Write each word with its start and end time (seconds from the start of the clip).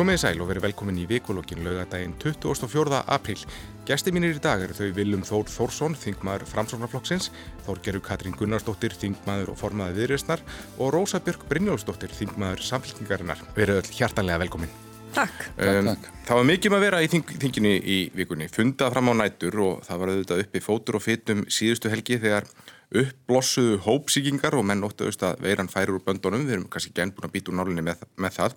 Komið 0.00 0.16
í 0.16 0.20
sæl 0.22 0.38
og 0.40 0.48
verið 0.48 0.64
velkomin 0.64 0.96
í 0.96 1.02
vikulokkin 1.04 1.58
laugadaginn 1.60 2.14
24. 2.22 3.02
apríl. 3.04 3.42
Gæsti 3.84 4.14
mínir 4.16 4.38
í 4.38 4.40
dag 4.40 4.62
eru 4.64 4.72
þau 4.72 4.94
Viljum 4.96 5.26
Þór 5.28 5.50
Þórsson, 5.52 5.96
þingmaður 6.00 6.46
Framsóknarflokksins, 6.48 7.26
Þórgerur 7.66 8.00
Katrín 8.06 8.32
Gunnarsdóttir, 8.32 8.96
þingmaður 8.96 9.52
og 9.52 9.58
formaði 9.60 9.98
viðreysnar 9.98 10.40
og 10.78 10.94
Rósa 10.96 11.20
Björk 11.20 11.44
Brynjólfsdóttir, 11.52 12.16
þingmaður 12.16 12.64
samfélkingarinnar. 12.70 13.44
Verið 13.58 13.82
öll 13.82 13.92
hjartanlega 13.98 14.40
velkomin. 14.46 14.72
Takk. 15.12 15.46
Um, 15.60 15.92
það 16.24 16.40
var 16.40 16.50
mikið 16.54 16.72
um 16.72 16.78
að 16.78 16.86
vera 16.86 17.04
í 17.04 17.12
þing, 17.12 17.36
þinginu 17.44 17.76
í 17.76 18.00
vikunni, 18.16 18.48
fundað 18.48 18.96
fram 18.96 19.12
á 19.12 19.14
nætur 19.20 19.64
og 19.66 19.84
það 19.84 20.00
var 20.00 20.14
auðvitað 20.14 20.44
uppi 20.46 20.64
fótur 20.64 20.96
og 20.96 21.04
fytum 21.10 21.44
síðustu 21.52 21.92
helgi 21.92 22.22
þegar 22.24 22.48
uppblossuðu 22.90 23.76
hópsíkingar 23.84 24.56
og 24.58 24.64
menn 24.66 24.82
óttuðust 24.86 25.22
að 25.26 25.44
veiran 25.44 25.70
færir 25.70 25.94
úr 25.94 26.02
böndunum, 26.06 26.46
við 26.48 26.56
erum 26.56 26.66
kannski 26.72 26.94
genn 26.96 27.12
búin 27.14 27.28
að 27.28 27.34
býta 27.36 27.52
úr 27.52 27.58
nálinni 27.60 27.84
með, 27.86 28.02
með 28.18 28.34
það, 28.38 28.56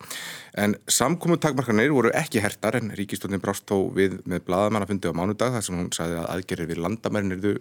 en 0.63 0.77
samkomu 0.89 1.37
takmarkanir 1.41 1.93
voru 1.93 2.13
ekki 2.17 2.41
hertar 2.41 2.79
en 2.79 2.93
ríkistöndin 2.97 3.43
brást 3.43 3.67
þó 3.69 3.91
við 3.93 4.17
með 4.25 4.47
bladamannafundi 4.47 5.13
á 5.13 5.17
mánudag 5.19 5.53
þar 5.53 5.67
sem 5.67 5.77
hún 5.77 5.93
sagði 5.93 6.17
að 6.23 6.31
aðgerir 6.33 6.71
við 6.71 6.81
landamærin 6.81 7.37
erðu, 7.37 7.55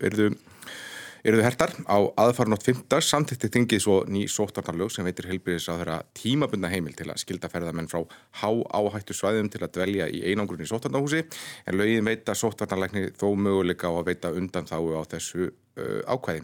erðu 1.23 1.39
eru 1.39 1.39
þau 1.39 1.47
hertar 1.47 1.73
á 1.87 1.99
aðfarnótt 2.19 2.65
5. 2.67 2.97
samtitti 3.07 3.47
þingið 3.55 3.83
svo 3.85 3.97
ný 4.11 4.25
sóttarnarlög 4.27 4.91
sem 4.91 5.07
veitir 5.07 5.29
helbriðis 5.31 5.69
á 5.71 5.79
þeirra 5.79 5.99
tímabundna 6.19 6.71
heimil 6.73 6.97
til 6.99 7.07
að 7.13 7.21
skilda 7.23 7.51
ferðamenn 7.53 7.87
frá 7.91 8.03
há 8.41 8.51
áhættu 8.51 9.15
svæðum 9.15 9.51
til 9.53 9.63
að 9.63 9.71
dvelja 9.77 10.09
í 10.11 10.25
einangrunni 10.33 10.67
sóttarnarhúsi 10.67 11.23
en 11.23 11.79
lögin 11.79 12.09
veita 12.11 12.35
sóttarnarleikni 12.35 13.13
þó 13.15 13.29
möguleika 13.39 13.87
á 13.87 13.95
að 13.95 14.11
veita 14.11 14.35
undan 14.35 14.67
þáu 14.67 14.99
á 14.99 15.03
þessu 15.15 15.47
uh, 15.47 16.03
ákvæði. 16.11 16.43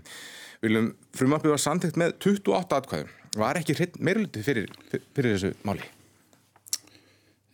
Viljum 0.62 0.92
frumvarpið 1.18 1.56
var 1.56 1.64
samtitt 1.66 1.98
með 1.98 2.14
28 2.22 2.78
atkvæðum. 2.78 3.12
Var 3.38 3.58
ekki 3.58 3.90
meirluti 3.98 4.46
fyrir, 4.46 4.70
fyrir 4.94 5.34
þessu 5.34 5.54
máli? 5.66 5.82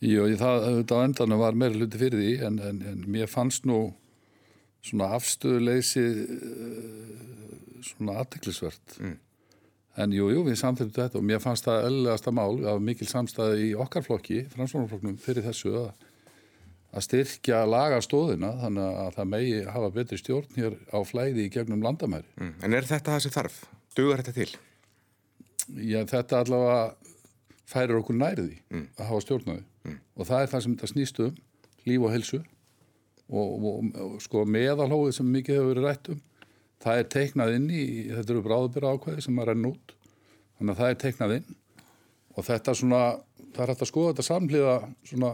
Jú, 0.04 0.28
það, 0.36 0.70
það 0.84 1.00
á 1.00 1.06
endanum 1.08 1.40
var 1.40 1.56
meirluti 1.56 2.00
fyrir 2.00 2.20
því 2.20 2.32
en, 2.44 2.64
en, 2.68 2.80
en 2.92 3.04
mér 3.08 3.32
fannst 3.32 3.64
nú 3.64 3.86
svona 4.84 5.10
afstöðuleysi 5.16 6.04
eh, 6.04 7.04
svona 7.84 8.18
aðteklisvert 8.22 8.96
mm. 9.00 9.14
en 10.04 10.16
jújú, 10.16 10.32
jú, 10.38 10.42
við 10.48 10.58
samþýttum 10.60 10.96
þetta 10.96 11.20
og 11.20 11.28
mér 11.28 11.42
fannst 11.44 11.68
það 11.68 11.88
öllegasta 11.90 12.34
mál 12.34 12.58
af 12.72 12.82
mikil 12.84 13.08
samstæði 13.08 13.70
í 13.70 13.72
okkar 13.84 14.04
flokki, 14.06 14.44
framsvonarflokknum 14.54 15.16
fyrir 15.22 15.46
þessu 15.46 15.74
að, 15.80 16.10
að 16.94 17.06
styrkja 17.08 17.62
lagastóðina 17.68 18.52
þannig 18.62 19.00
að 19.04 19.10
það 19.18 19.32
megi 19.32 19.64
hafa 19.76 19.90
betri 19.98 20.20
stjórn 20.20 20.60
hér 20.60 20.78
á 20.92 20.98
flæði 21.08 21.48
í 21.48 21.54
gegnum 21.56 21.84
landamæri 21.84 22.28
mm. 22.40 22.54
En 22.64 22.76
er 22.76 22.88
þetta 22.88 23.16
það 23.16 23.26
sem 23.26 23.36
þarf? 23.38 23.60
Dugar 23.94 24.24
þetta 24.24 24.36
til? 24.40 24.50
Já, 25.80 26.00
þetta 26.10 26.42
allavega 26.44 26.80
færir 27.68 27.96
okkur 27.96 28.18
næriði 28.20 28.58
mm. 28.68 28.88
að 28.98 29.08
hafa 29.10 29.24
stjórnaði 29.24 29.64
mm. 29.64 30.00
og 30.18 30.28
það 30.28 30.42
er 30.42 30.50
það 30.52 30.64
sem 30.64 30.76
þetta 30.76 30.92
snýst 30.92 31.22
um 31.24 31.38
líf 31.84 32.04
og 32.04 32.12
helsu 32.12 32.40
og, 33.30 33.66
og, 33.70 33.90
og 34.04 34.16
sko 34.22 34.44
meðalhóið 34.44 35.18
sem 35.18 35.28
mikið 35.32 35.60
hefur 35.60 35.72
verið 35.72 35.88
rætt 35.88 36.12
um 36.14 36.22
það 36.84 37.00
er 37.00 37.10
teiknað 37.12 37.56
inn 37.58 37.68
í, 37.72 37.84
þetta 38.12 38.34
eru 38.34 38.44
bráðbyrra 38.44 38.94
ákvæði 38.94 39.24
sem 39.24 39.38
er 39.40 39.52
enn 39.54 39.68
út. 39.70 39.94
Þannig 40.58 40.74
að 40.74 40.80
það 40.80 40.90
er 40.90 41.00
teiknað 41.02 41.36
inn 41.38 41.58
og 42.34 42.46
þetta 42.48 42.74
svona, 42.78 43.02
það 43.54 43.62
er 43.64 43.72
hægt 43.72 43.84
að 43.84 43.90
skoða 43.90 44.12
þetta 44.12 44.26
samhliða 44.28 44.74
svona 45.08 45.30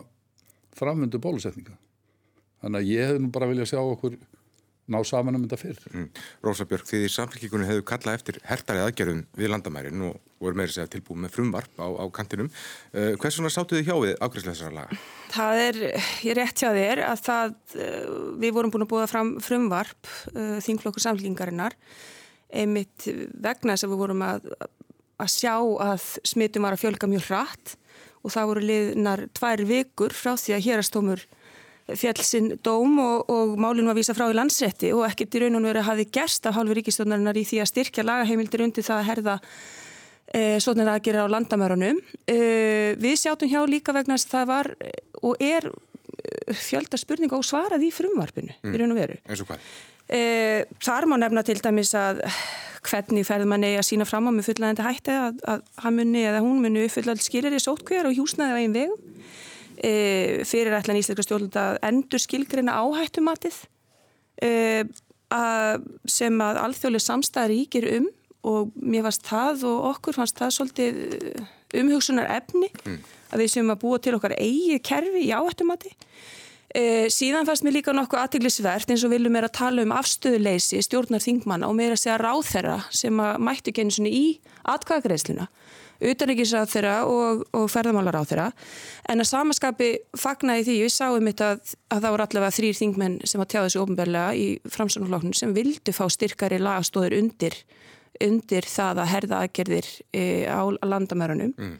framvöndu 0.79 1.21
bólusetninga. 1.23 1.77
Þannig 2.61 2.83
að 2.83 2.93
ég 2.93 3.11
hef 3.11 3.21
nú 3.21 3.31
bara 3.35 3.49
viljað 3.51 3.71
sjá 3.73 3.81
okkur 3.81 4.19
ná 4.93 4.99
saman 5.07 5.39
um 5.39 5.45
þetta 5.47 5.59
fyrr. 5.61 5.81
Mm. 5.93 6.09
Rósa 6.45 6.67
Björk, 6.69 6.89
því 6.89 7.03
því 7.05 7.13
samfélgíkunni 7.15 7.69
hefur 7.69 7.87
kallað 7.93 8.19
eftir 8.19 8.41
hertari 8.49 8.83
aðgerðum 8.85 9.25
við 9.39 9.53
landamærin 9.53 10.05
og 10.09 10.19
voru 10.41 10.59
meiri 10.59 10.75
segja 10.75 10.91
tilbúið 10.91 11.25
með 11.25 11.35
frumvarp 11.37 11.83
á, 11.83 11.89
á 11.89 12.05
kantinum. 12.15 12.51
Uh, 12.95 13.13
hvers 13.21 13.39
svona 13.39 13.53
sáttu 13.53 13.79
þið 13.79 13.91
hjá 13.91 13.97
við 14.05 14.15
ágræslega 14.19 14.55
þessara 14.55 14.77
laga? 14.79 15.01
Það 15.31 15.65
er, 15.65 15.81
ég 16.27 16.39
rétt 16.39 16.63
hjá 16.65 16.71
þér 16.77 17.05
að 17.07 17.27
það, 17.27 17.59
uh, 17.77 18.15
við 18.43 18.57
vorum 18.57 18.75
búin 18.75 18.87
að 18.87 18.93
búa 18.95 19.11
fram 19.11 19.35
frumvarp 19.45 20.15
uh, 20.35 20.57
þingflokkur 20.65 21.07
samfélgingarinnar 21.07 21.77
einmitt 22.51 23.07
vegna 23.39 23.77
þess 23.77 23.87
að 23.87 23.93
við 23.93 24.01
vorum 24.01 24.25
að, 24.27 24.49
að 25.21 25.35
sjá 25.37 25.55
að 25.61 26.07
smitum 26.27 26.67
var 26.67 26.75
að 26.75 26.83
fjölga 26.85 27.11
mjög 27.11 27.29
hratt 27.29 27.77
og 28.21 28.35
það 28.35 28.49
voru 28.51 28.65
liðnar 28.65 29.27
tvær 29.37 29.63
vikur 29.69 30.17
frá 30.17 30.35
því 30.37 30.57
að 30.57 30.67
hérastómur 30.67 31.27
fjallsinn 31.99 32.55
dóm 32.65 32.99
og, 33.03 33.31
og 33.33 33.59
málinn 33.61 33.89
var 33.89 33.99
vísa 33.99 34.15
frá 34.17 34.27
í 34.31 34.37
landsrétti 34.37 34.93
og 34.97 35.05
ekkert 35.09 35.37
í 35.37 35.43
raun 35.45 35.59
og 35.59 35.69
veru 35.69 35.85
hafi 35.87 36.07
gerst 36.13 36.47
af 36.49 36.57
hálfu 36.59 36.77
ríkistofnarinnar 36.79 37.39
í 37.41 37.45
því 37.49 37.61
að 37.63 37.71
styrkja 37.73 38.07
lagaheimildir 38.07 38.65
undir 38.67 38.87
það 38.87 39.03
að 39.03 39.09
herða 39.11 39.37
e, 40.31 40.43
svona 40.63 40.89
aðgerra 40.95 41.27
á 41.27 41.33
landamærunum. 41.35 42.01
E, 42.25 42.41
við 43.01 43.21
sjátum 43.23 43.51
hjá 43.51 43.61
líka 43.69 43.95
vegna 43.97 44.19
að 44.19 44.27
það 44.33 44.51
var 44.51 44.73
og 45.27 45.45
er 45.45 45.69
e, 45.71 46.57
fjölda 46.57 47.01
spurninga 47.01 47.39
og 47.39 47.47
svarað 47.47 47.87
í 47.87 47.93
frumvarpinu 47.95 48.57
mm. 48.57 48.75
í 48.75 48.83
raun 48.83 48.97
og 48.97 49.01
veru. 49.03 49.21
Eins 49.27 49.45
og 49.45 49.51
hvað? 49.51 49.71
E, 50.11 50.25
þar 50.83 51.07
má 51.07 51.17
nefna 51.23 51.47
til 51.47 51.61
dæmis 51.63 51.95
að 51.99 52.25
hvernig 52.87 53.27
ferð 53.29 53.49
mann 53.51 53.65
eigi 53.67 53.79
að 53.79 53.87
sína 53.91 54.07
fram 54.09 54.29
á 54.29 54.33
með 54.33 54.49
fullaðandi 54.49 54.85
hætti 54.87 55.13
að, 55.15 55.41
að 55.53 55.65
hann 55.85 55.97
muni 55.99 56.25
eða 56.25 56.41
hún 56.45 56.63
muni 56.65 56.87
uppfylla 56.87 57.15
allt 57.15 57.25
skilir 57.27 57.55
í 57.55 57.61
sótkvejar 57.63 58.09
og 58.09 58.17
hjúsnaði 58.17 58.57
á 58.57 58.61
einn 58.61 58.77
vegum 58.77 59.11
e, 59.83 60.45
fyrir 60.49 60.77
ætlan 60.77 60.99
íslenska 61.01 61.25
stjórnald 61.25 61.59
að 61.59 61.79
endur 61.89 62.23
skilgreina 62.23 62.77
áhættumatið 62.81 63.61
e, 64.43 64.51
að, 65.33 65.87
sem 66.11 66.43
að 66.45 66.61
alþjóðlega 66.65 67.07
samstæðar 67.07 67.55
ríkir 67.55 67.89
um 67.99 68.11
og 68.51 68.75
mér 68.81 69.05
fannst 69.05 69.27
það 69.29 69.65
og 69.69 69.87
okkur 69.95 70.17
fannst 70.17 70.39
það 70.41 70.55
svolítið 70.57 71.01
e, 71.01 71.33
umhugsunar 71.81 72.31
efni 72.39 72.71
mm. 72.73 73.01
að 73.31 73.43
við 73.45 73.55
séum 73.55 73.73
að 73.73 73.83
búa 73.85 74.01
til 74.03 74.17
okkar 74.17 74.37
eigi 74.39 74.79
kerfi 74.85 75.27
í 75.27 75.33
áhættumati 75.37 75.93
e, 75.93 76.83
síðan 77.13 77.49
fannst 77.49 77.67
mér 77.67 77.79
líka 77.79 77.95
nokkuð 77.97 78.25
aðteglisvert 78.25 78.93
eins 78.93 79.05
og 79.07 79.13
viljum 79.13 79.37
mér 79.37 79.51
að 79.51 79.59
tala 79.61 79.85
um 79.85 79.95
afstöðuleysi 79.97 80.81
stjórnar 80.87 81.25
þingmann 81.25 81.67
og 81.69 81.77
mér 81.79 81.97
að 81.97 82.05
segja 82.05 82.21
ráþherra 82.21 82.79
sem 82.95 83.21
að 83.23 83.45
mættu 83.45 83.77
genið 83.77 84.09
í 84.09 84.25
atkvæðagreisluna 84.73 85.51
utanrikisráð 86.01 86.71
þeirra 86.73 86.95
og, 87.09 87.43
og 87.57 87.67
ferðamálar 87.71 88.21
á 88.21 88.23
þeirra 88.29 88.47
en 89.13 89.23
að 89.23 89.31
samaskapi 89.31 89.91
fagnaði 90.19 90.67
því 90.69 90.77
við 90.85 90.93
sáum 90.95 91.29
þetta 91.31 91.51
að, 91.55 91.75
að 91.93 92.05
það 92.05 92.15
voru 92.15 92.27
allavega 92.27 92.57
þrýr 92.57 92.79
þingmenn 92.81 93.17
sem 93.25 93.43
að 93.45 93.51
tjáða 93.55 93.67
þessu 93.67 93.83
ofnbærlega 93.85 94.31
í 94.37 94.47
framsvonarflokknum 94.77 95.37
sem 95.37 95.57
vildu 95.57 95.95
fá 95.97 96.05
styrkari 96.13 96.61
lagastóður 96.63 97.19
undir, 97.19 97.59
undir 98.21 98.69
það 98.69 99.03
að 99.05 99.13
herða 99.15 99.43
aðgerðir 99.45 99.91
e, 100.13 100.25
á 100.49 100.63
landamærunum 100.87 101.53
mm. 101.53 101.77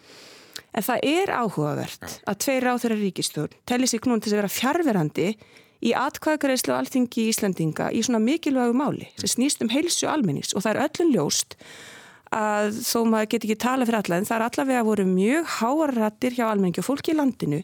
en 0.77 0.87
það 0.91 1.09
er 1.15 1.35
áhugavert 1.39 2.05
ja. 2.05 2.15
að 2.31 2.45
tveir 2.45 2.71
á 2.71 2.75
þeirra 2.77 3.01
ríkistjórn 3.01 3.59
telli 3.69 3.89
sig 3.91 4.05
knún 4.05 4.23
til 4.23 4.35
að 4.35 4.43
vera 4.43 4.55
fjárverandi 4.59 5.33
í 5.81 5.95
atkvæðgreðslu 5.97 6.75
og 6.75 6.83
alltingi 6.83 7.25
í 7.25 7.31
Íslandinga 7.33 7.89
í 7.97 8.03
svona 8.05 8.21
mikilvægu 8.21 8.77
máli 8.77 9.09
sem 9.17 9.33
snýst 9.33 9.65
um 9.65 9.73
heilsu 9.73 10.11
almennings 10.13 10.53
og 10.53 10.67
það 10.67 10.75
er 10.75 10.83
öllum 10.85 11.15
ljóst 11.15 11.57
að 12.31 12.77
þó 12.87 12.99
maður 13.11 13.31
get 13.33 13.47
ekki 13.47 13.59
tala 13.59 13.87
fyrir 13.87 14.01
alla 14.01 14.19
en 14.21 14.29
það 14.29 14.37
er 14.37 14.45
allavega 14.47 14.87
voru 14.87 15.07
mjög 15.09 15.49
háarrættir 15.59 16.37
hjá 16.37 16.45
almenningi 16.47 16.83
og 16.83 16.87
fólki 16.87 17.15
í 17.15 17.19
landinu 17.19 17.63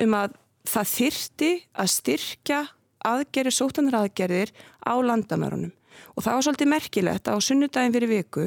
um 0.00 0.16
að 0.16 0.38
það 0.70 0.94
þyrti 0.94 1.50
að 1.72 1.92
styrkja 1.94 2.62
aðgerðir, 3.10 3.56
sótanar 3.56 3.98
aðgerðir 4.02 4.52
á 4.84 4.94
landamærunum. 5.00 5.72
Og 6.16 6.24
það 6.24 6.36
var 6.36 6.44
svolítið 6.46 6.70
merkilegt 6.70 7.28
á 7.28 7.34
sunnudagin 7.44 7.94
fyrir 7.94 8.10
viku 8.10 8.46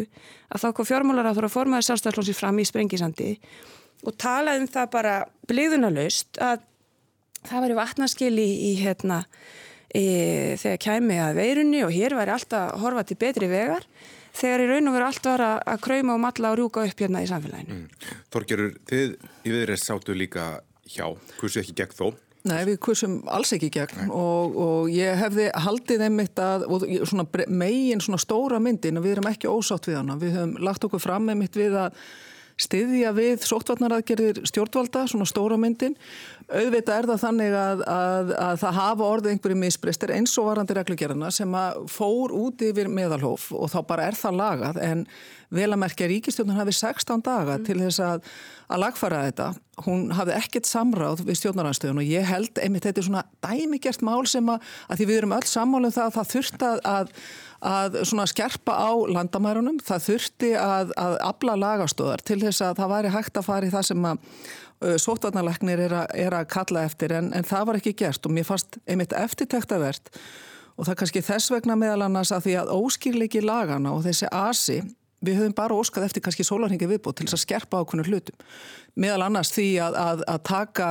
að 0.50 0.63
þá 0.63 0.67
kom 0.77 0.88
fjármálar 0.89 1.29
að 1.29 1.41
formaði 1.53 1.88
sjálfstæðarslónsir 1.88 2.38
fram 2.38 2.61
í 2.61 2.65
Sprengisandi 2.65 3.29
og 4.03 4.15
talaði 4.19 4.63
um 4.63 4.71
það 4.73 4.89
bara 4.94 5.13
bliðunarlaust 5.49 6.39
að 6.44 6.65
það 7.44 7.65
væri 7.65 7.77
vatnarskil 7.77 8.33
í, 8.39 8.49
í 8.69 8.71
hérna 8.81 9.21
e, 9.89 10.03
þegar 10.59 10.81
kæmi 10.88 11.19
að 11.23 11.39
veirunni 11.39 11.83
og 11.85 11.94
hér 11.94 12.17
væri 12.17 12.35
alltaf 12.35 12.75
horfa 12.81 13.06
til 13.07 13.19
betri 13.21 13.49
vegar 13.51 13.88
þegar 14.33 14.65
í 14.65 14.68
raun 14.71 14.89
og 14.89 14.97
veru 14.97 15.07
allt 15.07 15.30
var 15.30 15.45
að 15.47 15.81
krauma 15.85 16.18
og 16.18 16.21
matla 16.24 16.51
og 16.53 16.59
rjúka 16.59 16.85
upp 16.89 17.06
hérna 17.06 17.24
í 17.24 17.30
samfélaginu. 17.30 17.80
Mm. 17.80 18.19
Þorgerur, 18.33 18.75
þið 18.89 19.15
í 19.45 19.56
viðreist 19.56 19.89
sáttu 19.89 20.18
líka 20.18 20.47
hjá, 20.89 21.07
kursu 21.39 21.62
ekki 21.63 21.75
gegn 21.81 21.97
þó? 21.97 22.07
Nei, 22.44 22.59
við 22.68 22.80
kursum 22.83 23.21
alls 23.31 23.53
ekki 23.56 23.69
gegn 23.71 24.09
og, 24.12 24.57
og 24.59 24.89
ég 24.91 25.15
hefði 25.15 25.45
haldið 25.63 26.01
einmitt 26.09 26.39
að, 26.44 26.65
og 26.68 26.83
svona 27.07 27.24
megin 27.47 28.03
svona 28.03 28.19
stóra 28.19 28.59
myndin 28.59 29.00
og 29.00 29.06
við 29.06 29.15
erum 29.15 29.30
ekki 29.31 29.47
ósátt 29.47 29.88
við 29.88 30.01
hana, 30.01 30.18
við 30.19 30.35
höfum 30.35 30.57
lagt 30.68 30.83
okkur 30.83 31.00
fram 31.00 31.31
einmitt 31.31 31.56
við 31.56 31.77
að 31.85 32.01
styðja 32.61 33.11
við 33.15 33.45
sóttvarnaraðgerðir 33.47 34.41
stjórnvalda, 34.50 35.05
svona 35.09 35.27
stóra 35.29 35.57
myndin. 35.59 35.95
Auðvitað 36.51 36.97
er 36.97 37.09
það 37.11 37.21
þannig 37.23 37.55
að, 37.57 37.83
að, 37.89 38.33
að 38.45 38.57
það 38.63 38.79
hafa 38.79 39.11
orðið 39.15 39.33
einhverju 39.33 39.59
misbristir 39.61 40.13
eins 40.13 40.33
og 40.38 40.50
varandi 40.51 40.77
reglugjörna 40.77 41.31
sem 41.33 41.55
að 41.57 41.79
fór 41.91 42.35
út 42.38 42.65
yfir 42.67 42.91
meðalhóf 42.91 43.50
og 43.55 43.71
þá 43.73 43.79
bara 43.89 44.09
er 44.09 44.19
það 44.19 44.41
lagað 44.41 44.81
en 44.83 45.07
vel 45.53 45.69
að 45.69 45.81
merkja 45.83 46.09
ríkistjórnun 46.09 46.57
hafi 46.57 46.75
16 46.75 47.23
daga 47.25 47.57
mm. 47.59 47.65
til 47.67 47.77
þess 47.81 48.01
að, 48.03 48.27
að 48.73 48.83
lagfara 48.83 49.23
þetta. 49.27 49.47
Hún 49.85 50.06
hafi 50.17 50.35
ekkert 50.35 50.69
samráð 50.69 51.23
við 51.27 51.39
stjórnaranstöðun 51.41 52.01
og 52.01 52.09
ég 52.09 52.27
held 52.29 52.61
einmitt 52.61 52.88
þetta 52.88 53.01
er 53.01 53.07
svona 53.07 53.25
dæmigert 53.45 54.06
mál 54.06 54.23
sem 54.29 54.49
að, 54.53 54.67
því 54.94 55.09
við 55.09 55.21
erum 55.21 55.35
öll 55.38 55.49
sammálum 55.49 55.94
það 55.94 56.09
að 56.09 56.17
það 56.17 56.31
þurft 56.33 56.67
að 56.69 57.13
að 57.63 58.01
svona 58.07 58.25
skerpa 58.30 58.75
á 58.75 58.92
landamærunum. 59.15 59.80
Það 59.83 60.06
þurfti 60.07 60.51
að, 60.60 60.94
að 61.00 61.18
abla 61.24 61.57
lagastóðar 61.60 62.24
til 62.25 62.39
þess 62.44 62.63
að 62.65 62.81
það 62.81 62.94
væri 62.95 63.13
hægt 63.15 63.39
að 63.39 63.48
fara 63.50 63.68
í 63.69 63.74
það 63.74 63.86
sem 63.89 64.07
að 64.10 64.24
uh, 64.24 64.95
sótvarnarleiknir 65.06 65.86
er, 65.88 65.95
er 66.25 66.38
að 66.39 66.50
kalla 66.54 66.88
eftir 66.88 67.15
en, 67.18 67.31
en 67.36 67.48
það 67.48 67.69
var 67.69 67.80
ekki 67.80 67.95
gert 68.04 68.27
og 68.27 68.36
mér 68.36 68.50
fannst 68.50 68.80
einmitt 68.88 69.15
eftirtæktavert 69.18 70.12
og 70.74 70.88
það 70.88 71.00
kannski 71.00 71.24
þess 71.24 71.54
vegna 71.54 71.77
meðal 71.80 72.07
annars 72.07 72.33
að 72.33 72.48
því 72.48 72.57
að 72.62 72.74
óskýrleiki 72.80 73.44
lagana 73.45 73.94
og 73.94 74.04
þessi 74.07 74.30
asi 74.33 74.81
við 75.23 75.39
höfum 75.39 75.55
bara 75.57 75.77
óskað 75.77 76.07
eftir 76.07 76.23
kannski 76.25 76.45
sólarhingi 76.47 76.89
viðbútt 76.89 77.19
til 77.19 77.27
þess 77.27 77.37
að 77.37 77.43
skerpa 77.45 77.79
ákveðinu 77.81 78.05
hlutum. 78.09 78.49
Meðal 78.99 79.23
annars 79.25 79.53
því 79.55 79.67
að, 79.81 79.97
að, 79.97 80.23
að 80.33 80.43
taka, 80.49 80.89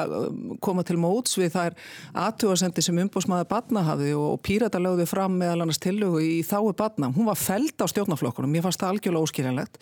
koma 0.64 0.84
til 0.87 0.99
móts 1.02 1.37
við 1.38 1.52
þær 1.55 1.76
aðtjóðasendi 2.25 2.84
sem 2.84 2.99
umbósmaður 3.05 3.50
batna 3.52 3.84
hafi 3.87 4.11
og 4.19 4.40
pírata 4.43 4.81
lögði 4.82 5.06
fram 5.11 5.38
meðal 5.38 5.62
annars 5.62 5.82
tillögu 5.82 6.25
í 6.25 6.40
þáu 6.46 6.73
batna. 6.79 7.12
Hún 7.14 7.31
var 7.31 7.38
feld 7.38 7.76
á 7.79 7.87
stjórnaflokkunum, 7.93 8.58
ég 8.58 8.67
fannst 8.67 8.82
það 8.82 8.96
algjörlega 8.96 9.29
óskýrjanlegt. 9.29 9.81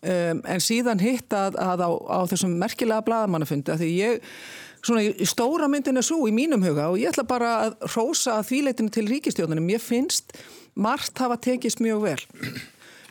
Um, 0.00 0.40
en 0.48 0.62
síðan 0.64 1.02
hitt 1.02 1.34
að, 1.36 1.58
að 1.60 1.84
á, 1.84 1.90
á 1.92 2.20
þessum 2.30 2.56
merkilega 2.56 3.04
bladamannafundi 3.04 3.74
að 3.74 3.82
því 3.84 3.94
ég 3.98 4.28
Svona 4.80 5.02
í 5.04 5.26
stóra 5.28 5.66
myndin 5.68 6.00
er 6.00 6.04
svo 6.06 6.24
í 6.28 6.32
mínum 6.32 6.62
huga 6.64 6.86
og 6.88 6.96
ég 7.00 7.12
ætla 7.12 7.26
bara 7.28 7.50
að 7.66 7.82
rósa 7.92 8.38
að 8.38 8.46
þvíleitinu 8.48 8.92
til 8.94 9.06
ríkistjóðunum. 9.10 9.68
Ég 9.74 9.82
finnst 9.84 10.32
margt 10.72 11.20
hafa 11.20 11.36
tekist 11.36 11.82
mjög 11.84 12.06
vel. 12.06 12.22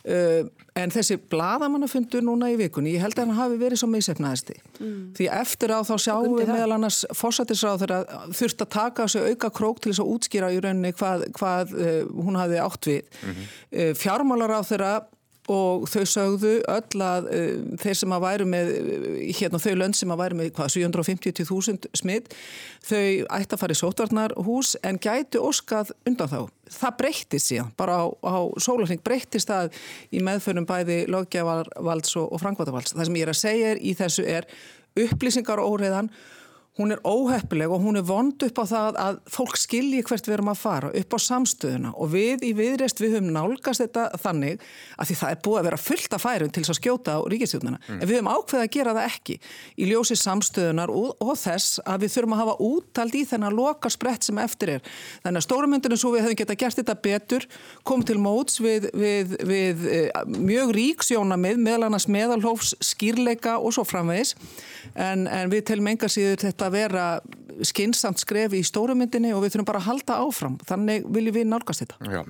Uh, 0.00 0.48
en 0.80 0.92
þessi 0.94 1.18
bladamannafundur 1.30 2.22
núna 2.24 2.48
í 2.52 2.56
vikunni, 2.56 2.94
ég 2.94 3.04
held 3.04 3.18
að 3.18 3.26
hann 3.26 3.36
hafi 3.36 3.58
verið 3.60 3.82
svo 3.82 3.88
meðsefnaðisti. 3.92 4.56
Mm. 4.78 4.98
Því 5.18 5.28
eftir 5.36 5.74
á 5.76 5.80
þá 5.84 5.94
sjáum 6.06 6.36
við 6.38 6.52
meðal 6.54 6.76
annars 6.78 7.02
fósatisráð 7.16 7.84
þegar 7.84 8.14
þurft 8.38 8.64
að 8.64 8.72
taka 8.76 9.06
þessu 9.06 9.24
auka 9.28 9.52
krók 9.60 9.82
til 9.82 9.92
þess 9.92 10.04
að 10.04 10.12
útskýra 10.14 10.52
í 10.54 10.60
rauninni 10.64 10.94
hvað, 10.96 11.26
hvað 11.36 11.74
uh, 11.76 11.94
hún 12.16 12.40
hafi 12.40 12.60
átt 12.64 12.90
við. 12.90 13.02
Mm 13.20 13.34
-hmm. 13.34 13.56
uh, 13.76 13.92
fjármálaráð 14.00 14.70
þeirra 14.72 14.94
og 15.50 15.86
þau 15.90 16.02
sögðu 16.06 16.52
öll 16.68 17.02
að 17.04 17.28
uh, 17.32 17.76
þeir 17.80 17.98
sem 18.00 18.14
að 18.14 18.24
væru 18.26 18.46
með, 18.50 18.72
hérna 19.38 19.60
þau 19.62 19.72
lönd 19.80 19.98
sem 19.98 20.12
að 20.12 20.22
væru 20.22 20.38
með 20.38 20.50
hvað 20.58 20.72
750.000 20.76 21.90
smitt, 22.00 22.34
þau 22.86 23.04
ætti 23.38 23.56
að 23.56 23.62
fara 23.62 23.76
í 23.76 23.80
sótvarnarhús 23.80 24.74
en 24.86 25.00
gæti 25.02 25.40
óskað 25.42 25.94
undan 26.08 26.30
þá. 26.30 26.40
Það 26.70 26.98
breyttist 27.00 27.50
síðan, 27.50 27.70
bara 27.80 28.02
á, 28.02 28.06
á 28.22 28.36
sólarning 28.62 29.02
breyttist 29.02 29.50
það 29.50 29.72
í 30.14 30.20
meðfönum 30.22 30.68
bæði 30.68 31.00
löggevalds 31.10 32.14
og, 32.20 32.28
og 32.30 32.42
frangvatavalds. 32.42 32.94
Það 32.94 33.08
sem 33.08 33.18
ég 33.18 33.26
er 33.26 33.32
að 33.32 33.40
segja 33.40 33.72
er 33.72 33.80
í 33.82 33.96
þessu 33.98 34.26
er 34.28 34.46
upplýsingar 35.00 35.62
og 35.62 35.76
óreiðan 35.76 36.12
hún 36.80 36.94
er 36.94 37.02
óheppileg 37.04 37.70
og 37.70 37.82
hún 37.84 38.00
er 38.00 38.06
vond 38.08 38.46
upp 38.46 38.60
á 38.60 38.64
það 38.70 38.98
að 39.04 39.20
fólk 39.34 39.58
skilji 39.60 40.02
hvert 40.06 40.28
við 40.28 40.36
erum 40.38 40.52
að 40.52 40.60
fara, 40.60 40.92
upp 41.00 41.16
á 41.16 41.18
samstöðuna 41.26 41.92
og 41.94 42.12
við 42.14 42.46
í 42.48 42.52
viðreist 42.56 43.02
við 43.02 43.16
höfum 43.16 43.32
nálgast 43.34 43.84
þetta 43.84 44.06
þannig 44.22 44.64
að 44.96 45.10
því 45.10 45.18
það 45.20 45.34
er 45.34 45.42
búið 45.44 45.60
að 45.60 45.68
vera 45.68 45.80
fullt 45.84 46.16
af 46.16 46.24
færum 46.24 46.50
til 46.50 46.64
þess 46.64 46.74
að 46.74 46.80
skjóta 46.80 47.16
á 47.16 47.20
ríkistjóðuna 47.34 47.80
mm. 47.80 48.00
en 48.00 48.08
við 48.08 48.16
höfum 48.16 48.32
ákveðið 48.34 48.64
að 48.64 48.72
gera 48.76 48.96
það 48.96 49.10
ekki 49.10 49.36
í 49.76 49.90
ljósi 49.90 50.18
samstöðunar 50.20 50.94
og, 50.94 51.10
og 51.20 51.34
þess 51.40 51.80
að 51.84 52.04
við 52.04 52.14
þurfum 52.16 52.36
að 52.36 52.42
hafa 52.44 52.56
úttald 52.70 53.18
í 53.18 53.24
þennan 53.28 53.56
loka 53.56 53.90
sprett 53.92 54.26
sem 54.26 54.40
eftir 54.40 54.74
er. 54.76 54.90
Þannig 55.24 55.40
að 55.42 55.46
stórumyndinu 55.46 56.00
svo 56.00 56.14
við 56.14 56.26
höfum 56.26 56.40
geta 56.40 56.58
gert 56.58 56.80
þetta 56.80 56.96
betur, 57.04 57.46
kom 57.86 58.04
til 58.06 58.18
móts 58.22 58.60
við, 58.62 58.88
við, 58.96 59.36
við, 59.48 59.84
við 59.84 60.10
mjög 60.50 60.74
ríksjónamið, 60.76 61.60
meðal 61.60 61.90
meðalhófs, 62.10 62.74
skýrleika 62.84 63.58
og 63.60 63.74
svo 63.74 63.84
framvegis 63.88 64.34
en, 64.94 65.26
en 65.26 65.50
við 65.52 65.64
telum 65.70 65.90
enga 65.90 66.08
síður 66.10 66.40
þetta 66.44 66.69
að 66.70 66.76
vera 66.78 67.06
skinsamt 67.66 68.20
skref 68.22 68.54
í 68.56 68.60
stórumyndinni 68.64 69.32
og 69.34 69.42
við 69.44 69.54
þurfum 69.54 69.68
bara 69.68 69.80
að 69.82 69.88
halda 69.88 70.18
áfram. 70.24 70.56
Þannig 70.68 71.06
viljum 71.12 71.36
við 71.36 71.46
nálgast 71.50 71.84
þetta. 71.84 71.98
Já, 72.06 72.20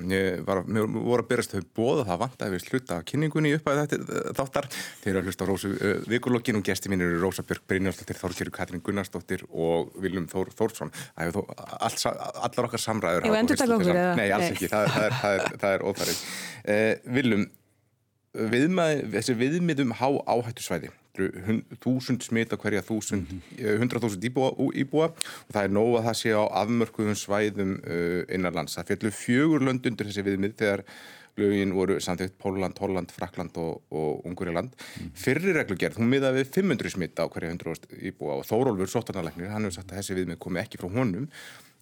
var, 0.46 0.62
mér 0.66 0.88
voru 0.94 1.22
að 1.22 1.28
byrjast 1.30 1.54
þau 1.54 1.66
bóða 1.76 2.06
það 2.08 2.20
vant 2.24 2.44
að 2.46 2.54
við 2.54 2.64
sluta 2.64 2.98
kynningunni 3.06 3.52
upp 3.58 3.70
að 3.70 3.80
þetta 3.82 4.00
eh, 4.00 4.30
þáttar. 4.40 4.68
Þeir 5.04 5.12
eru 5.12 5.22
að 5.22 5.30
hlusta 5.30 5.46
á 5.46 5.50
Rósu 5.50 5.72
uh, 5.74 5.94
Vikulokkin 6.10 6.60
og 6.60 6.66
gesti 6.66 6.92
mín 6.92 7.04
eru 7.06 7.20
Rósa 7.22 7.44
Björk 7.46 7.66
Brynjósdóttir, 7.70 8.20
Þórkjörg 8.20 8.56
Katrín 8.56 8.84
Gunnarsdóttir 8.86 9.46
og 9.50 9.94
Viljum 10.02 10.28
Þór 10.30 10.52
Þórsson. 10.58 10.92
Allar 11.20 12.70
okkar 12.70 12.82
samræður. 12.82 13.28
Ég 13.30 13.36
vendur 13.36 13.60
taka 13.60 13.78
okkur 13.78 13.94
eða? 13.94 14.14
Nei, 14.18 14.28
alls 14.34 14.50
ekki. 14.50 14.70
Það, 14.72 14.92
það 14.96 15.08
er, 15.08 15.18
er, 15.30 15.66
er 15.74 15.86
óþarrið. 15.86 16.22
Uh, 16.60 17.14
Viljum, 17.20 17.46
viðmað, 18.50 19.04
þessi 19.14 19.38
viðmiðum 19.38 19.94
há 20.00 20.08
áhættusvæði 20.30 20.90
þúsund 21.82 22.24
smita 22.24 22.58
hverja 22.60 22.82
þúsund, 22.86 23.30
hundra 23.80 24.02
þúsund 24.02 24.26
íbúa, 24.30 24.50
íbúa 24.82 25.10
og 25.12 25.54
það 25.54 25.62
er 25.62 25.72
nóg 25.76 25.94
að 26.00 26.08
það 26.08 26.18
sé 26.22 26.34
á 26.34 26.44
afmörkuðum 26.64 27.18
svæðum 27.18 27.78
uh, 27.80 28.20
innanlands. 28.32 28.76
Það 28.78 28.92
fjallu 28.92 29.14
fjögur 29.14 29.66
lönd 29.68 29.88
undir 29.90 30.10
þessi 30.10 30.26
viðmið 30.26 30.58
þegar 30.60 30.84
lögin 31.40 31.72
voru 31.72 31.96
samtitt 32.02 32.34
Póland, 32.42 32.76
Holland, 32.82 33.12
Frakland 33.14 33.56
og, 33.62 33.80
og 33.94 34.26
Unguriland. 34.28 34.74
Mm. 34.74 35.14
Fyrri 35.16 35.54
reglugerð, 35.56 36.00
hún 36.00 36.10
miða 36.10 36.34
við 36.36 36.50
500 36.58 36.92
smita 36.96 37.24
á 37.24 37.30
hverja 37.32 37.54
100 37.54 37.96
íbúa 38.10 38.40
og 38.40 38.46
Þórólfur 38.48 38.90
Sottarnalegnir, 38.90 39.52
hann 39.54 39.64
hefur 39.64 39.78
sagt 39.78 39.94
að 39.94 40.02
þessi 40.02 40.18
viðmið 40.18 40.40
komi 40.42 40.62
ekki 40.64 40.82
frá 40.82 40.90
honum 40.90 41.28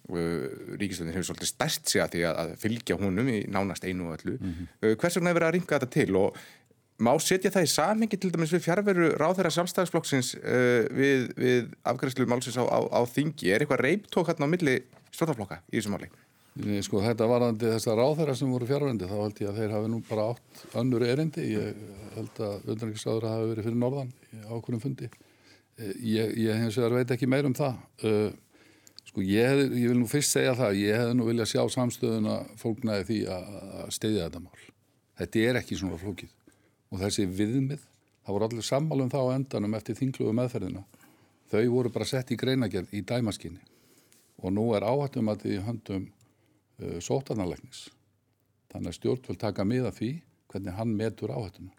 Ríkistöndin 0.09 1.13
hefur 1.13 1.27
svolítið 1.29 1.51
stærst 1.51 1.89
sig 1.91 2.01
að 2.01 2.15
því 2.15 2.21
að 2.29 2.53
fylgja 2.63 2.97
honum 2.97 3.27
í 3.29 3.41
nánast 3.51 3.85
einu 3.85 4.09
og 4.09 4.17
öllu. 4.17 4.37
Mm 4.39 4.53
-hmm. 4.53 4.95
Hvers 4.95 5.15
vegna 5.15 5.29
hefur 5.29 5.39
verið 5.39 5.49
að 5.49 5.53
ringa 5.53 5.75
þetta 5.75 5.89
til 5.93 6.15
og 6.15 6.37
Má 6.99 7.13
setja 7.23 7.51
það 7.53 7.65
í 7.65 7.71
samhengi 7.71 8.17
til 8.19 8.31
dæmis 8.33 8.51
við 8.51 8.65
fjárveru 8.65 9.11
ráðherra 9.19 9.51
sjálfstæðisflokksins 9.55 10.33
uh, 10.39 10.87
við, 10.91 11.29
við 11.39 11.69
afgræslu 11.87 12.25
málsins 12.27 12.59
á, 12.59 12.67
á, 12.67 12.79
á 12.91 13.01
þingi? 13.07 13.53
Er 13.53 13.63
eitthvað 13.63 13.85
reiptók 13.85 14.27
hérna 14.27 14.49
á 14.49 14.51
milli 14.51 14.81
stjórnarflokka 15.13 15.61
í 15.71 15.77
þessu 15.77 15.93
máli? 15.93 16.09
Nei, 16.59 16.81
sko 16.83 16.99
þetta 16.99 17.27
varandi 17.29 17.69
þessar 17.71 18.01
ráðherra 18.01 18.35
sem 18.35 18.51
voru 18.51 18.67
fjárverendi 18.67 19.07
þá 19.07 19.15
held 19.15 19.39
ég 19.39 19.51
að 19.51 19.61
þeir 19.61 19.73
hafi 19.77 19.91
nú 19.93 19.99
bara 20.09 20.25
átt 20.33 20.63
önnur 20.81 21.05
erindi. 21.07 21.45
Ég 21.53 21.77
held 22.17 22.41
að 22.43 22.67
undanriksraður 22.73 23.27
hafi 23.29 23.49
verið 23.53 23.69
fyrir 23.69 23.79
norðan 23.79 24.11
á 24.43 24.51
okkurum 24.57 24.81
fundi. 24.83 25.07
Eh, 25.79 25.93
ég, 26.17 26.33
ég 26.49 26.59
hins 26.59 26.79
vegar 26.81 26.97
veit 26.97 27.13
ekki 27.15 27.29
meir 27.31 27.47
um 27.47 27.55
það. 27.55 27.79
Uh, 28.03 28.33
sko 29.07 29.23
ég, 29.23 29.63
ég 29.71 29.93
vil 29.93 30.01
nú 30.01 30.09
fyrst 30.09 30.35
segja 30.35 30.57
það, 30.59 30.81
ég 30.81 30.99
hef 30.99 31.13
nú 31.15 31.29
viljað 31.29 31.53
sjá 31.53 31.63
samstöðuna 31.77 32.41
fólknaði 32.59 33.07
því 33.07 33.21
að, 33.37 33.55
að 33.85 33.95
steyðja 33.95 34.27
þetta 34.27 34.43
mál. 34.43 34.67
Þetta 35.21 35.45
er 35.47 35.61
ekki 35.61 35.79
svona 35.79 36.01
flókið 36.01 36.35
og 36.89 37.01
þessi 37.03 37.25
viðmið, 37.29 37.81
það 38.25 38.35
voru 38.35 38.47
allir 38.49 38.65
sammálum 38.65 39.11
þá 39.11 39.19
endanum 39.35 39.75
eftir 39.77 39.97
þingluðu 39.99 40.35
meðferðina. 40.37 40.85
Þau 41.49 41.63
voru 41.73 41.91
bara 41.93 42.05
sett 42.05 42.31
í 42.33 42.37
greinagerð 42.37 42.93
í 42.93 43.01
dæmaskinni 43.05 43.61
og 44.39 44.53
nú 44.55 44.69
er 44.77 44.85
áhættum 44.87 45.31
að 45.31 45.43
því 45.43 45.55
höndum 45.65 46.05
uh, 46.07 46.99
sótarnarleiknis. 47.03 47.89
Þannig 48.71 48.93
að 48.93 48.97
stjórn 48.99 49.27
vil 49.27 49.39
taka 49.41 49.65
miða 49.67 49.91
því 49.95 50.11
hvernig 50.49 50.77
hann 50.77 50.95
metur 50.97 51.33
áhættuna. 51.33 51.73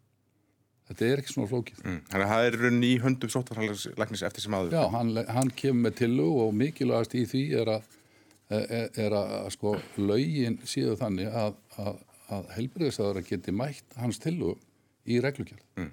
Þetta 0.91 1.07
er 1.07 1.23
ekki 1.23 1.33
svona 1.37 1.51
flókið. 1.53 1.81
Mm, 1.87 1.99
þannig 2.11 2.27
að 2.27 2.33
það 2.33 2.49
er 2.49 2.57
runn 2.65 2.83
í 2.83 2.93
höndum 3.05 3.31
sótarnarleiknis 3.31 4.25
eftir 4.27 4.45
sem 4.45 4.57
aður. 4.59 4.75
Já, 4.75 4.83
hann, 4.91 5.13
hann 5.31 5.53
kemur 5.55 5.85
með 5.87 5.97
tillu 6.03 6.29
og 6.43 6.55
mikilvægast 6.59 7.15
í 7.15 7.23
því 7.31 7.43
er 7.61 7.71
að, 7.77 7.93
er, 8.59 8.89
er 9.07 9.17
að, 9.21 9.35
sko 9.55 9.77
laugin 10.03 10.59
síðu 10.67 10.97
þannig 10.99 11.31
að, 11.31 11.55
að, 11.79 12.03
að 12.35 12.51
helbriðisæðara 12.57 13.23
geti 13.31 13.55
mætt 13.55 14.01
hans 14.03 14.19
tillu 14.23 14.57
í 15.09 15.21
reglugjörð. 15.23 15.65
Mm. 15.79 15.93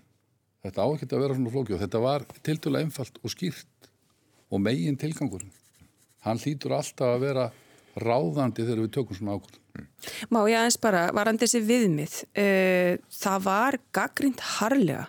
Þetta 0.67 0.83
á 0.83 0.87
ekki 0.89 1.07
að 1.11 1.23
vera 1.23 1.37
svona 1.37 1.53
flókjóð. 1.53 1.83
Þetta 1.85 2.01
var 2.03 2.25
tildulega 2.43 2.87
einfalt 2.87 3.21
og 3.23 3.31
skýrt 3.31 3.89
og 4.51 4.63
megin 4.63 4.99
tilgangurinn. 4.99 5.53
Hann 6.25 6.41
hlýtur 6.41 6.75
alltaf 6.75 7.15
að 7.15 7.23
vera 7.23 7.45
ráðandi 7.97 8.65
þegar 8.65 8.83
við 8.83 8.93
tökum 8.97 9.17
svona 9.17 9.37
ákvörðum. 9.37 9.63
Mm. 9.77 9.85
Má 10.33 10.39
ég 10.49 10.57
aðeins 10.59 10.79
bara, 10.81 11.03
varandi 11.15 11.45
þessi 11.45 11.61
viðmið, 11.65 12.17
uh, 12.43 12.91
það 13.19 13.45
var 13.47 13.79
gaggrind 13.95 14.43
harlega 14.57 15.07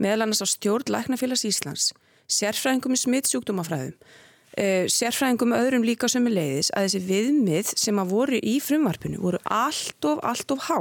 meðal 0.00 0.24
annars 0.24 0.42
á 0.44 0.48
stjórn 0.48 0.92
Læknafélags 0.92 1.44
Íslands, 1.48 1.90
sérfræðingum 2.30 2.96
í 2.96 3.00
smittsjúkdómafræðum, 3.02 3.96
uh, 3.96 4.84
sérfræðingum 4.92 5.56
öðrum 5.56 5.84
líka 5.86 6.08
sömu 6.12 6.32
leiðis 6.32 6.72
að 6.74 6.88
þessi 6.88 7.02
viðmið 7.08 7.74
sem 7.84 8.00
að 8.00 8.14
voru 8.14 8.40
í 8.40 8.56
frumvarpinu 8.64 9.20
voru 9.20 9.40
allt 9.44 10.08
of, 10.08 10.22
allt 10.24 10.56
of 10.56 10.66
há 10.68 10.80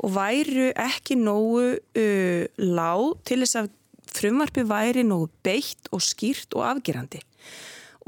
og 0.00 0.14
væru 0.14 0.70
ekki 0.80 1.18
nógu 1.20 1.76
uh, 1.76 2.42
lág 2.56 3.06
til 3.28 3.42
þess 3.42 3.62
að 3.62 3.72
frumvarfi 4.10 4.66
væri 4.66 5.06
nógu 5.06 5.30
beitt 5.44 5.90
og 5.94 6.02
skýrt 6.04 6.56
og 6.58 6.66
afgerandi. 6.74 7.20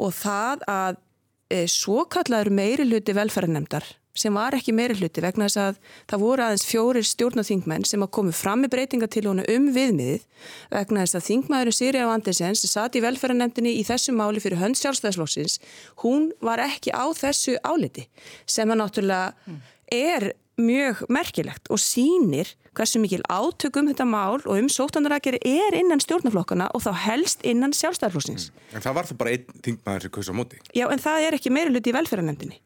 Og 0.00 0.14
það 0.16 0.64
að 0.70 1.00
uh, 1.00 1.66
svo 1.70 2.06
kallaður 2.10 2.54
meiri 2.62 2.88
hluti 2.88 3.16
velferðarnemdar 3.16 3.90
sem 4.12 4.34
var 4.36 4.52
ekki 4.56 4.74
meiri 4.76 4.96
hluti 4.98 5.22
vegna 5.24 5.46
þess 5.48 5.60
að 5.60 5.78
það 6.10 6.22
voru 6.22 6.44
aðeins 6.44 6.66
fjórir 6.68 7.06
stjórnaþingmenn 7.08 7.86
sem 7.88 8.02
að 8.04 8.10
komu 8.16 8.34
fram 8.36 8.60
með 8.64 8.74
breytinga 8.74 9.08
til 9.12 9.24
honu 9.24 9.44
um 9.48 9.70
viðmiðið 9.72 10.26
vegna 10.74 11.04
þess 11.06 11.18
að 11.18 11.26
þingmaðurinn 11.30 11.76
Siri 11.78 12.02
á 12.04 12.12
Andersens 12.12 12.64
sem 12.64 12.72
satt 12.74 12.98
í 12.98 13.02
velferðarnemdini 13.04 13.72
í 13.80 13.86
þessu 13.88 14.12
máli 14.16 14.42
fyrir 14.44 14.60
hönd 14.60 14.76
sjálfstæðslóksins, 14.80 15.58
hún 16.04 16.28
var 16.44 16.60
ekki 16.60 16.92
á 16.92 17.08
þessu 17.16 17.56
áliti 17.64 18.04
sem 18.44 18.68
að 18.68 18.82
náttúrulega 18.82 19.56
er 19.88 20.32
mjög 20.62 21.04
merkilegt 21.12 21.70
og 21.72 21.80
sínir 21.82 22.54
hversu 22.72 23.00
mikil 23.02 23.22
átökum 23.28 23.90
þetta 23.90 24.06
mál 24.08 24.40
og 24.40 24.56
um 24.56 24.68
sótanarækjari 24.72 25.42
er 25.44 25.76
innan 25.76 26.00
stjórnaflokkana 26.00 26.70
og 26.72 26.84
þá 26.86 26.92
helst 27.06 27.44
innan 27.44 27.74
sjálfstæðarflóksins. 27.76 28.50
Mm. 28.50 28.76
En 28.76 28.84
það 28.84 28.98
var 28.98 29.10
það 29.10 29.20
bara 29.20 29.34
einn 29.36 29.64
þingmaður 29.66 30.06
sem 30.06 30.14
kausa 30.16 30.32
á 30.32 30.38
móti? 30.40 30.60
Já, 30.72 30.86
en 30.88 31.02
það 31.02 31.26
er 31.26 31.38
ekki 31.38 31.52
meiri 31.52 31.74
luti 31.74 31.92
í 31.92 31.96
velferðarnemdini. 31.98 32.62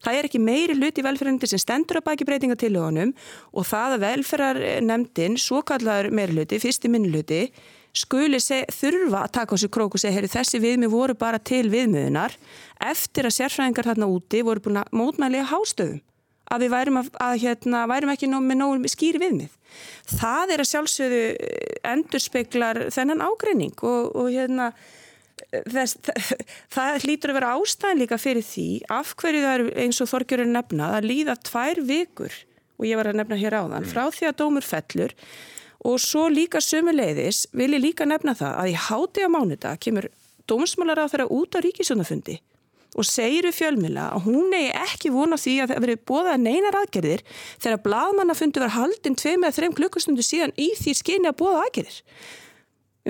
Það 0.00 0.16
er 0.16 0.26
ekki 0.30 0.40
meiri 0.40 0.76
hlut 0.78 0.96
í 0.96 1.02
velferðarnefndin 1.04 1.50
sem 1.50 1.60
stendur 1.60 1.98
að 2.00 2.06
baki 2.06 2.26
breytingatilögunum 2.28 3.10
og 3.52 3.66
það 3.68 3.96
að 3.96 4.04
velferðarnefndin, 4.06 5.36
svo 5.36 5.60
kallar 5.66 6.08
meiri 6.14 6.38
hluti, 6.38 6.60
fyrsti 6.62 6.88
minni 6.88 7.10
hluti, 7.12 7.42
skuli 7.92 8.40
seg, 8.40 8.70
þurfa 8.72 9.26
að 9.26 9.34
taka 9.36 9.58
á 9.58 9.60
sig 9.60 9.72
krók 9.74 9.98
og 9.98 10.00
segja, 10.00 10.14
heyri 10.16 10.30
þessi 10.32 10.60
viðmið 10.62 10.94
voru 10.94 11.16
bara 11.20 11.40
til 11.42 11.66
viðmiðunar 11.68 12.36
eftir 12.86 13.28
að 13.28 13.36
sérfræðingar 13.36 13.90
þarna 13.90 14.08
úti 14.08 14.40
voru 14.46 14.64
búin 14.64 14.80
að 14.80 14.94
mótmæli 14.96 15.42
að 15.42 15.52
hástöðum 15.52 16.00
að 16.50 16.64
við 16.64 16.72
værum, 16.74 17.00
að, 17.00 17.10
að, 17.22 17.34
hérna, 17.44 17.82
værum 17.90 18.14
ekki 18.14 18.30
nóg, 18.30 18.46
með 18.46 18.60
nóg 18.60 18.88
skýri 18.90 19.22
viðmið. 19.22 19.58
Það 20.10 20.54
er 20.54 20.62
að 20.62 20.70
sjálfsögðu 20.72 21.20
endurspeglar 21.92 22.82
þennan 22.90 23.22
ágreining 23.22 23.76
og, 23.86 24.10
og 24.18 24.32
hérna 24.34 24.72
þess, 25.70 25.96
það, 26.04 26.42
það 26.74 27.06
hlýtur 27.06 27.32
að 27.32 27.38
vera 27.38 27.52
ástæðan 27.58 28.02
líka 28.02 28.18
fyrir 28.20 28.46
því 28.46 28.68
af 28.92 29.14
hverju 29.20 29.42
það 29.44 29.54
er 29.54 29.80
eins 29.84 30.00
og 30.02 30.10
Þorgjörður 30.10 30.52
nefna 30.54 30.90
að 30.96 31.08
líða 31.10 31.36
tvær 31.46 31.82
vikur 31.86 32.36
og 32.80 32.88
ég 32.88 33.00
var 33.00 33.10
að 33.10 33.20
nefna 33.20 33.40
hér 33.40 33.58
áðan 33.60 33.88
frá 33.88 34.04
því 34.14 34.30
að 34.30 34.38
dómur 34.40 34.66
fellur 34.66 35.16
og 35.90 35.96
svo 36.02 36.26
líka 36.32 36.60
sömuleiðis 36.64 37.46
vil 37.56 37.72
ég 37.74 37.84
líka 37.84 38.08
nefna 38.08 38.36
það 38.36 38.58
að 38.62 38.72
í 38.72 38.78
háti 38.88 39.24
á 39.24 39.28
mánudag 39.32 39.80
kemur 39.82 40.10
dómsmálar 40.50 41.04
á 41.04 41.10
þeirra 41.10 41.30
út 41.32 41.56
á 41.56 41.58
ríkisjónafundi 41.64 42.40
og 42.98 43.06
segir 43.06 43.46
við 43.46 43.56
fjölmila 43.60 44.08
að 44.16 44.26
hún 44.26 44.54
eigi 44.56 44.70
ekki 44.80 45.12
vona 45.14 45.38
því 45.38 45.56
að 45.62 45.72
það 45.72 45.82
verið 45.84 46.04
bóðað 46.10 46.44
neinar 46.44 46.78
aðgerðir 46.80 47.24
þegar 47.62 47.82
bladmannafundi 47.86 48.62
var 48.64 48.74
haldinn 48.76 49.18
tvei 49.18 49.36
með 49.38 49.58
þreim 49.58 49.76
klukkustundu 49.78 50.24
síðan 50.26 50.54
í 50.58 50.70
því 50.78 50.94
skyni 50.98 51.30
að 51.30 51.38
bóða 51.42 51.66
aðgerðir. 51.66 52.00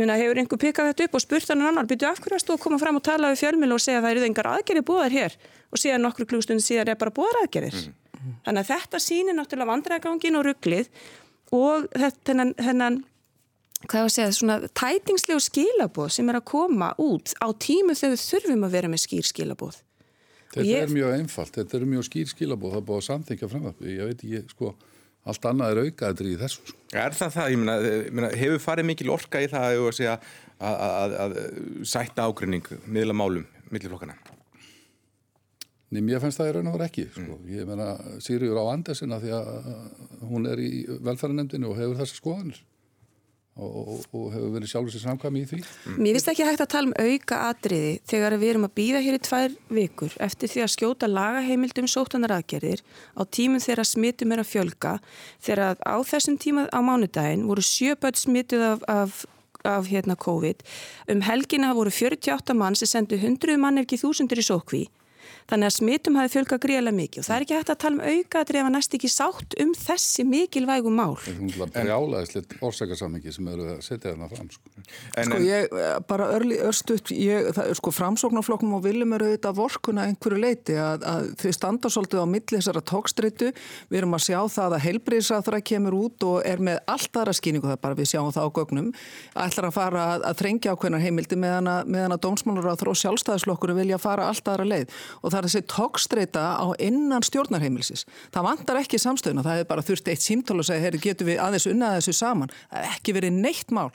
Una, 0.01 0.15
hefur 0.15 0.39
einhver 0.39 0.61
pikkað 0.63 0.93
þetta 0.93 1.07
upp 1.09 1.17
og 1.19 1.23
spurt 1.25 1.49
hann 1.51 1.65
annar, 1.67 1.89
byrju 1.91 2.07
af 2.07 2.21
hverju 2.23 2.37
að 2.37 2.45
stóða 2.45 2.59
að 2.61 2.63
koma 2.63 2.79
fram 2.79 3.01
og 3.01 3.03
tala 3.09 3.33
við 3.33 3.41
fjölmjölu 3.41 3.75
og 3.75 3.83
segja 3.83 3.99
að 3.99 4.05
það 4.07 4.13
eru 4.15 4.27
engar 4.29 4.49
aðgerði 4.53 4.83
búðar 4.87 5.17
hér 5.17 5.35
og 5.71 5.83
síðan 5.83 6.05
nokkur 6.07 6.29
klústunni 6.31 6.63
síðan 6.63 6.93
er 6.93 7.01
bara 7.01 7.15
búðar 7.17 7.41
aðgerðir. 7.41 7.89
Mm. 7.91 8.37
Þannig 8.47 8.63
að 8.63 8.71
þetta 8.71 9.01
sýnir 9.03 9.37
náttúrulega 9.37 9.73
vandræðagangin 9.73 10.39
og 10.39 10.47
rugglið 10.47 10.93
og 11.59 11.89
þennan, 12.23 12.55
þennan 12.61 13.01
hvað 13.87 14.03
ég 14.03 14.09
að 14.09 14.15
segja, 14.15 14.33
svona 14.37 14.57
tætingslegu 14.77 15.43
skilabóð 15.45 16.11
sem 16.17 16.29
er 16.31 16.39
að 16.41 16.49
koma 16.51 16.91
út 17.01 17.33
á 17.41 17.49
tímu 17.57 17.97
þegar 17.97 18.15
við 18.15 18.25
þurfum 18.27 18.67
að 18.67 18.77
vera 18.77 18.93
með 18.93 19.03
skýr 19.07 19.29
skilabóð. 19.31 19.81
Þetta 20.51 20.67
ég... 20.67 20.85
er 20.85 20.93
mjög 20.93 21.17
einfalt, 21.17 21.55
þetta 21.57 21.79
er 21.79 21.87
mjög 21.89 22.07
skýr 22.09 22.33
skilabóð, 22.33 22.75
það 22.75 22.81
er 22.81 22.87
búið 22.89 23.01
að 23.01 23.07
samþyngja 23.07 23.51
framöfni, 23.53 23.95
ég 23.95 24.11
veit 24.11 24.25
ekki, 24.27 24.43
sko, 24.51 24.73
allt 25.31 25.47
annað 25.51 25.73
er 25.73 25.83
aukaðri 25.87 26.35
í 26.35 26.41
þessu. 26.41 26.65
Sko. 26.67 26.81
Er 27.05 27.17
það 27.17 27.37
það? 27.37 27.55
Ég 27.55 28.11
meina, 28.19 28.33
hefur 28.43 28.65
farið 28.65 28.89
mikil 28.91 29.15
orka 29.15 29.41
í 29.45 29.49
það 29.53 29.79
að, 29.79 29.89
segja, 30.01 30.19
að, 30.59 30.83
að, 30.91 31.17
að 31.25 31.39
sætta 31.93 32.27
ágrinning 32.27 32.69
miðla 32.91 33.17
málum, 33.17 33.47
milliflokkana? 33.71 34.19
Nei, 35.91 36.03
mér 36.07 36.21
finnst 36.23 36.39
það 36.39 36.51
í 36.51 36.53
raun 36.55 36.69
og 36.71 36.75
vera 36.77 36.87
ekki. 36.87 37.05
Sko. 37.11 37.37
Mm. 37.39 37.47
Ég 37.51 37.71
meina, 37.71 37.87
Sýriur 38.23 38.61
á 38.63 38.65
Andesina 38.71 39.19
því 39.23 39.33
að 39.35 39.49
hún 40.31 40.47
er 40.51 40.61
í 40.63 40.85
velferðanemdini 40.87 41.67
og 41.67 41.79
hefur 41.81 41.99
þessa 41.99 42.19
skoðanir 42.19 42.61
og, 43.61 43.79
og, 43.81 44.05
og 44.17 44.27
hefur 44.35 44.53
verið 44.57 44.73
sjálfur 44.73 44.95
sér 44.95 45.05
samkvæmi 45.05 45.43
í 45.43 45.49
því. 45.51 45.61
Mm. 45.61 45.99
Mér 46.01 46.17
finnst 46.17 46.31
ekki 46.33 46.47
hægt 46.49 46.65
að 46.65 46.71
tala 46.75 46.91
um 46.91 46.95
auka 46.97 47.41
atriði 47.51 47.93
þegar 48.11 48.39
við 48.41 48.53
erum 48.55 48.69
að 48.69 48.77
býða 48.81 49.03
hér 49.07 49.19
í 49.19 49.23
tvær 49.29 49.57
vikur 49.81 50.17
eftir 50.29 50.53
því 50.53 50.65
að 50.65 50.73
skjóta 50.77 51.11
lagaheimildum 51.11 51.91
sótanar 51.91 52.37
aðgerðir 52.39 52.85
á 53.15 53.23
tímum 53.29 53.63
þegar 53.63 53.89
smittum 53.89 54.33
er 54.35 54.45
að 54.45 54.53
fjölga 54.55 54.95
þegar 55.45 55.77
á 55.85 55.97
þessum 56.13 56.41
tíma 56.41 56.69
á 56.73 56.79
mánudaginn 56.85 57.47
voru 57.51 57.65
sjöböld 57.65 58.21
smittuð 58.21 58.67
af, 58.73 58.89
af 58.89 59.21
af 59.61 59.91
hérna 59.93 60.15
COVID. 60.17 60.63
Um 61.13 61.21
helgina 61.21 61.75
voru 61.77 61.91
48 61.93 62.55
mann 62.57 62.75
sem 62.75 62.89
sendu 62.89 63.19
100 63.21 63.59
mann 63.61 63.77
ef 63.77 63.85
ekki 63.85 64.01
þúsundur 64.01 64.41
í 64.41 64.47
sókví 64.47 64.87
Þannig 65.51 65.71
að 65.71 65.75
smitum 65.75 66.19
hafi 66.21 66.33
fjölgað 66.35 66.63
gríðilega 66.65 66.97
mikið 66.97 67.23
og 67.23 67.27
það 67.27 67.37
er 67.37 67.45
ekki 67.45 67.57
hægt 67.57 67.73
að 67.73 67.79
tala 67.83 67.97
um 67.97 68.03
auka 68.11 68.41
að 68.41 68.51
drefa 68.51 68.73
næst 68.75 68.97
ekki 68.99 69.11
sátt 69.11 69.57
um 69.65 69.73
þessi 69.79 70.25
mikilvægu 70.29 70.93
mál. 70.95 71.17
Það 71.21 71.65
er 71.65 71.73
brjálaðisleitt 71.75 72.55
orsakasammingi 72.69 73.35
sem 73.35 73.49
eru 73.51 73.67
að 73.75 73.81
setja 73.87 74.13
þarna 74.13 74.29
fram. 74.31 74.51
Sko, 74.55 74.73
en, 75.17 75.31
sko 75.31 75.41
ég 75.45 75.75
bara 76.11 76.29
örli 76.37 76.61
örstuðt, 76.69 77.13
sko 77.81 77.95
framsóknarflokknum 77.95 78.77
og 78.79 78.85
viljum 78.85 79.17
eru 79.17 79.31
auðvitað 79.31 79.59
vorkuna 79.59 80.07
einhverju 80.11 80.43
leiti 80.45 80.77
að, 80.79 81.07
að 81.11 81.29
þau 81.43 81.57
standa 81.57 81.93
svolítið 81.93 82.23
á 82.23 82.27
milli 82.31 82.61
þessara 82.61 82.85
tókstritu. 82.93 83.51
Við 83.91 84.03
erum 84.03 84.17
að 84.19 84.25
sjá 84.29 84.39
það 84.55 84.77
að 84.77 84.85
heilbríðsraðra 84.87 85.63
kemur 85.73 85.99
út 85.99 86.29
og 86.29 86.39
er 86.47 86.63
með 86.63 86.81
allt 86.91 87.21
aðra 87.21 87.35
skýningu 87.37 87.71
það 87.71 87.83
bara 87.83 87.99
við 87.99 88.11
sjáum 88.13 88.33
það 88.35 88.47
á 88.47 88.57
gögnum. 88.61 88.91
Ætlar 89.35 89.71
að 89.71 89.77
fara 89.77 90.07
að, 90.15 90.27
að 90.31 90.41
þrengja 90.45 90.75
ákveðnar 90.75 91.05
heimildi 91.05 91.41
meðan 91.41 91.71
að, 91.71 91.95
að 92.07 92.19
dómsmálur 92.27 92.71
og 92.71 93.01
sjálfstæðisflokkur 93.01 93.75
vilja 93.77 94.01
fara 94.03 94.29
allt 94.31 94.49
aðra 94.51 94.67
leið 94.69 94.97
og 95.21 95.33
það 95.33 95.40
er 95.41 95.49
þessi 95.49 95.63
tókstreita 95.71 96.45
á 96.61 96.67
innan 96.83 97.25
stjórnarheimilsis. 97.27 98.07
Það 98.35 98.47
vantar 98.47 98.81
ekki 98.81 99.01
samstöðuna, 99.01 99.45
það 99.47 99.59
hefur 99.59 99.71
bara 99.71 99.85
þurft 99.87 100.11
eitt 100.13 100.25
símtál 100.25 100.59
og 100.61 100.67
segja, 100.69 100.85
heyri, 100.85 101.01
getur 101.03 101.29
við 101.29 101.41
aðeins 101.43 101.69
unnað 101.71 101.97
þessu 101.99 102.17
saman. 102.17 102.53
Það 102.71 102.85
hefur 102.85 102.99
ekki 103.01 103.17
verið 103.17 103.39
neitt 103.41 103.75
mál 103.75 103.91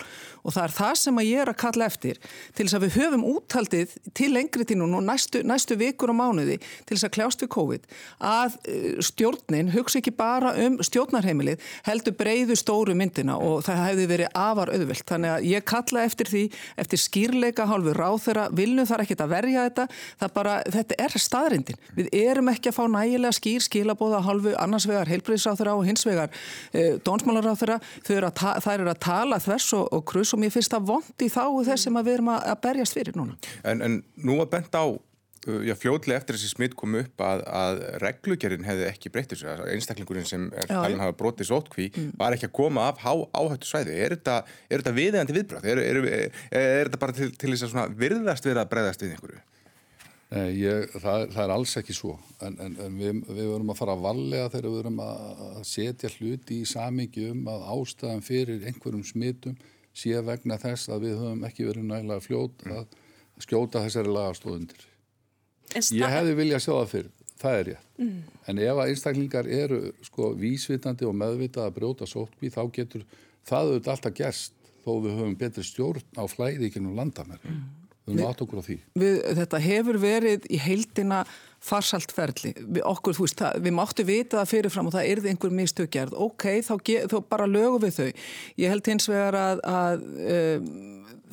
og 0.46 0.54
það 0.54 0.64
er 0.64 0.74
það 0.75 0.96
sem 1.02 1.20
að 1.20 1.30
ég 1.30 1.42
er 1.42 1.52
að 1.52 1.58
kalla 1.62 1.88
eftir 1.90 2.20
til 2.56 2.66
þess 2.66 2.78
að 2.78 2.84
við 2.86 2.98
höfum 3.00 3.24
úthaldið 3.32 3.96
til 4.18 4.30
lengri 4.34 4.66
tínu 4.70 4.86
og 4.86 5.06
næstu, 5.06 5.42
næstu 5.48 5.78
vikur 5.80 6.14
og 6.14 6.20
mánuði 6.20 6.60
til 6.86 6.94
þess 6.94 7.08
að 7.08 7.14
kljást 7.18 7.42
við 7.42 7.52
COVID 7.56 7.88
að 8.30 8.58
eh, 8.70 9.00
stjórnin 9.06 9.72
hugsa 9.74 10.00
ekki 10.02 10.14
bara 10.16 10.54
um 10.66 10.78
stjórnarheimilið, 10.86 11.64
heldur 11.88 12.16
breyðu 12.20 12.58
stóru 12.60 12.96
myndina 12.98 13.40
og 13.42 13.66
það 13.66 13.82
hefði 13.88 14.08
verið 14.12 14.38
afar 14.38 14.72
auðvilt. 14.75 15.06
Þannig 15.10 15.34
að 15.34 15.48
ég 15.50 15.66
kalla 15.70 16.06
eftir 16.06 16.30
því, 16.30 16.44
eftir 16.82 17.02
skýrleika 17.02 17.68
hálfu 17.70 17.96
verja 19.36 19.66
þetta, 19.68 19.88
það 20.22 20.34
þetta 20.75 21.00
er 21.06 21.16
staðrindin. 21.25 21.79
Við 21.98 22.12
erum 22.20 22.51
ekki 22.53 22.72
að 22.72 22.77
fá 22.77 22.84
nægilega 22.91 23.38
skýr 23.38 23.65
skilabóða 23.65 24.22
halvu 24.25 24.53
annars 24.62 24.88
vegar 24.89 25.12
heilbreyðsáþurra 25.12 25.75
og 25.79 25.88
hins 25.88 26.05
vegar 26.08 26.32
e, 26.72 26.96
dónsmálaráþurra. 27.05 27.79
Það 28.05 28.72
eru 28.75 28.94
að 28.94 29.01
tala 29.08 29.41
þvers 29.44 29.72
og, 29.79 29.89
og 29.96 30.05
krus 30.12 30.36
og 30.36 30.44
mér 30.44 30.53
finnst 30.55 30.75
það 30.75 30.88
vond 30.94 31.25
í 31.25 31.32
þá 31.32 31.44
þess 31.72 31.88
sem 31.88 32.00
við 32.01 32.13
erum 32.20 32.32
að, 32.36 32.48
að 32.53 32.63
berjast 32.70 32.98
fyrir 32.98 33.20
núna. 33.20 33.38
En, 33.65 33.84
en 33.86 34.00
nú 34.15 34.39
að 34.44 34.53
benda 34.55 34.86
á 34.86 34.88
Já, 35.46 35.75
fljóðlega 35.77 36.17
eftir 36.17 36.39
þessi 36.39 36.48
smitt 36.55 36.74
kom 36.77 36.96
upp 36.98 37.22
að, 37.22 37.44
að 37.53 37.82
reglugerinn 38.01 38.65
hefði 38.65 38.88
ekki 38.89 39.12
breytið 39.13 39.44
sér, 39.44 39.62
einstaklingurinn 39.75 40.25
sem 40.25 40.48
er 40.58 40.72
talin 40.72 41.03
hafa 41.03 41.13
brotið 41.20 41.51
sótkví 41.51 41.91
mm. 41.91 42.08
var 42.17 42.34
ekki 42.34 42.50
að 42.50 42.55
koma 42.58 42.88
af 42.89 43.03
há, 43.03 43.12
áhættu 43.38 43.70
svæði. 43.70 43.94
Er 43.94 44.15
þetta, 44.15 44.39
er 44.65 44.82
þetta 44.82 44.96
viðegandi 44.96 45.36
viðbröð? 45.38 45.67
Er, 45.70 45.84
er, 45.84 46.00
er, 46.10 46.39
er 46.58 46.89
þetta 46.89 47.01
bara 47.03 47.17
til, 47.20 47.29
til 47.38 47.53
þess 47.53 47.77
að 47.77 47.94
virðast 48.00 48.50
við 48.50 48.62
að 48.63 48.72
breyðast 48.74 49.05
við 49.05 49.13
einhverju? 49.13 49.44
Nei, 50.36 50.50
ég, 50.60 50.89
það, 51.00 51.30
það 51.32 51.42
er 51.46 51.54
alls 51.54 51.74
ekki 51.80 51.94
svo 51.96 52.18
en, 52.44 52.58
en, 52.60 52.74
en 52.84 52.98
við, 53.00 53.22
við 53.30 53.51
verum 53.54 53.70
að 53.72 53.77
fara 53.80 53.94
að 53.96 54.04
vallega 54.04 54.50
þegar 54.51 54.65
við 54.68 54.80
verum 54.82 54.98
að 55.06 55.62
setja 55.70 56.12
hluti 56.18 56.58
í 56.60 56.68
samingi 56.68 57.30
um 57.32 57.46
að 57.54 57.63
ástæðan 57.75 58.25
fyrir 58.25 58.65
einhverjum 58.68 59.06
smitum 59.08 59.56
sé 59.96 60.20
vegna 60.27 60.58
þess 60.60 60.92
að 60.92 61.08
við 61.08 61.22
höfum 61.22 61.46
ekki 61.48 61.68
verið 61.70 61.88
nægilega 61.88 62.25
fljót 62.25 62.65
að 62.68 62.98
skjóta 63.46 63.84
þessari 63.86 64.12
lagastóðundir. 64.12 64.84
Ég 65.75 66.12
hefði 66.12 66.36
viljað 66.39 66.65
sjá 66.65 66.72
það 66.74 66.92
fyrir, 66.92 67.13
það 67.39 67.62
er 67.62 67.72
ég. 67.72 67.88
Mm. 68.00 68.20
En 68.51 68.62
ef 68.65 68.82
að 68.82 68.92
einstaklingar 68.92 69.50
eru 69.62 69.80
sko 70.06 70.34
vísvitandi 70.39 71.08
og 71.08 71.15
meðvitað 71.20 71.70
að 71.70 71.80
brjóta 71.80 72.10
sótbí 72.10 72.51
þá 72.51 72.62
getur 72.75 73.08
það 73.48 73.72
auðvitað 73.72 73.96
alltaf 73.96 74.20
gerst 74.20 74.70
þó 74.84 74.92
við 75.00 75.15
höfum 75.15 75.39
betri 75.39 75.65
stjórn 75.65 76.20
á 76.20 76.24
flæði 76.27 76.70
ekki 76.70 76.84
nú 76.84 76.94
landamæri. 77.00 77.56
Mm. 77.56 77.85
Við 78.06 78.20
erum 78.20 78.30
átt 78.30 78.42
okkur 78.46 78.62
á 78.62 78.64
því. 78.66 78.78
Við, 79.02 79.16
þetta 79.40 79.62
hefur 79.66 79.98
verið 80.02 80.46
í 80.54 80.60
heildina 80.62 81.24
farsaltferðli. 81.64 82.54
Við, 82.60 82.82
okkur, 82.86 83.18
veist, 83.20 83.40
það, 83.40 83.62
við 83.66 83.76
máttu 83.78 84.06
vita 84.08 84.42
það 84.42 84.52
fyrirfram 84.54 84.90
og 84.90 84.96
það 84.96 85.12
erði 85.14 85.32
einhver 85.32 85.56
mistökgerð. 85.62 86.18
Ok, 86.26 86.48
þá, 86.66 86.74
þá 87.12 87.18
bara 87.30 87.50
lögum 87.50 87.84
við 87.86 88.00
þau. 88.00 88.26
Ég 88.62 88.74
held 88.74 88.92
hins 88.92 89.10
vegar 89.10 89.40
að, 89.40 89.64
að 89.70 90.06
um, 90.36 90.70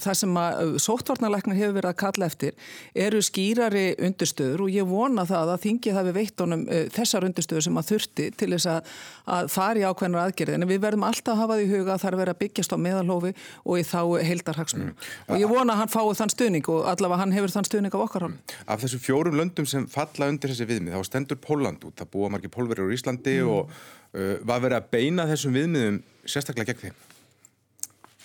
það 0.00 0.19
sem 0.19 0.38
að 0.41 0.76
sóttvarnarleiknar 0.83 1.59
hefur 1.59 1.76
verið 1.76 1.91
að 1.91 1.99
kalla 2.00 2.29
eftir 2.29 2.57
eru 3.05 3.21
skýrari 3.25 3.85
undirstöður 4.02 4.64
og 4.67 4.73
ég 4.73 4.88
vona 4.88 5.25
það 5.29 5.52
að 5.55 5.62
þingið 5.67 5.99
hafi 5.99 6.14
veitt 6.17 6.43
honum 6.43 6.64
uh, 6.67 6.85
þessar 6.95 7.26
undirstöður 7.29 7.67
sem 7.67 7.81
að 7.81 7.88
þurfti 7.93 8.29
til 8.41 8.50
þess 8.55 8.69
að, 8.73 8.93
að 9.37 9.50
fari 9.52 9.85
ákveðnar 9.87 10.26
aðgerði 10.26 10.59
en 10.59 10.69
við 10.71 10.83
verðum 10.87 11.07
alltaf 11.09 11.35
að 11.35 11.43
hafa 11.43 11.59
því 11.61 11.69
huga 11.73 11.95
að 11.95 12.02
það 12.05 12.11
er 12.12 12.19
verið 12.23 12.35
að 12.35 12.41
byggjast 12.43 12.75
á 12.75 12.79
meðalhófi 12.87 13.35
og 13.62 13.79
í 13.79 13.87
þá 13.87 14.00
heildarhagsmunum 14.31 14.93
mm. 14.93 15.11
og 15.29 15.43
ég 15.43 15.52
vona 15.52 15.76
að 15.76 15.83
hann 15.83 15.93
fái 15.93 16.02
þann 16.23 16.35
stuðning 16.35 16.73
og 16.73 16.88
allavega 16.93 17.23
hann 17.23 17.37
hefur 17.37 17.55
þann 17.57 17.69
stuðning 17.69 17.97
af 17.97 18.07
okkar 18.07 18.26
hann. 18.29 18.38
Af 18.67 18.85
þessu 18.85 19.00
fjórum 19.02 19.38
löndum 19.38 19.69
sem 19.69 19.87
falla 20.12 20.28
undir 20.33 20.52
þessi 20.52 20.69
viðmið, 20.69 20.97
þá 20.97 21.09
stendur 21.09 21.40
Póland 21.42 21.87
út, 21.88 21.97
það 21.99 22.12
búa 22.12 22.31
margir 22.33 22.52
pólverið 22.52 22.87
úr 22.87 22.95
Íslandi 22.97 23.38
mm. 23.40 23.50
og 23.52 23.73
uh, 23.73 24.37
var 24.49 24.62
verið 24.64 24.78
að 24.78 24.92
beina 24.92 25.26
þessum 25.31 25.57
viðmiðum 25.57 25.99
sérstaklega 26.25 26.73
gegn 26.73 26.85
þeim? 26.87 27.09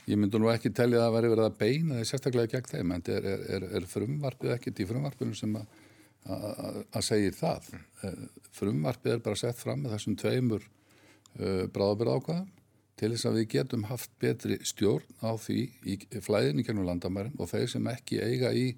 Ég 0.07 0.19
myndi 0.19 0.39
nú 0.39 0.51
ekki 0.51 0.71
telja 0.71 1.01
að 1.01 1.07
það 1.07 1.15
væri 1.17 1.31
verið 1.33 1.47
að 1.49 1.57
beina 1.59 1.97
því 1.97 2.09
sérstaklega 2.11 2.53
gegn 2.53 2.71
þeim, 2.71 2.93
en 2.95 3.07
er, 3.11 3.29
er, 3.57 3.67
er 3.79 3.87
frumvarpið 3.91 4.53
ekkert 4.55 4.83
í 4.83 4.87
frumvarpinu 4.87 5.35
sem 5.35 5.57
að 5.57 7.07
segja 7.07 7.33
það. 7.35 7.71
Mm. 7.73 8.27
Frumvarpið 8.55 9.15
er 9.15 9.25
bara 9.25 9.39
sett 9.39 9.59
fram 9.59 9.83
með 9.83 9.97
þessum 9.97 10.19
tveimur 10.19 10.63
uh, 10.63 11.65
bráðabyrð 11.73 12.19
ákvaðum 12.19 12.53
til 12.97 13.11
þess 13.13 13.27
að 13.29 13.35
við 13.37 13.49
getum 13.53 13.83
haft 13.91 14.13
betri 14.21 14.57
stjórn 14.65 15.05
á 15.21 15.37
því 15.37 15.59
í 15.85 15.97
flæðinni 16.23 16.65
kennum 16.65 16.87
landamærin 16.87 17.35
og 17.37 17.51
þeir 17.51 17.67
sem 17.69 17.89
ekki 17.91 18.21
eiga 18.23 18.49
í, 18.57 18.71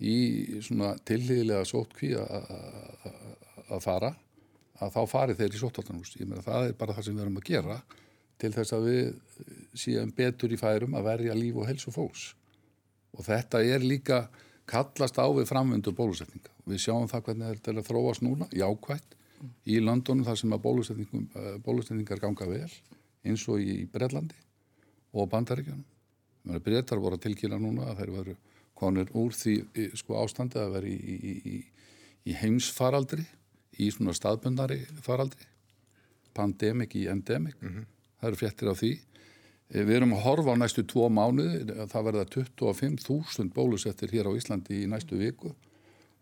í 0.00 0.16
svona 0.64 0.94
tilhýðilega 1.06 1.66
sótkví 1.68 2.14
að 2.16 3.80
fara 3.84 4.12
að 4.82 4.94
þá 4.96 5.02
fari 5.10 5.36
þeir 5.38 5.56
í 5.56 5.60
sóttaldanhús 5.60 6.16
ég 6.18 6.28
meina 6.28 6.44
það 6.44 6.68
er 6.70 6.78
bara 6.78 6.96
það 6.96 7.06
sem 7.06 7.18
við 7.18 7.24
erum 7.26 7.38
að 7.38 7.48
gera 7.50 7.76
til 8.42 8.50
þess 8.54 8.74
að 8.74 8.86
við 8.88 9.10
séum 9.78 10.12
betur 10.16 10.52
í 10.52 10.58
færum 10.58 10.96
að 10.98 11.08
verja 11.08 11.36
líf 11.38 11.58
og 11.62 11.68
helsu 11.68 11.92
fólks. 11.94 12.32
Og 13.14 13.24
þetta 13.26 13.60
er 13.62 13.84
líka 13.84 14.24
kallast 14.68 15.18
á 15.20 15.26
við 15.30 15.48
framvöndu 15.50 15.92
bólusetninga. 15.94 16.50
Við 16.66 16.82
sjáum 16.86 17.10
það 17.10 17.26
hvernig 17.28 17.52
þetta 17.52 17.72
er 17.72 17.80
að 17.82 17.88
þróast 17.90 18.24
núna 18.24 18.48
jákvægt 18.50 19.16
í 19.70 19.78
Londonum 19.82 20.26
þar 20.26 20.38
sem 20.38 20.54
að 20.54 20.68
eh, 20.72 21.56
bólusetningar 21.62 22.22
ganga 22.22 22.48
vel 22.48 22.70
eins 23.22 23.46
og 23.50 23.62
í 23.62 23.84
Brellandi 23.90 24.38
og 25.12 25.28
Bandaríkjunum. 25.30 25.86
Breytar 26.62 26.98
voru 26.98 27.18
að 27.18 27.26
tilkýra 27.28 27.58
núna 27.60 27.90
að 27.90 28.00
þeir 28.00 28.14
veru 28.82 29.06
konur 29.06 29.12
úr 29.14 29.32
því 29.32 29.54
sko, 29.94 30.18
ástandi 30.18 30.58
að 30.58 30.74
vera 30.74 30.86
í, 30.86 30.96
í, 30.96 31.32
í, 31.46 31.56
í 32.26 32.34
heimsfaraldri, 32.34 33.24
í 33.78 33.90
svona 33.90 34.12
staðbundari 34.12 34.80
faraldri, 35.02 35.46
pandemik 36.34 36.94
í 36.96 37.08
endemik, 37.08 37.56
mm 37.60 37.68
-hmm. 37.68 37.86
það 38.20 38.28
eru 38.28 38.36
fjettir 38.36 38.68
á 38.68 38.74
því. 38.74 38.92
Eh, 39.70 39.84
við 39.84 39.96
erum 39.96 40.14
að 40.14 40.24
horfa 40.24 40.52
á 40.52 40.60
næstu 40.60 40.84
tvo 40.84 41.08
mánuði, 41.08 41.86
það 41.88 42.04
verða 42.04 42.24
25.000 42.24 43.52
bólusettir 43.52 44.10
hér 44.10 44.28
á 44.28 44.36
Íslandi 44.36 44.82
í 44.84 44.88
næstu 44.88 45.16
viku 45.16 45.54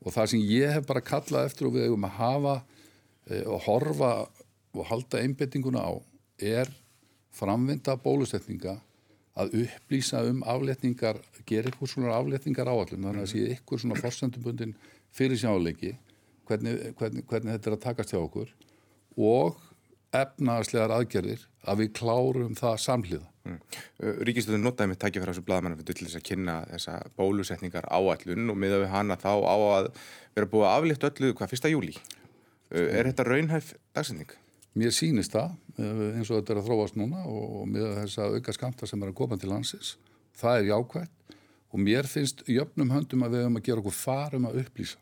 og 0.01 0.13
það 0.13 0.27
sem 0.27 0.41
ég 0.41 0.73
hef 0.73 0.87
bara 0.87 1.01
kallað 1.01 1.47
eftir 1.47 1.67
og 1.67 1.75
við 1.75 1.89
hefum 1.89 2.05
að 2.05 2.17
hafa 2.17 2.63
eh, 3.27 3.45
og 3.45 3.61
horfa 3.67 4.29
og 4.73 4.87
halda 4.87 5.21
einbettinguna 5.21 5.83
á 5.83 5.93
er 6.39 6.71
framvinda 7.31 7.97
bólusetninga 7.97 8.81
að 9.39 9.57
upplýsa 9.65 10.25
um 10.29 10.43
afletningar, 10.49 11.21
gera 11.47 11.71
ykkur 11.71 11.91
svona 11.91 12.15
afletningar 12.17 12.71
áallum, 12.71 13.07
þannig 13.07 13.25
að 13.27 13.33
sé 13.33 13.45
ykkur 13.57 13.83
svona 13.83 13.99
forsendubundin 14.01 14.75
fyrir 15.15 15.39
sjáleiki 15.39 15.95
hvernig, 16.49 16.95
hvernig, 16.99 17.27
hvernig 17.31 17.57
þetta 17.57 17.71
er 17.71 17.77
að 17.77 17.85
takast 17.85 18.15
hjá 18.15 18.21
okkur 18.21 18.51
og 19.21 19.61
efnaðslegar 20.17 20.95
aðgerðir 20.97 21.45
að 21.71 21.85
við 21.85 21.93
klárum 22.01 22.57
það 22.59 22.79
samhliða. 22.83 23.27
Mm. 23.47 23.59
Ríkistöðun 24.27 24.65
notaði 24.67 24.91
með 24.91 25.01
tækja 25.05 25.23
fyrir 25.23 25.33
þessu 25.33 25.45
bladamannaföndu 25.47 25.95
til 25.97 26.07
þess 26.09 26.19
að 26.19 26.27
kynna 26.27 26.57
þessa 26.73 26.97
bólusetningar 27.17 27.87
áallun 27.89 28.53
og 28.53 28.59
miða 28.59 28.83
við 28.83 28.93
hana 28.95 29.17
þá 29.21 29.33
á 29.47 29.57
að 29.57 29.91
vera 30.35 30.51
búið 30.51 30.67
að 30.67 30.75
aflétt 30.75 31.07
öllu 31.11 31.33
hvað 31.39 31.53
fyrsta 31.55 31.73
júli. 31.73 31.95
Er 32.71 33.09
þetta 33.09 33.27
raunhæf 33.27 33.75
dagsending? 33.97 34.35
Mér 34.79 34.95
sýnist 34.95 35.35
það 35.35 35.55
eh, 35.81 36.03
eins 36.19 36.31
og 36.31 36.39
þetta 36.39 36.55
er 36.55 36.61
að 36.61 36.69
þróast 36.69 36.99
núna 36.99 37.25
og 37.27 37.65
með 37.71 37.89
þess 38.03 38.21
að 38.23 38.37
auka 38.39 38.55
skamta 38.55 38.89
sem 38.91 39.03
er 39.03 39.11
að 39.11 39.19
koma 39.19 39.39
til 39.41 39.51
landsins. 39.51 39.97
Það 40.39 40.61
er 40.61 40.69
jákvægt 40.71 41.37
og 41.71 41.83
mér 41.87 42.09
finnst 42.11 42.45
jöfnum 42.51 42.93
höndum 42.95 43.25
að 43.27 43.35
við 43.35 43.45
höfum 43.45 43.59
að 43.61 43.67
gera 43.67 43.83
okkur 43.83 43.97
farum 43.97 44.47
að 44.49 44.61
upplýsa 44.65 45.01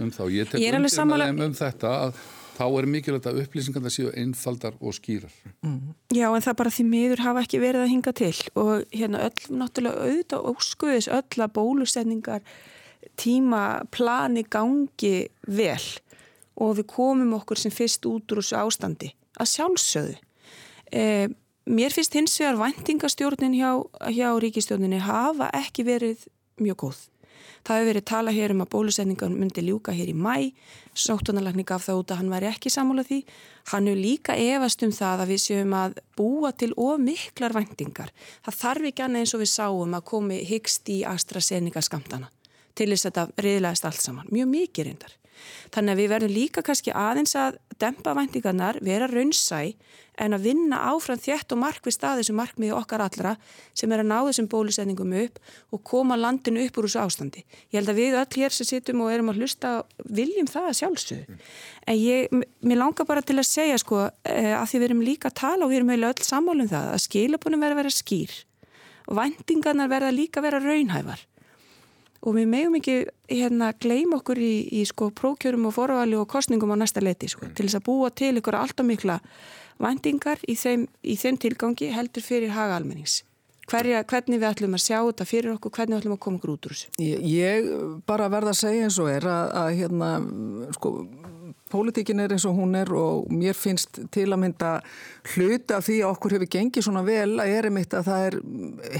um 0.00 0.12
þá. 0.14 0.22
Ég 0.32 0.52
tek 0.52 0.60
undir 0.60 0.92
sammála... 0.92 1.30
með 1.30 1.40
þeim 1.40 1.46
um 1.48 1.56
þetta 1.60 1.94
að 2.04 2.20
þá 2.60 2.64
er 2.68 2.88
mikilvægt 2.92 3.28
að 3.30 3.40
upplýsingar 3.44 3.84
það 3.86 3.94
séu 3.94 4.10
einfaldar 4.20 4.76
og 4.80 4.96
skýrar. 4.96 5.32
Mm. 5.64 5.94
Já 6.12 6.26
en 6.28 6.44
það 6.44 6.58
bara 6.60 6.74
því 6.76 6.86
miður 6.90 7.24
hafa 7.24 7.44
ekki 7.46 7.62
verið 7.62 7.86
að 7.86 7.92
hinga 7.94 8.14
til 8.20 8.34
og 8.60 8.72
hérna 8.92 9.24
öll 9.28 9.56
náttúrulega 9.62 10.04
auðvitað 10.04 10.50
og 10.50 10.62
skuðis 10.66 11.08
öll 11.08 11.44
að 11.46 11.54
bólusetningar 11.56 12.44
tíma 13.20 13.64
plani 13.92 14.44
gangi 14.44 15.14
vel 15.48 15.80
og 16.60 16.76
við 16.78 16.88
komum 16.92 17.36
okkur 17.40 17.58
sem 17.58 17.72
fyrst 17.74 18.06
út 18.08 18.32
úr 18.32 18.42
þessu 18.42 18.58
ástandi 18.60 19.12
að 19.40 19.52
sjálfsögðu. 19.54 20.16
E, 20.92 21.28
mér 21.70 21.94
finnst 21.94 22.16
hins 22.16 22.36
vegar 22.40 22.58
vendingastjórnin 22.60 23.56
hjá, 23.56 23.70
hjá 24.12 24.28
ríkistjórninni 24.42 25.00
hafa 25.04 25.50
ekki 25.56 25.86
verið 25.88 26.26
mjög 26.60 26.84
góð. 26.84 27.00
Það 27.60 27.76
hefur 27.76 27.90
verið 27.90 28.04
tala 28.08 28.32
hér 28.32 28.54
um 28.54 28.62
að 28.64 28.70
bólusetningan 28.72 29.36
myndi 29.36 29.62
ljúka 29.64 29.92
hér 29.92 30.10
í 30.12 30.16
mæ, 30.16 30.52
sóttunarlagni 30.96 31.64
gaf 31.68 31.84
það 31.84 32.00
út 32.00 32.12
að 32.14 32.20
hann 32.22 32.32
væri 32.32 32.48
ekki 32.48 32.72
sammála 32.72 33.04
því. 33.04 33.20
Hann 33.72 33.88
er 33.90 34.00
líka 34.00 34.36
efast 34.40 34.84
um 34.86 34.94
það 34.96 35.24
að 35.24 35.32
við 35.34 35.42
séum 35.44 35.76
að 35.76 36.00
búa 36.16 36.52
til 36.56 36.72
of 36.80 37.00
miklar 37.04 37.54
vendingar. 37.56 38.12
Það 38.46 38.60
þarf 38.62 38.90
ekki 38.90 39.06
annað 39.06 39.24
eins 39.26 39.36
og 39.36 39.44
við 39.44 39.52
sáum 39.52 39.96
að 39.98 40.06
komi 40.12 40.40
hyggst 40.48 40.92
í 40.92 41.00
AstraZeneca 41.08 41.84
skamtana 41.84 42.32
til 42.78 42.88
þess 42.94 43.10
að 43.10 43.10
þetta 43.10 43.44
riðlaðist 43.44 43.88
allt 43.90 44.04
saman. 44.08 44.32
Mjög 44.32 44.52
mikið 44.56 44.88
reyndar. 44.88 45.19
Þannig 45.74 45.94
að 45.94 46.02
við 46.02 46.12
verðum 46.14 46.34
líka 46.34 46.64
kannski 46.66 46.94
aðeins 46.96 47.36
að 47.38 47.58
dempa 47.80 48.14
væntingarnar, 48.18 48.78
vera 48.84 49.08
raunsæ 49.10 49.72
en 50.20 50.36
að 50.36 50.46
vinna 50.50 50.80
áfram 50.90 51.20
þétt 51.20 51.54
og 51.54 51.60
markvið 51.62 51.94
staði 51.94 52.24
sem 52.28 52.36
markmiði 52.36 52.74
okkar 52.76 53.04
allra 53.06 53.34
sem 53.76 53.92
er 53.92 54.02
að 54.02 54.10
ná 54.10 54.18
þessum 54.26 54.50
bólusetningum 54.52 55.14
upp 55.22 55.38
og 55.72 55.82
koma 55.86 56.18
landinu 56.20 56.66
upp 56.66 56.80
úr 56.80 56.88
þessu 56.88 57.00
ástandi. 57.00 57.44
Ég 57.70 57.80
held 57.80 57.92
að 57.92 58.00
við 58.02 58.18
öll 58.20 58.36
hér 58.42 58.56
sem 58.56 58.68
sittum 58.68 59.00
og 59.04 59.14
erum 59.14 59.32
að 59.32 59.40
hlusta 59.40 59.72
viljum 60.04 60.50
það 60.50 60.68
sjálfsögðu. 60.82 61.24
Mm. 61.24 61.40
En 61.86 62.00
ég, 62.02 62.36
mér 62.60 62.82
langar 62.82 63.08
bara 63.08 63.24
til 63.24 63.38
að 63.40 63.48
segja 63.48 63.80
sko 63.80 64.04
eh, 64.28 64.52
að 64.58 64.68
því 64.68 64.82
við 64.82 64.88
erum 64.90 65.02
líka 65.06 65.32
að 65.32 65.40
tala 65.40 65.64
og 65.64 65.72
við 65.72 65.80
erum 65.80 65.96
öll 65.96 66.28
sammálum 66.28 66.70
það 66.70 66.92
að 66.92 67.04
skilapunum 67.06 67.64
verða 67.64 67.78
að 67.78 67.82
vera 67.84 67.96
skýr 67.96 68.38
og 69.10 69.18
væntingarnar 69.18 69.90
verða 69.90 70.14
líka 70.14 70.40
að 70.40 70.46
vera 70.46 70.62
raunhæfar 70.62 71.24
og 72.20 72.36
við 72.36 72.50
meðum 72.52 72.76
ekki 72.80 72.96
hérna 73.30 73.70
gleym 73.80 74.12
okkur 74.18 74.40
í, 74.42 74.52
í 74.80 74.84
sko 74.88 75.10
prókjörum 75.16 75.68
og 75.70 75.76
forvali 75.76 76.18
og 76.18 76.28
kostningum 76.30 76.74
á 76.76 76.80
næsta 76.82 77.02
leti 77.04 77.30
sko, 77.32 77.46
mm. 77.46 77.56
til 77.56 77.66
þess 77.66 77.80
að 77.80 77.86
búa 77.88 78.12
til 78.12 78.34
ykkur 78.40 78.58
alltaf 78.58 78.86
mikla 78.86 79.20
vendingar 79.80 80.42
í 80.48 80.56
þeim, 80.60 80.86
í 81.02 81.16
þeim 81.16 81.40
tilgangi 81.40 81.90
heldur 81.94 82.24
fyrir 82.24 82.52
haga 82.56 82.76
almennings. 82.80 83.22
Hverja, 83.70 84.02
hvernig 84.10 84.40
við 84.42 84.48
ætlum 84.48 84.74
að 84.74 84.82
sjá 84.82 84.96
þetta 84.98 85.24
fyrir 85.28 85.52
okkur, 85.54 85.72
hvernig 85.76 85.94
við 85.94 86.00
ætlum 86.00 86.14
að 86.16 86.22
koma 86.24 86.40
út 86.42 86.66
úr 86.66 86.74
þessu? 86.74 86.88
Ég, 86.98 87.20
ég 87.30 87.68
bara 88.08 88.26
verða 88.32 88.50
að 88.50 88.60
segja 88.64 88.88
eins 88.88 88.98
og 88.98 89.10
er 89.12 89.26
að, 89.30 89.52
að 89.60 89.68
hérna, 89.78 90.08
sko, 90.74 90.90
Pólitíkin 91.70 92.20
er 92.22 92.34
eins 92.34 92.46
og 92.48 92.56
hún 92.58 92.74
er 92.78 92.90
og 92.96 93.28
mér 93.32 93.56
finnst 93.56 94.00
til 94.14 94.26
að 94.28 94.40
mynda 94.42 94.70
hluta 95.34 95.80
því 95.84 96.00
að 96.02 96.14
okkur 96.14 96.34
hefur 96.36 96.50
gengið 96.54 96.86
svona 96.86 97.02
vel 97.06 97.38
að 97.42 97.52
er 97.54 97.68
einmitt 97.68 97.94
að 97.94 98.08
það 98.08 98.26
er, 98.26 98.36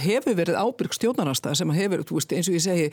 hefur 0.05 0.39
verið 0.39 0.61
ábyrg 0.61 0.97
stjórnarnasta 0.97 1.55
sem 1.59 1.73
hefur, 1.75 2.05
veist, 2.11 2.35
eins 2.37 2.51
og 2.51 2.57
ég 2.59 2.65
segi, 2.65 2.87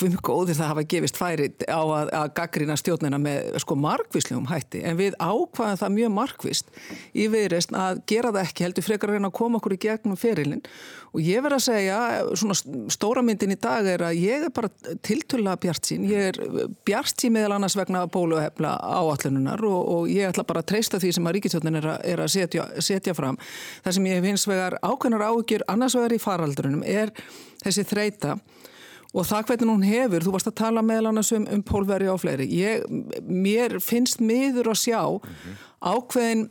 hvim 0.00 0.16
góðir 0.24 0.58
það 0.58 0.72
hafa 0.72 0.86
gefist 0.94 1.20
færi 1.20 1.50
á 1.68 1.82
að, 1.82 2.12
að 2.22 2.32
gaggrina 2.38 2.78
stjórnina 2.80 3.20
með 3.22 3.60
sko 3.62 3.76
markvíslegum 3.82 4.48
hætti. 4.50 4.82
En 4.86 4.98
við 5.00 5.18
ákvaðum 5.18 5.80
það 5.82 5.96
mjög 5.98 6.14
markvist 6.16 6.74
í 7.12 7.28
viðreist 7.32 7.76
að 7.76 8.02
gera 8.10 8.32
það 8.32 8.46
ekki 8.46 8.66
heldur 8.68 8.88
frekar 8.88 9.12
að 9.12 9.18
reyna 9.18 9.32
að 9.32 9.38
koma 9.42 9.60
okkur 9.60 9.76
í 9.76 9.80
gegnum 9.82 10.20
ferilinn. 10.20 10.64
Og 11.12 11.20
ég 11.20 11.42
verð 11.44 11.58
að 11.58 11.64
segja, 11.66 11.98
svona 12.40 12.56
stóra 12.92 13.20
myndin 13.24 13.52
í 13.52 13.58
dag 13.60 13.84
er 13.84 14.06
að 14.06 14.20
ég 14.22 14.46
er 14.46 14.52
bara 14.54 14.70
tiltulla 15.04 15.58
bjart 15.60 15.90
sín, 15.90 16.06
ég 16.08 16.30
er 16.30 16.68
bjart 16.88 17.20
sín 17.20 17.34
meðal 17.34 17.58
annars 17.58 17.76
vegna 17.76 18.06
bóluhefla 18.08 18.72
áallununar 19.02 19.62
og, 19.66 19.80
og 19.94 20.10
ég 20.10 20.30
ætla 20.30 20.46
bara 20.48 20.62
að 20.62 20.70
treysta 20.72 21.00
því 21.02 21.12
sem 21.16 21.28
að 21.28 21.36
ríkistöldin 21.38 21.78
er, 21.82 21.88
er 22.14 22.22
að 22.24 22.32
setja, 22.36 22.66
setja 22.82 23.14
fram. 23.18 23.38
Það 23.84 23.98
sem 23.98 24.10
ég 24.10 24.24
finnst 24.26 24.50
vegar 24.50 24.78
ákveðnar 24.80 25.26
áhugjur 25.28 25.66
annars 25.72 25.96
vegar 25.98 26.16
í 26.16 26.22
faraldrunum 26.22 26.84
er 26.86 27.14
þessi 27.64 27.86
þreita 27.88 28.38
og 29.12 29.28
það 29.28 29.50
hvernig 29.50 29.70
hún 29.70 29.84
hefur, 29.84 30.24
þú 30.24 30.34
varst 30.36 30.48
að 30.48 30.58
tala 30.62 30.84
meðal 30.86 31.10
annars 31.10 31.32
um, 31.36 31.44
um 31.52 31.62
pólveri 31.68 32.08
og 32.08 32.22
fleiri. 32.22 32.48
Ég, 32.48 32.86
mér 33.28 33.76
finnst 33.84 34.22
miður 34.24 34.72
að 34.72 34.80
sjá 34.86 35.00
ákveðin, 35.84 36.46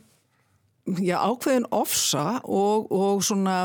já, 1.02 1.16
ákveðin 1.18 1.66
ofsa 1.74 2.26
og, 2.44 2.86
og 2.94 3.24
svona 3.26 3.64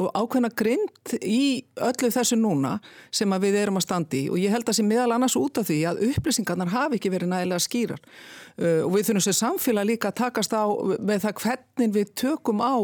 og 0.00 0.08
ákveðna 0.16 0.48
grind 0.56 1.12
í 1.20 1.64
öllu 1.84 2.08
þessu 2.12 2.36
núna 2.40 2.78
sem 3.12 3.32
við 3.42 3.58
erum 3.60 3.76
að 3.76 3.84
standi 3.84 4.22
og 4.32 4.38
ég 4.40 4.52
held 4.54 4.64
að 4.64 4.70
það 4.70 4.78
sé 4.78 4.84
meðal 4.88 5.16
annars 5.16 5.36
út 5.36 5.60
af 5.60 5.68
því 5.68 5.78
að 5.90 6.00
upplýsingarnar 6.08 6.72
hafi 6.72 6.96
ekki 6.96 7.12
verið 7.12 7.32
nægilega 7.32 7.64
skýrar 7.66 8.00
uh, 8.00 8.80
og 8.86 8.94
við 8.94 9.10
þurfum 9.10 9.24
sem 9.26 9.36
samfélag 9.36 9.88
líka 9.90 10.12
að 10.12 10.18
takast 10.22 10.56
á 10.56 10.64
með 10.96 11.26
það 11.26 11.42
hvernig 11.42 11.92
við 11.98 12.14
tökum 12.22 12.64
á, 12.64 12.74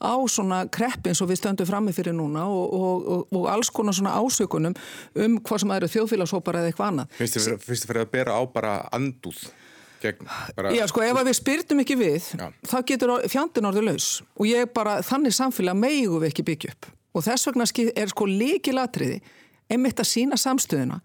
á 0.00 0.14
svona 0.32 0.62
kreppin 0.72 1.18
sem 1.18 1.28
við 1.28 1.42
stöndum 1.42 1.68
frammi 1.68 1.92
fyrir 1.96 2.16
núna 2.16 2.46
og, 2.48 2.64
og, 2.72 3.10
og, 3.16 3.26
og 3.36 3.50
alls 3.52 3.72
konar 3.74 3.96
svona 3.96 4.16
ásökunum 4.16 4.78
um 5.20 5.36
hvað 5.44 5.64
sem 5.64 5.76
eru 5.76 5.92
þjóðfélagshópar 5.98 6.62
eða 6.62 6.72
eitthvað 6.72 6.92
annað. 6.94 7.20
Fyrstu 7.20 7.92
fyrir 7.92 8.06
að 8.06 8.12
bera 8.16 8.40
á 8.40 8.42
bara 8.48 8.78
andúð? 8.94 9.44
Gegn 10.04 10.28
bara... 10.56 10.74
Já, 10.74 10.84
sko, 10.90 11.04
ef 11.04 11.22
við 11.26 11.38
spyrtum 11.38 11.80
ekki 11.84 11.96
við, 12.00 12.28
Já. 12.38 12.46
þá 12.70 12.76
getur 12.90 13.14
fjandin 13.32 13.70
orðið 13.70 13.88
laus 13.88 14.10
og 14.36 14.48
ég 14.50 14.70
bara, 14.76 14.98
þannig 15.06 15.36
samfélag 15.36 15.78
meigu 15.78 16.20
við 16.20 16.30
ekki 16.30 16.46
byggja 16.50 16.74
upp 16.74 16.90
og 17.14 17.26
þess 17.26 17.48
vegna 17.50 17.68
er 17.94 18.12
sko 18.12 18.28
líkilatriði 18.30 19.20
einmitt 19.72 20.00
að 20.02 20.10
sína 20.10 20.38
samstöðuna 20.40 21.00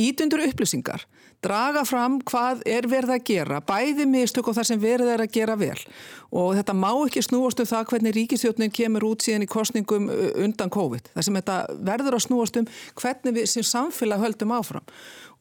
ítundur 0.00 0.42
upplýsingar, 0.48 1.04
draga 1.44 1.84
fram 1.88 2.18
hvað 2.24 2.64
er 2.68 2.88
verið 2.90 3.14
að 3.16 3.24
gera, 3.28 3.62
bæði 3.64 4.06
mistök 4.10 4.50
og 4.50 4.58
það 4.58 4.68
sem 4.70 4.82
verið 4.82 5.12
er 5.14 5.24
að 5.24 5.34
gera 5.34 5.56
vel 5.60 5.78
og 6.34 6.54
þetta 6.58 6.74
má 6.74 6.90
ekki 6.92 7.22
snúast 7.22 7.60
um 7.62 7.68
það 7.68 7.90
hvernig 7.92 8.14
ríkistjóknin 8.16 8.72
kemur 8.74 9.06
út 9.06 9.22
síðan 9.22 9.44
í 9.44 9.50
kostningum 9.50 10.08
undan 10.42 10.72
COVID. 10.72 11.12
Það 11.14 11.26
sem 11.28 11.38
þetta 11.38 11.58
verður 11.86 12.16
að 12.18 12.24
snúast 12.24 12.58
um 12.58 12.66
hvernig 12.98 13.36
við 13.36 13.46
sem 13.52 13.66
samfélag 13.66 14.24
höldum 14.24 14.54
áfram 14.56 14.88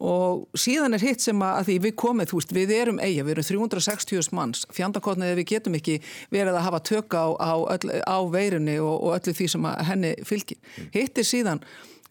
og 0.03 0.59
síðan 0.59 0.97
er 0.97 1.05
hitt 1.05 1.23
sem 1.23 1.39
að, 1.45 1.69
því 1.69 1.77
við 1.85 1.95
komum, 2.01 2.27
þú 2.27 2.39
veist, 2.39 2.53
við 2.55 2.73
erum 2.75 2.99
eiga, 2.99 3.23
við 3.23 3.37
erum 3.37 3.69
360 3.69 4.33
manns, 4.35 4.65
fjandakotnið 4.73 5.37
við 5.39 5.49
getum 5.53 5.77
ekki 5.79 5.99
verið 6.33 6.57
að 6.57 6.65
hafa 6.67 6.81
tök 6.89 7.15
á, 7.15 7.25
á, 7.39 7.53
öll, 7.75 7.93
á 8.03 8.17
veirunni 8.33 8.77
og, 8.83 8.93
og 8.97 9.15
öllu 9.17 9.35
því 9.37 9.49
sem 9.53 9.69
henni 9.87 10.13
fylgir. 10.27 10.59
Hitt 10.95 11.21
er 11.21 11.29
síðan 11.29 11.63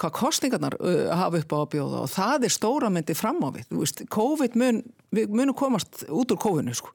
hvað 0.03 0.15
kostningarnar 0.19 0.77
uh, 0.81 1.09
hafa 1.17 1.43
upp 1.43 1.57
á 1.57 1.59
að 1.63 1.71
bjóða 1.77 2.05
og 2.05 2.13
það 2.13 2.47
er 2.49 2.55
stóra 2.57 2.93
myndi 2.93 3.17
fram 3.19 3.41
á 3.47 3.49
við, 3.55 3.69
veist, 3.79 4.05
COVID 4.13 4.59
mun, 4.59 4.83
við 5.15 5.33
munum 5.33 5.59
komast 5.59 6.05
út 6.09 6.35
úr 6.35 6.43
COVID-nu 6.43 6.75
sko. 6.77 6.95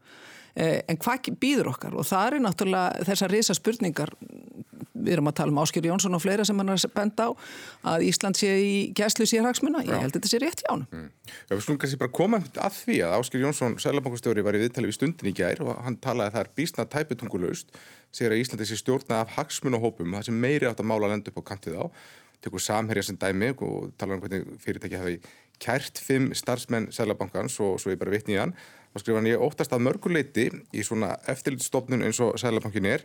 Eh, 0.57 0.79
en 0.89 0.97
hvað 0.97 1.35
býður 1.37 1.71
okkar? 1.75 1.93
Og 1.93 2.05
það 2.07 2.39
er 2.39 2.41
náttúrulega 2.41 3.05
þessar 3.05 3.33
reysa 3.33 3.53
spurningar 3.53 4.13
við 4.97 5.15
erum 5.15 5.29
að 5.29 5.37
tala 5.39 5.53
um 5.53 5.59
Áskjör 5.61 5.87
Jónsson 5.91 6.17
og 6.17 6.23
fleira 6.23 6.45
sem 6.47 6.57
hann 6.59 6.71
er 6.73 6.79
að 6.81 6.93
benda 6.95 7.29
á 7.29 7.31
að 7.93 8.05
Ísland 8.07 8.39
sé 8.39 8.49
í 8.61 8.73
gæslu 8.97 9.27
sérhagsmuna, 9.29 9.83
ég 9.85 10.03
held 10.03 10.15
þetta 10.15 10.31
sé 10.31 10.41
rétt 10.41 10.63
hjá 10.63 10.71
hann 10.71 10.85
mm. 10.89 11.07
Já, 11.29 11.53
við 11.53 11.63
slúmum 11.65 11.81
kannski 11.83 11.99
bara 12.01 12.15
koma 12.19 12.41
að 12.41 12.79
því 12.81 12.99
að 13.05 13.17
Áskjör 13.19 13.45
Jónsson, 13.45 13.77
sælabankastjóri 13.83 14.45
var 14.45 14.57
í 14.57 14.63
viðtali 14.63 14.89
við 14.89 14.97
stundin 14.97 15.31
í 15.31 15.35
gær 15.37 15.63
og 15.65 15.73
hann 15.85 15.99
talaði 16.03 16.31
að 16.31 16.37
það 16.37 16.43
er 16.43 16.53
bísnað 16.59 16.91
tæputungulust, 16.95 17.81
segir 18.11 18.35
að 18.35 18.43
Íslandi 18.43 18.69
sé 18.69 18.79
stjórnað 18.81 19.23
af 19.23 19.35
hagsmunahópum, 19.37 20.15
það 20.17 20.29
sem 20.29 20.41
meiri 20.47 20.69
átt 20.69 20.81
að 20.81 20.89
mála 20.91 21.11
lendu 21.11 21.33
upp 21.33 21.43
á 21.45 21.49
kantið 21.53 21.77
á, 21.77 21.85
tekur 22.43 22.63
samherja 22.63 23.03
sem 23.07 23.19
dæmi 23.19 23.53
og 23.55 23.91
tala 23.97 24.17
um 24.17 24.23
hvernig 24.23 24.59
fyrirtæki 24.63 24.99
hafi 24.99 25.19
kært 25.59 25.97
fimm 25.97 26.33
starfsmenn 26.37 26.91
sælabankans 26.93 27.59
og 27.65 27.79
svo 27.81 27.93
ég 27.93 28.01
bara 28.01 28.13
vitni 28.13 28.37
í 28.37 28.41
hann 28.41 28.53
þá 28.97 29.03
skrifa 29.03 29.19
hann 29.19 29.29
ég 29.29 29.43
óttast 29.43 29.73
að 29.75 29.83
mörguleiti 29.85 30.45
í 30.73 30.83
svona 30.85 31.15
eftirlitstofnun 31.29 32.05
eins 32.07 32.19
og 32.23 32.37
Sælabankin 32.41 32.87
er 32.89 33.03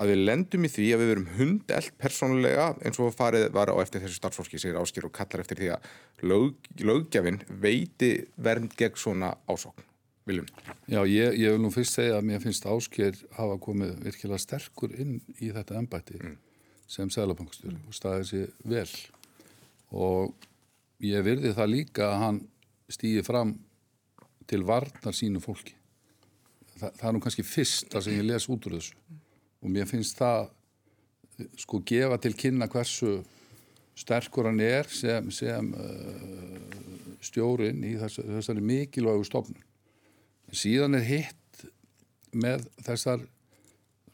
að 0.00 0.12
við 0.12 0.22
lendum 0.28 0.66
í 0.66 0.70
því 0.72 0.86
að 0.94 1.02
við 1.02 1.10
verum 1.12 1.26
hundelt 1.38 1.96
persónulega 2.00 2.68
eins 2.84 3.00
og 3.02 3.14
farið 3.16 3.48
var 3.54 3.72
á 3.72 3.76
eftir 3.82 4.04
þessu 4.04 4.20
starfsfólki 4.20 4.60
segir 4.60 4.78
Áskir 4.80 5.08
og 5.08 5.14
kallar 5.16 5.44
eftir 5.44 5.60
því 5.60 5.72
að 5.76 5.90
lög, 6.30 6.70
lögjafinn 6.80 7.42
veiti 7.48 8.14
vernd 8.36 8.74
gegn 8.78 8.96
svona 9.00 9.34
ásókn. 9.50 9.84
Viljum? 10.24 10.46
Já, 10.88 11.02
ég, 11.04 11.36
ég 11.36 11.52
vil 11.52 11.60
nú 11.60 11.68
fyrst 11.72 11.98
segja 11.98 12.16
að 12.16 12.30
mér 12.30 12.40
finnst 12.40 12.64
Áskir 12.64 13.18
hafa 13.36 13.58
komið 13.60 13.98
virkilega 14.06 14.40
sterkur 14.40 14.94
inn 14.96 15.18
í 15.36 15.52
þetta 15.52 15.76
ennbætti 15.82 16.16
mm. 16.22 16.38
Sem 16.90 17.10
Sælabankstjóri 17.10 17.78
og 17.88 17.96
staðið 17.96 18.26
sér 18.30 18.50
vel 18.68 18.88
og 19.94 20.34
ég 21.04 21.24
virði 21.24 21.54
það 21.56 21.72
líka 21.72 22.08
að 22.10 22.20
hann 22.22 22.40
stýði 22.92 23.24
fram 23.26 23.54
til 24.50 24.60
varnar 24.66 25.16
sínu 25.16 25.40
fólki. 25.40 25.74
Þa, 26.74 26.90
það 26.90 27.06
er 27.08 27.14
nú 27.16 27.22
kannski 27.24 27.46
fyrsta 27.46 28.02
sem 28.02 28.18
ég 28.18 28.26
les 28.26 28.48
út 28.50 28.66
úr 28.68 28.76
þessu 28.76 28.98
og 29.64 29.72
mér 29.72 29.88
finnst 29.88 30.18
það 30.20 30.50
sko 31.58 31.80
gefa 31.86 32.18
til 32.22 32.34
kynna 32.38 32.68
hversu 32.70 33.16
sterkur 33.98 34.50
hann 34.50 34.60
er 34.62 34.88
sem, 34.90 35.30
sem 35.34 35.70
uh, 35.72 37.14
stjórin 37.24 37.82
í 37.86 37.94
þess, 37.98 38.20
þessari 38.20 38.62
mikilvægu 38.64 39.24
stofnun. 39.26 39.62
Síðan 40.54 40.98
er 40.98 41.06
hitt 41.06 41.64
með 42.34 42.66
þessar 42.84 43.22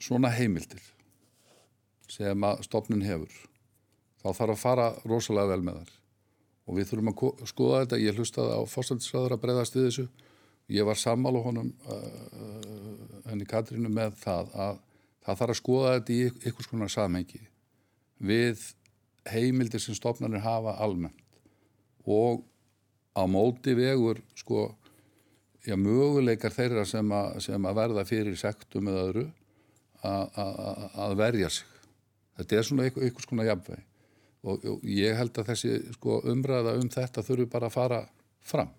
svona 0.00 0.30
heimildir 0.32 0.84
sem 2.10 2.44
að 2.46 2.64
stofnun 2.66 3.06
hefur. 3.06 3.32
Þá 4.20 4.28
þarf 4.36 4.54
að 4.54 4.60
fara 4.60 4.88
rosalega 5.08 5.54
vel 5.54 5.64
með 5.64 5.80
þar 5.80 5.96
og 6.70 6.76
við 6.76 6.90
þurfum 6.90 7.10
að 7.10 7.46
skoða 7.50 7.78
þetta, 7.82 7.98
ég 7.98 8.18
hlustaði 8.18 8.58
á 8.58 8.62
fórsættisræður 8.70 9.34
að 9.34 9.40
breyðast 9.42 9.76
við 9.76 9.86
þessu. 9.88 10.04
Ég 10.70 10.86
var 10.86 10.98
sammálu 11.00 11.40
honum 11.42 11.72
uh, 11.90 13.24
henni 13.26 13.46
Katrínu 13.48 13.90
með 13.90 14.20
það 14.20 14.52
að 14.54 14.76
það 15.24 15.40
þarf 15.40 15.54
að 15.54 15.58
skoða 15.58 15.94
þetta 15.96 16.14
í 16.14 16.28
ykkur 16.50 16.66
skonar 16.68 16.92
samhengi 16.92 17.40
við 18.20 18.62
heimildir 19.30 19.82
sem 19.82 19.96
stofnarnir 19.96 20.44
hafa 20.44 20.76
almennt. 20.84 21.16
Og 22.06 22.44
á 23.16 23.24
móti 23.28 23.74
vegur 23.76 24.20
sko 24.38 24.68
já, 25.66 25.74
möguleikar 25.76 26.54
þeirra 26.54 26.86
sem, 26.88 27.10
a, 27.12 27.40
sem 27.42 27.66
að 27.66 27.82
verða 27.82 28.06
fyrir 28.08 28.38
sektum 28.38 28.88
eða 28.92 29.04
öðru 29.10 29.26
að 30.00 31.18
verja 31.18 31.50
sig 31.52 31.69
þetta 32.38 32.58
er 32.58 32.66
svona 32.68 32.88
ykkur, 32.90 33.06
ykkur 33.10 33.26
skonar 33.26 33.48
jafnveg 33.50 33.86
og, 34.44 34.64
og 34.64 34.84
ég 34.88 35.16
held 35.18 35.36
að 35.40 35.52
þessi 35.52 35.76
sko, 35.96 36.20
umræða 36.30 36.76
um 36.80 36.90
þetta 36.92 37.24
þurfi 37.26 37.48
bara 37.52 37.68
að 37.68 37.76
fara 37.76 38.00
fram. 38.46 38.70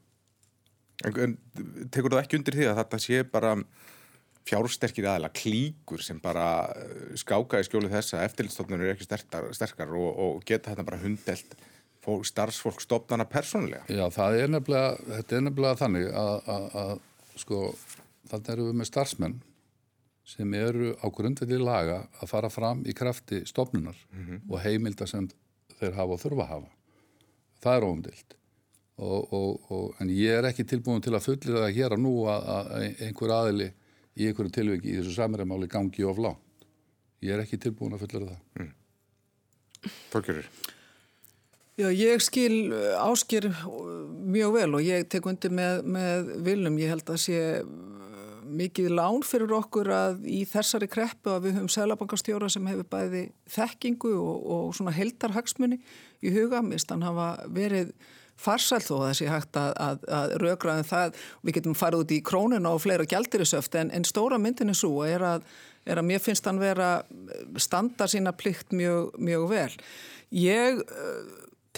En, 1.05 1.17
en 1.25 1.35
tekur 1.93 2.13
það 2.13 2.23
ekki 2.23 2.39
undir 2.39 2.57
því 2.57 2.69
að 2.69 2.79
þetta 2.81 3.01
sé 3.01 3.23
bara 3.29 3.55
fjársterkir 4.47 5.05
aðela 5.05 5.29
klíkur 5.33 6.01
sem 6.01 6.17
bara 6.21 6.45
eh, 6.73 7.11
skáka 7.19 7.61
í 7.61 7.67
skjólu 7.67 7.91
þess 7.91 8.15
að 8.17 8.25
eftirlitstofnunum 8.29 8.85
eru 8.85 8.95
ekki 8.95 9.05
sterkar, 9.05 9.51
sterkar 9.57 9.93
og, 9.97 10.09
og 10.09 10.41
geta 10.47 10.73
þetta 10.73 10.87
bara 10.87 11.01
hundelt 11.01 11.55
starfsfólk 12.01 12.81
stopnana 12.81 13.27
persónulega? 13.29 13.85
Já, 13.93 14.07
það 14.09 14.39
er 14.39 14.53
nefnilega, 14.55 14.95
þetta 15.19 15.37
er 15.37 15.43
nefnilega 15.45 15.77
þannig 15.83 16.07
að, 16.09 16.31
að, 16.49 16.65
að 16.81 17.41
sko, 17.43 17.59
þannig 18.31 18.53
erum 18.55 18.69
við 18.71 18.79
með 18.79 18.89
starfsmenn 18.89 19.37
sem 20.23 20.53
eru 20.53 20.93
á 21.01 21.07
grundveldi 21.09 21.57
laga 21.59 22.03
að 22.21 22.29
fara 22.29 22.49
fram 22.49 22.83
í 22.85 22.93
krafti 22.93 23.41
stopnunar 23.45 23.97
mm 24.11 24.25
-hmm. 24.25 24.41
og 24.49 24.61
heimilda 24.61 25.07
sem 25.07 25.29
þeir 25.79 25.97
hafa 25.97 26.13
og 26.13 26.21
þurfa 26.21 26.43
að 26.43 26.53
hafa. 26.53 26.71
Það 27.61 27.77
er 27.77 27.83
óumdilt. 27.83 28.35
En 29.99 30.09
ég 30.09 30.37
er 30.37 30.45
ekki 30.45 30.63
tilbúin 30.63 31.01
til 31.01 31.15
að 31.15 31.25
fullir 31.25 31.57
það 31.57 31.75
hér 31.75 31.95
að 31.95 32.03
nú 32.03 32.13
að, 32.29 32.43
að 32.55 33.05
einhver 33.07 33.31
aðili 33.33 33.71
í 34.15 34.27
einhverju 34.27 34.51
tilviki 34.51 34.91
í 34.91 34.97
þessu 34.99 35.15
samræðmáli 35.15 35.67
gangi 35.71 36.03
of 36.03 36.17
langt. 36.17 36.67
Ég 37.21 37.33
er 37.33 37.43
ekki 37.43 37.57
tilbúin 37.57 37.93
að 37.93 38.05
fullir 38.05 38.27
það. 38.27 38.39
Mm. 38.59 38.71
Þorkjörður? 40.11 40.49
Já, 41.79 41.87
ég 41.95 42.21
skil 42.21 42.73
áskir 42.99 43.47
mjög 44.29 44.53
vel 44.53 44.69
og 44.77 44.83
ég 44.85 45.07
tek 45.09 45.25
undir 45.25 45.53
með, 45.55 45.85
með 45.87 46.31
vilum. 46.45 46.77
Ég 46.81 46.91
held 46.93 47.09
að 47.09 47.21
sé 47.23 47.39
mikið 48.51 48.89
lán 48.93 49.21
fyrir 49.25 49.51
okkur 49.55 49.89
að 49.95 50.23
í 50.29 50.41
þessari 50.49 50.89
kreppu 50.91 51.33
að 51.33 51.47
við 51.47 51.57
höfum 51.57 51.69
selabankastjóra 51.75 52.49
sem 52.51 52.67
hefur 52.69 52.87
bæði 52.91 53.23
þekkingu 53.51 54.13
og, 54.19 54.47
og 54.55 54.73
svona 54.77 54.93
heldarhagsmunni 54.95 55.79
í 56.21 56.33
huga, 56.35 56.61
mist 56.65 56.91
hann 56.93 57.05
hafa 57.05 57.33
verið 57.51 57.93
farsælt 58.41 58.87
þó 58.87 58.95
að 58.97 59.07
þessi 59.09 59.27
hægt 59.29 59.59
að, 59.59 59.73
að, 59.85 60.05
að 60.17 60.35
raugraðin 60.41 60.87
það, 60.89 61.19
við 61.45 61.57
getum 61.59 61.77
farið 61.77 62.05
út 62.05 62.15
í 62.15 62.21
krónuna 62.25 62.71
og 62.73 62.81
fleira 62.83 63.05
gældirisöft 63.09 63.77
en, 63.79 63.91
en 63.93 64.07
stóra 64.07 64.39
myndin 64.41 64.73
er 64.73 64.77
svo 64.77 65.03
er 65.05 65.25
að, 65.25 65.45
er 65.85 66.01
að 66.01 66.09
mér 66.09 66.23
finnst 66.23 66.47
hann 66.49 66.61
vera 66.61 66.91
standa 67.61 68.07
sína 68.09 68.33
plikt 68.37 68.73
mjög, 68.75 69.13
mjög 69.21 69.47
vel. 69.51 69.69
Ég 70.33 70.81
eh, 70.81 71.21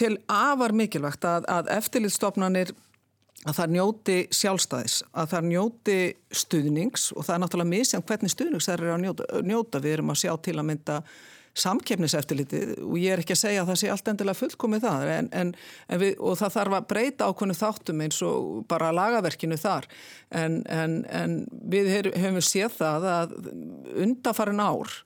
til 0.00 0.16
afar 0.30 0.74
mikilvægt 0.74 1.26
að 1.28 1.70
eftirlitstofnanir 1.74 2.72
að 3.44 3.58
það 3.58 3.76
njóti 3.76 4.16
sjálfstæðis, 4.32 4.96
að 5.12 5.30
það 5.34 5.46
njóti 5.50 6.00
stuðnings 6.42 7.06
og 7.12 7.26
það 7.26 7.36
er 7.36 7.44
náttúrulega 7.44 7.72
misjant 7.74 8.08
hvernig 8.08 8.32
stuðnings 8.32 8.68
það 8.68 8.74
er 8.78 8.92
að 8.94 9.04
njóta, 9.04 9.30
njóta. 9.44 9.82
Við 9.84 9.96
erum 9.98 10.12
að 10.14 10.20
sjá 10.22 10.32
til 10.44 10.56
að 10.56 10.68
mynda 10.70 10.98
samkeppniseftilitið 11.54 12.72
og 12.82 12.96
ég 12.98 13.14
er 13.14 13.22
ekki 13.22 13.36
að 13.36 13.42
segja 13.44 13.62
að 13.62 13.68
það 13.70 13.80
sé 13.80 13.90
allt 13.92 14.08
endilega 14.10 14.40
fullkomið 14.40 14.86
það 14.88 15.10
en, 15.14 15.28
en, 15.38 15.52
en 15.86 16.00
við, 16.02 16.16
og 16.18 16.38
það 16.40 16.54
þarf 16.56 16.76
að 16.78 16.88
breyta 16.90 17.28
ákvöndu 17.30 17.56
þáttum 17.58 18.02
eins 18.02 18.18
og 18.26 18.48
bara 18.70 18.90
lagaverkinu 18.94 19.58
þar 19.60 19.86
en, 20.34 20.56
en 20.66 21.36
við 21.70 21.92
hefum 22.10 22.40
séð 22.42 22.74
það 22.80 23.06
að 23.12 23.36
undafarin 24.02 24.64
ár 24.64 24.96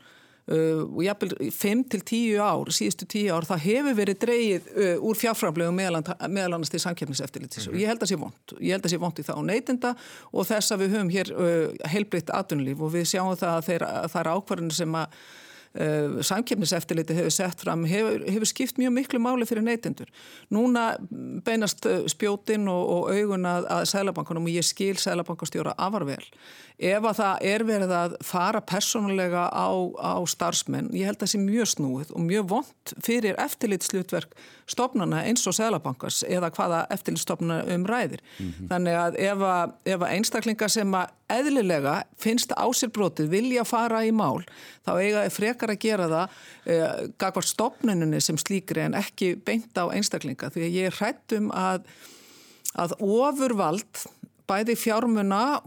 og 0.48 1.02
jafnvel 1.04 1.50
5 1.52 1.82
til 1.92 2.02
10 2.02 2.38
ár, 2.40 2.70
síðustu 2.72 3.04
10 3.04 3.32
ár, 3.36 3.46
það 3.48 3.64
hefur 3.66 3.96
verið 3.98 4.20
dreyið 4.22 4.68
uh, 4.72 5.08
úr 5.08 5.18
fjárframlegu 5.20 5.74
meðal 5.76 6.54
annars 6.56 6.72
til 6.72 6.80
samkjöfniseftirlitis 6.80 7.66
mm 7.66 7.72
-hmm. 7.72 7.76
og 7.76 7.82
ég 7.82 7.90
held 7.92 8.02
að 8.02 8.10
sé 8.12 8.16
vond, 8.16 8.54
ég 8.60 8.72
held 8.72 8.86
að 8.86 8.92
sé 8.92 8.98
vond 8.98 9.18
í 9.18 9.26
það 9.26 9.38
á 9.38 9.42
neytinda 9.44 9.94
og 10.32 10.46
þess 10.46 10.72
að 10.72 10.80
við 10.82 10.94
höfum 10.94 11.10
hér 11.10 11.28
uh, 11.32 11.90
heilbritt 11.92 12.30
aðunlíf 12.30 12.80
og 12.80 12.92
við 12.92 13.04
sjáum 13.04 13.36
það 13.36 13.56
að, 13.56 13.66
þeir, 13.68 13.82
að 13.82 14.10
það 14.12 14.20
er 14.20 14.32
ákvarðinu 14.32 14.74
sem 14.74 14.94
að 14.94 15.06
uh, 15.80 16.18
samkjöfniseftirliti 16.26 17.16
hefur 17.18 17.34
sett 17.34 17.64
fram 17.64 17.84
hefur, 17.88 18.24
hefur 18.26 18.50
skipt 18.50 18.80
mjög 18.80 18.94
miklu 19.00 19.22
máli 19.22 19.48
fyrir 19.48 19.66
neytendur. 19.66 20.10
Núna 20.54 20.90
beinast 21.46 21.86
spjótin 22.10 22.68
og, 22.70 22.84
og 22.94 23.12
augun 23.14 23.48
að, 23.48 23.68
sælabankunum 23.90 24.48
og 24.48 24.58
ég 24.58 24.66
skil 24.66 24.96
sælabankastjóra 25.00 25.76
afarvel 25.78 26.24
ef 26.78 27.02
að 27.02 27.16
það 27.18 27.46
er 27.50 27.64
verið 27.66 27.92
að 27.94 28.14
fara 28.24 28.60
personulega 28.62 29.48
á, 29.50 29.68
á 29.98 30.22
starfsmenn, 30.30 30.92
ég 30.94 31.08
held 31.08 31.18
að 31.18 31.24
það 31.24 31.32
sé 31.32 31.40
mjög 31.42 31.70
snúið 31.72 32.12
og 32.14 32.24
mjög 32.28 32.46
vond 32.52 32.94
fyrir 33.02 33.38
eftirlitslutverk 33.42 34.36
stopnana 34.68 35.22
eins 35.26 35.46
og 35.48 35.56
Sælabankars 35.56 36.22
eða 36.28 36.50
hvaða 36.54 36.80
eftirlitstopnana 36.94 37.74
um 37.74 37.86
ræðir. 37.88 38.20
Mm 38.38 38.50
-hmm. 38.50 38.68
Þannig 38.70 38.98
að 39.02 39.18
ef, 39.18 39.38
að 39.38 39.72
ef 39.84 40.00
að 40.00 40.12
einstaklingar 40.16 40.70
sem 40.70 40.94
að 40.94 41.08
eðlilega 41.28 41.94
finnst 42.16 42.52
á 42.52 42.66
sér 42.72 42.92
brotið 42.92 43.28
vilja 43.28 43.64
fara 43.64 44.04
í 44.04 44.12
mál, 44.12 44.44
þá 44.86 44.92
eiga 45.00 45.24
er 45.24 45.30
frekar 45.30 45.70
að 45.70 45.78
gera 45.78 46.08
það 46.08 46.28
eh, 46.66 47.08
gagvar 47.18 47.44
stopnuninni 47.44 48.20
sem 48.20 48.38
slíkri 48.38 48.80
en 48.80 48.94
ekki 48.94 49.36
beint 49.36 49.76
á 49.78 49.84
einstaklinga 49.92 50.50
því 50.50 50.62
að 50.62 50.76
ég 50.76 50.86
er 50.86 50.96
hrættum 51.00 51.50
að, 51.50 51.82
að 52.74 52.92
ofurvald 53.00 54.06
bæði 54.48 54.76
fjármuna 54.76 55.60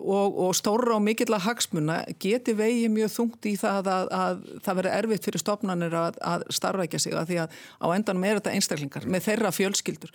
og, 0.00 0.38
og 0.46 0.52
stóra 0.56 0.96
og 0.96 1.02
mikill 1.04 1.34
að 1.36 1.46
hagsmuna 1.46 2.00
geti 2.22 2.54
vegið 2.56 2.92
mjög 2.94 3.12
þungt 3.14 3.48
í 3.50 3.54
það 3.60 3.90
að, 3.94 4.12
að 4.16 4.44
það 4.64 4.78
verður 4.80 4.98
erfitt 4.98 5.28
fyrir 5.28 5.44
stopnarnir 5.44 5.96
að, 6.00 6.20
að 6.32 6.46
starfækja 6.58 7.02
sig 7.02 7.16
að 7.16 7.32
því 7.32 7.40
að 7.44 7.58
á 7.80 7.86
endanum 7.96 8.28
er 8.28 8.40
þetta 8.40 8.54
einstaklingar 8.56 9.08
með 9.10 9.26
þeirra 9.28 9.52
fjölskyldur 9.56 10.14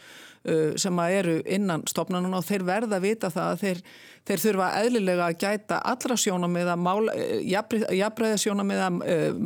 sem 0.80 1.00
að 1.02 1.14
eru 1.20 1.36
innan 1.58 1.86
stopnarnir 1.90 2.36
og 2.38 2.46
þeir 2.46 2.66
verða 2.68 3.00
að 3.00 3.06
vita 3.06 3.32
það 3.34 3.48
að 3.52 3.64
þeir, 3.64 3.82
þeir 4.30 4.44
þurfa 4.44 4.68
eðlilega 4.82 5.30
að 5.30 5.38
gæta 5.42 5.80
allra 5.92 6.18
sjónamiða, 6.22 6.76
jafnbreiða 7.50 8.38
sjónamiða 8.42 8.90
uh, 8.94 9.40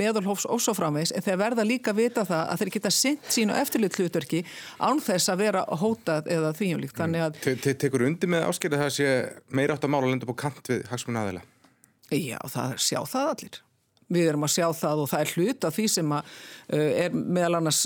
meðalhófs 0.00 0.46
og 0.50 0.62
svo 0.62 0.76
framvegs 0.78 1.14
en 1.14 1.24
þeir 1.26 1.40
verða 1.42 1.66
líka 1.66 1.94
að 1.94 2.00
vita 2.02 2.26
það 2.28 2.44
að 2.52 2.62
þeir 2.62 2.72
geta 2.78 2.94
sint 2.94 3.32
sínu 3.36 3.58
eftirlit 3.58 3.98
hlutverki 3.98 4.44
án 4.78 5.02
þess 5.02 5.32
að 5.32 5.44
vera 5.46 5.64
hótað 5.82 6.30
eða 6.34 6.54
að... 7.28 7.42
Te 7.42 7.74
Tekur 7.74 8.06
undir 8.06 8.30
með 8.30 8.48
áskilja 8.48 8.80
það 8.80 8.88
að 8.88 8.96
sé 8.98 9.10
meira 9.50 9.76
átt 9.76 9.86
að 9.86 9.94
mála 9.94 10.08
að 10.08 10.14
lenda 10.14 10.30
på 10.30 10.38
kant 10.44 10.70
við 10.70 10.86
hagsmunna 10.90 11.26
aðeila? 11.26 11.44
Já, 12.14 12.38
það 12.52 12.74
sjá 12.84 13.00
það 13.08 13.30
allir. 13.34 13.62
Við 14.12 14.28
erum 14.28 14.44
að 14.44 14.52
sjá 14.54 14.66
það 14.76 15.02
og 15.04 15.10
það 15.10 15.24
er 15.24 15.32
hlut 15.34 15.66
af 15.66 15.74
því 15.76 15.86
sem 15.94 16.14
að 16.16 16.30
uh, 16.76 16.90
er 17.04 17.16
meðal 17.16 17.58
annars 17.60 17.80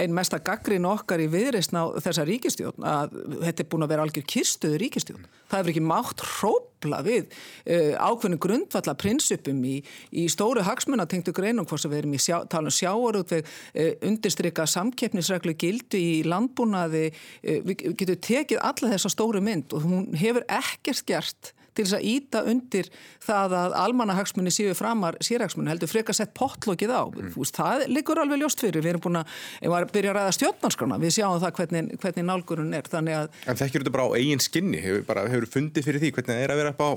einn 0.00 0.16
mesta 0.16 0.40
gaggrin 0.44 0.88
okkar 0.88 1.22
í 1.22 1.28
viðreysn 1.32 1.76
á 1.76 1.84
þessa 2.02 2.26
ríkistjón 2.28 2.88
að 2.88 3.16
þetta 3.44 3.64
er 3.64 3.70
búin 3.72 3.86
að 3.86 3.94
vera 3.94 4.06
algjör 4.06 4.26
kistuðu 4.32 4.80
ríkistjón. 4.82 5.26
Það 5.52 5.60
hefur 5.60 5.72
ekki 5.74 5.84
mátt 5.84 6.24
hrópla 6.24 7.00
við 7.04 7.28
uh, 7.28 7.94
ákveðinu 8.00 8.40
grundvalla 8.46 8.96
prinsupum 8.98 9.64
í, 9.68 9.78
í 10.10 10.26
stóru 10.32 10.64
hagsmunatengtu 10.66 11.34
greinum 11.36 11.68
hvort 11.68 11.84
sem 11.84 11.92
við 11.92 12.04
erum 12.04 12.16
í 12.16 12.22
sjá, 12.22 12.38
talum 12.52 12.72
sjáarútveg 12.72 13.44
uh, 13.44 13.90
undirstrykka 14.08 14.68
samkeppnisreglu 14.70 15.56
gildu 15.60 16.00
í 16.00 16.22
landbúnaði 16.26 17.10
við 17.42 17.82
getum 17.98 18.20
tekið 18.22 18.60
alla 18.62 18.92
þessa 18.94 19.10
stóru 19.12 19.42
mynd 19.44 19.74
og 19.76 19.84
hún 19.84 20.06
hefur 20.18 20.46
ekkert 20.48 21.04
gert 21.08 21.52
til 21.76 21.86
þess 21.86 21.96
að 21.98 22.06
íta 22.08 22.42
undir 22.48 22.88
það 23.24 23.54
að 23.58 23.76
almannahagsmunni 23.82 24.52
séu 24.54 24.74
framar 24.76 25.18
sérhagsmunni 25.24 25.72
heldur 25.72 25.90
frekar 25.90 26.16
sett 26.16 26.34
pottlokið 26.36 26.92
á. 26.92 27.02
Mm. 27.08 27.32
Það 27.58 27.84
liggur 27.92 28.20
alveg 28.22 28.42
ljóst 28.42 28.64
fyrir. 28.64 28.84
Við 28.84 28.94
erum 28.94 29.04
búin 29.06 29.20
að, 29.22 29.36
að 29.68 29.88
byrja 29.94 30.12
að 30.12 30.18
ræða 30.18 30.36
stjórnarskrona. 30.38 31.00
Við 31.02 31.16
sjáum 31.18 31.40
það 31.42 31.56
hvernig, 31.60 31.92
hvernig 32.02 32.28
nálgurinn 32.28 32.76
er. 32.76 32.90
Að... 32.92 33.30
En 33.46 33.60
þekkir 33.60 33.84
þetta 33.84 33.94
bara 33.96 34.08
á 34.08 34.16
eigin 34.18 34.42
skinni? 34.42 34.82
Hefur, 34.84 35.06
bara, 35.08 35.26
hefur 35.32 35.48
fundið 35.56 35.88
fyrir 35.88 36.04
því 36.04 36.12
hvernig 36.16 36.34
það 36.34 36.44
er 36.44 36.54
að 36.54 36.62
vera 36.62 36.74
upp 36.74 36.84
á 36.84 36.90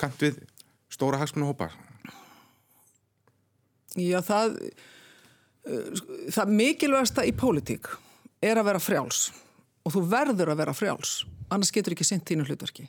kant 0.00 0.24
við 0.24 0.40
stóra 0.90 1.20
hagsmunahópa? 1.20 1.70
Já, 3.98 4.20
það, 4.22 4.56
það 6.30 6.56
mikilvægasta 6.60 7.26
í 7.26 7.34
pólitík 7.36 7.90
er 8.40 8.60
að 8.60 8.70
vera 8.70 8.82
frjáls 8.82 9.28
og 9.84 9.94
þú 9.94 10.04
verður 10.12 10.52
að 10.52 10.62
vera 10.62 10.76
frjáls 10.76 11.20
annars 11.50 11.72
getur 11.74 11.96
ekki 11.96 12.06
sint 12.06 12.24
þínu 12.28 12.46
hlutverki 12.48 12.86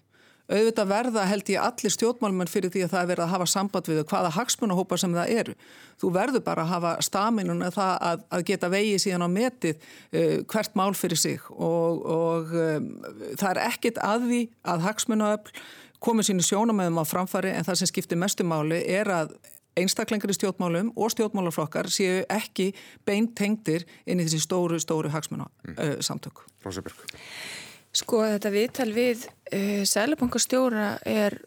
auðvitað 0.52 0.90
verða 0.92 1.26
held 1.30 1.52
ég 1.54 1.64
allir 1.64 1.94
stjórnmálmenn 1.96 2.52
fyrir 2.52 2.74
því 2.74 2.86
að 2.86 2.94
það 2.94 3.04
er 3.04 3.12
verið 3.12 3.26
að 3.26 3.34
hafa 3.36 3.48
samband 3.50 3.90
við 3.92 4.02
hvaða 4.12 4.34
hagsmunahópa 4.36 5.00
sem 5.00 5.16
það 5.16 5.34
eru. 5.42 5.56
Þú 6.02 6.12
verður 6.18 6.44
bara 6.48 6.66
að 6.66 6.74
hafa 6.76 6.94
staminun 7.08 7.64
að, 7.68 7.80
að, 7.80 8.26
að 8.32 8.46
geta 8.50 8.72
vegið 8.74 9.04
síðan 9.06 9.28
á 9.28 9.30
metið 9.32 9.78
uh, 9.78 10.36
hvert 10.52 10.76
mál 10.80 10.92
fyrir 10.98 11.22
sig 11.22 11.48
og, 11.52 12.04
og 12.18 12.52
um, 12.52 12.92
það 13.40 13.48
er 13.54 13.64
ekkit 13.70 14.04
að 14.04 14.28
því 14.28 14.42
að 14.74 14.86
hagsmunaöfl 14.90 15.64
komið 16.02 16.32
sínu 16.32 16.46
sjónamöðum 16.46 17.02
á 17.02 17.06
framfari 17.06 17.52
en 17.54 17.66
það 17.68 17.82
sem 17.82 17.92
skiptir 17.92 18.20
mestumáli 18.20 18.82
er 18.90 19.12
að 19.14 19.36
einstaklengar 19.80 20.32
í 20.32 20.36
stjórnmálum 20.36 20.92
og 21.00 21.12
stjórnmálaflokkar 21.14 21.90
séu 21.94 22.24
ekki 22.32 22.72
beint 23.08 23.36
tengdir 23.40 23.86
inn 24.06 24.20
í 24.20 24.28
þessi 24.28 24.42
stóru, 24.44 24.80
stóru 24.84 25.12
hagsmunasamtök. 25.14 26.44
Mm. 26.44 26.66
Rósabjörg. 26.66 27.06
Sko 27.92 28.22
þetta 28.24 28.52
viðtal 28.54 28.92
við 28.96 29.26
uh, 29.28 29.82
Sælabankastjóra 29.88 30.94
er 31.08 31.42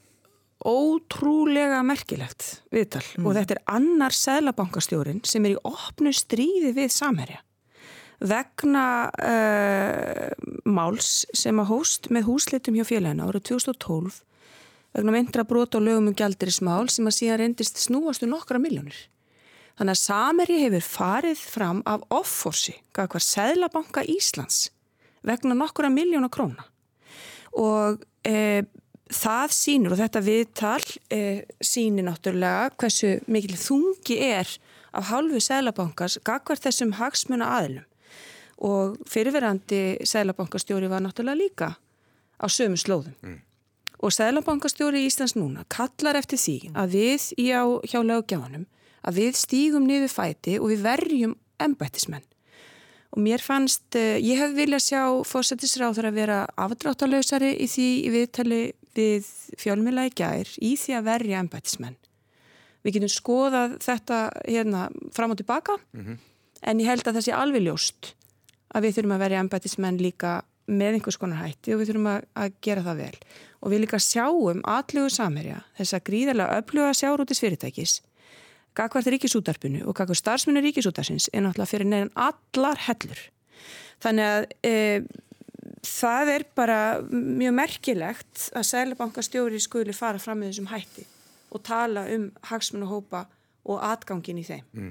ótrúlega 0.65 1.81
merkilegt 1.85 2.61
viðtal 2.73 3.03
mm. 3.17 3.25
og 3.27 3.37
þetta 3.37 3.57
er 3.57 3.65
annar 3.77 4.17
Sælabankastjórin 4.17 5.23
sem 5.29 5.45
er 5.45 5.57
í 5.57 5.63
opnu 5.69 6.13
stríði 6.15 6.73
við 6.77 6.93
samherja 6.95 7.41
vegna 8.25 8.85
uh, 9.11 10.29
máls 10.65 11.25
sem 11.37 11.59
að 11.61 11.71
hóst 11.73 12.09
með 12.15 12.29
húsleitum 12.29 12.79
hjá 12.79 12.87
félagina 12.89 13.27
árið 13.29 13.51
2012 13.51 14.21
vegna 14.95 15.17
myndra 15.17 15.45
brot 15.49 15.75
og 15.75 15.85
lögum 15.85 16.13
um 16.13 16.17
gældirismál 16.17 16.87
sem 16.93 17.09
að 17.09 17.19
síðan 17.19 17.41
reyndist 17.43 17.81
snúastu 17.83 18.29
um 18.29 18.37
nokkra 18.37 18.61
miljónir. 18.63 18.97
Þannig 19.75 19.97
að 19.97 20.03
Sameri 20.05 20.59
hefur 20.61 20.85
farið 20.87 21.41
fram 21.51 21.81
af 21.91 22.05
offorsi, 22.15 22.77
hvað 22.95 23.09
hver 23.11 23.25
Sælabanka 23.27 24.05
Íslands 24.07 24.69
vegna 25.25 25.57
nokkura 25.57 25.91
miljóna 25.93 26.31
króna. 26.33 26.67
Og 27.61 28.03
e, 28.27 28.65
það 29.13 29.55
sínur 29.55 29.95
og 29.95 30.01
þetta 30.01 30.23
viðtal 30.25 30.85
e, 31.13 31.21
sínir 31.63 32.07
náttúrulega 32.09 32.73
hversu 32.81 33.17
mikil 33.31 33.57
þungi 33.61 34.19
er 34.27 34.51
af 34.95 35.11
hálfu 35.11 35.41
Sælabankars 35.43 36.21
gagvar 36.27 36.61
þessum 36.61 36.95
hagsmuna 36.99 37.51
aðlum 37.59 37.87
og 38.65 39.01
fyrirverandi 39.11 40.07
Sælabankastjóri 40.07 40.89
var 40.91 41.03
náttúrulega 41.03 41.41
líka 41.41 41.69
á 42.39 42.47
sömu 42.47 42.79
slóðum. 42.79 43.15
Mm. 43.23 43.41
og 44.05 44.13
Sælabankastjóri 44.13 45.01
í 45.01 45.09
Íslands 45.09 45.33
núna 45.37 45.65
kallar 45.73 46.19
eftir 46.19 46.39
því 46.39 46.57
að 46.77 46.97
við 46.99 47.27
í 47.41 47.47
á 47.57 47.65
hjá 47.89 48.01
löggjáðanum 48.05 48.67
að 49.05 49.21
við 49.21 49.39
stígum 49.41 49.87
niður 49.89 50.13
fæti 50.13 50.59
og 50.61 50.69
við 50.73 50.85
verjum 50.85 51.35
embættismenn 51.63 52.27
og 53.15 53.23
mér 53.23 53.43
fannst, 53.43 53.87
uh, 53.95 54.19
ég 54.19 54.41
hef 54.41 54.55
viljað 54.57 54.83
sjá 54.83 55.03
fórsættisráður 55.29 56.11
að 56.11 56.19
vera 56.19 56.39
afdráttalösari 56.59 57.53
í 57.63 57.69
því 57.71 57.89
viðtali 58.15 58.63
við 58.95 59.29
fjölmjöla 59.61 60.09
í 60.09 60.15
gær 60.19 60.51
í 60.59 60.75
því 60.79 60.97
að 60.99 61.07
verja 61.09 61.43
ennbættismenn. 61.43 61.97
Við 62.85 62.99
getum 62.99 63.13
skoðað 63.13 63.79
þetta 63.85 64.19
hérna 64.45 64.89
fram 65.15 65.33
og 65.33 65.39
tilbaka 65.41 65.79
mm 65.79 66.03
-hmm. 66.05 66.19
en 66.63 66.81
ég 66.81 66.91
held 66.91 67.07
að 67.07 67.15
það 67.15 67.27
sé 67.27 67.33
alveg 67.33 67.63
ljóst 67.63 68.15
að 68.75 68.83
við 68.83 68.95
þurfum 68.97 69.15
að 69.17 69.25
verja 69.25 69.41
ennbættismenn 69.41 70.03
líka 70.03 70.43
með 70.67 70.97
einhvers 70.97 71.21
konar 71.21 71.45
hætti 71.45 71.75
og 71.75 71.81
við 71.81 71.89
þurfum 71.91 72.11
að, 72.11 72.25
að 72.35 72.53
gera 72.61 72.83
það 72.83 72.97
vel. 72.97 73.19
Og 73.61 73.71
við 73.71 73.81
líka 73.85 73.99
sjáum 73.99 74.61
allugu 74.65 75.11
samherja, 75.11 75.63
þess 75.79 75.95
að 75.95 76.05
gríðarlega 76.09 76.59
öfluga 76.61 76.93
sjárútis 76.93 77.41
fyrirtækis 77.41 78.01
Gagvart 78.75 79.07
ríkisútarpinu 79.07 79.85
og 79.87 79.95
gagvart 79.95 80.19
starfsminu 80.19 80.63
ríkisútarsins 80.65 81.29
er 81.31 81.45
náttúrulega 81.45 81.71
fyrir 81.71 81.87
nefn 81.87 82.11
allar 82.19 82.81
hellur. 82.89 83.21
Þannig 84.03 84.31
að 84.31 84.47
e, 84.67 84.73
það 85.87 86.33
er 86.33 86.45
bara 86.59 86.79
mjög 87.07 87.55
merkilegt 87.55 88.49
að 88.51 88.67
Sælabankastjóri 88.73 89.61
skuli 89.63 89.95
fara 89.95 90.19
fram 90.19 90.43
með 90.43 90.53
þessum 90.53 90.73
hætti 90.73 91.07
og 91.55 91.63
tala 91.63 92.03
um 92.11 92.27
hagsmunu 92.51 92.89
hópa 92.91 93.29
og 93.65 93.79
atgangin 93.87 94.43
í 94.43 94.45
þeim. 94.45 94.67
Mm. 94.75 94.91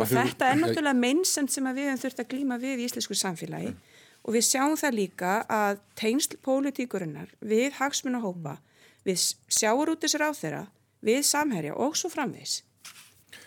Og 0.00 0.08
þetta 0.10 0.50
er 0.50 0.58
náttúrulega 0.58 0.98
meinsend 0.98 1.54
sem 1.54 1.70
við 1.70 1.92
höfum 1.92 2.02
þurft 2.02 2.24
að 2.24 2.30
glíma 2.34 2.58
við 2.60 2.82
í 2.82 2.88
íslensku 2.88 3.16
samfélagi 3.16 3.70
mm. 3.70 3.78
og 4.26 4.36
við 4.36 4.46
sjáum 4.48 4.76
það 4.82 4.98
líka 4.98 5.38
að 5.46 5.78
tengsl 6.02 6.42
pólitíkurinnar 6.42 7.30
við 7.38 7.78
hagsmunu 7.78 8.20
hópa, 8.26 8.58
við 9.06 9.22
sjáurútisur 9.46 10.26
á 10.26 10.30
þeirra, 10.34 10.66
við 11.06 11.22
samherja 11.30 11.78
og 11.78 11.94
svo 11.96 12.10
framvegs 12.12 12.60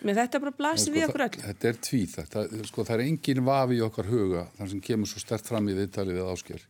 Með 0.04 0.20
þetta 0.20 0.40
bara 0.42 0.54
blasir 0.56 0.82
sko, 0.90 0.94
við 0.96 1.06
okkur 1.06 1.24
öll. 1.26 1.36
Þetta 1.46 1.68
er 1.70 1.78
tvíð. 1.86 2.16
Þetta, 2.16 2.42
sko, 2.68 2.84
það 2.84 2.96
er 2.96 3.04
engin 3.06 3.44
vafi 3.46 3.78
í 3.78 3.84
okkar 3.86 4.10
huga 4.10 4.42
þar 4.58 4.72
sem 4.72 4.82
kemur 4.88 5.10
svo 5.10 5.22
stert 5.22 5.48
fram 5.48 5.70
í 5.72 5.76
viðtali 5.76 6.16
við 6.16 6.32
ásker, 6.32 6.66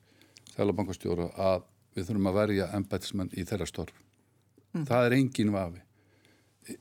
Sælabankastjóra, 0.53 1.31
að 1.35 1.67
við 1.97 2.09
þurfum 2.11 2.31
að 2.31 2.39
verja 2.39 2.69
embætismenn 2.77 3.35
í 3.35 3.45
þeirra 3.49 3.69
storf. 3.69 3.99
Mm. 4.77 4.87
Það 4.89 5.09
er 5.09 5.17
engin 5.17 5.53
vafi. 5.55 5.83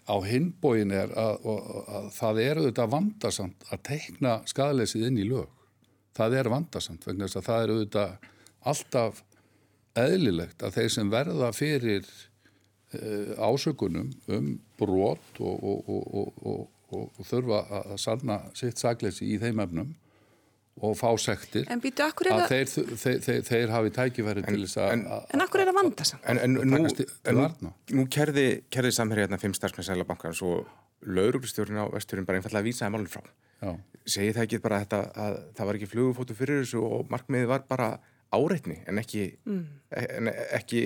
Á 0.10 0.16
hinbóin 0.26 0.94
er 0.98 1.12
að, 1.14 1.46
að, 1.46 1.68
að 1.98 2.08
það 2.16 2.40
er 2.42 2.62
auðvitað 2.62 2.94
vandarsamt 2.96 3.68
að 3.70 3.84
teikna 3.90 4.38
skadaleysið 4.50 5.10
inn 5.10 5.20
í 5.22 5.28
lög. 5.30 5.52
Það 6.16 6.40
er 6.40 6.50
vandarsamt 6.52 7.06
vegna 7.06 7.28
þess 7.28 7.42
að 7.42 7.50
það 7.50 7.64
er 7.64 7.74
auðvitað 7.74 8.32
alltaf 8.66 9.22
eðlilegt 9.96 10.64
að 10.66 10.80
þeir 10.80 10.94
sem 10.96 11.12
verða 11.12 11.52
fyrir 11.56 12.08
ásökunum 13.38 14.10
um 14.32 14.50
brot 14.80 15.40
og, 15.40 15.64
og, 15.64 16.42
og, 16.46 16.66
og 16.96 17.22
þurfa 17.28 17.62
að 17.82 17.96
sanna 18.02 18.40
sitt 18.58 18.82
sagleysi 18.82 19.28
í 19.34 19.40
þeim 19.42 19.64
efnum 19.66 19.94
og 20.84 20.96
fá 21.00 21.08
sektir 21.22 21.70
en 21.72 21.80
að 21.80 22.50
þeir, 22.52 22.66
þeir, 23.00 23.20
þeir, 23.24 23.44
þeir 23.48 23.72
hafi 23.72 23.92
tækifæri 23.96 24.44
til 24.44 24.58
þess 24.66 24.80
að 24.84 24.96
en, 24.96 25.06
en 25.32 25.44
akkur 25.46 25.64
er 25.64 25.70
það 25.70 25.78
vanda 25.78 26.08
samt? 26.10 26.26
En, 26.28 26.42
en 26.44 26.58
nú, 26.58 26.82
nú, 27.40 27.72
nú 27.96 28.08
kerði, 28.12 28.48
kerði 28.74 28.92
samherja 28.98 29.28
hérna 29.28 29.40
fimm 29.40 29.56
starfsmenn 29.56 29.88
Sælabankans 29.88 30.42
og 30.44 30.66
lauruglistjórn 31.08 31.80
á 31.80 31.88
vesturinn 31.94 32.28
bara 32.28 32.42
einfallega 32.42 32.66
að 32.66 32.68
vísa 32.68 32.86
það 32.86 32.96
málun 32.98 33.14
frá 33.14 33.24
Já. 33.64 33.72
segi 34.04 34.36
það 34.36 34.44
ekki 34.44 34.62
bara 34.66 34.82
þetta 34.84 35.02
að 35.26 35.38
það 35.56 35.70
var 35.70 35.80
ekki 35.80 35.92
flugufótu 35.94 36.38
fyrir 36.38 36.62
þessu 36.66 36.84
og 36.84 37.08
markmiði 37.14 37.52
var 37.54 37.64
bara 37.70 37.90
áreitni 38.34 38.78
en 38.90 39.00
ekki, 39.02 39.26
mm. 39.46 39.64
en 40.18 40.30
ekki 40.58 40.84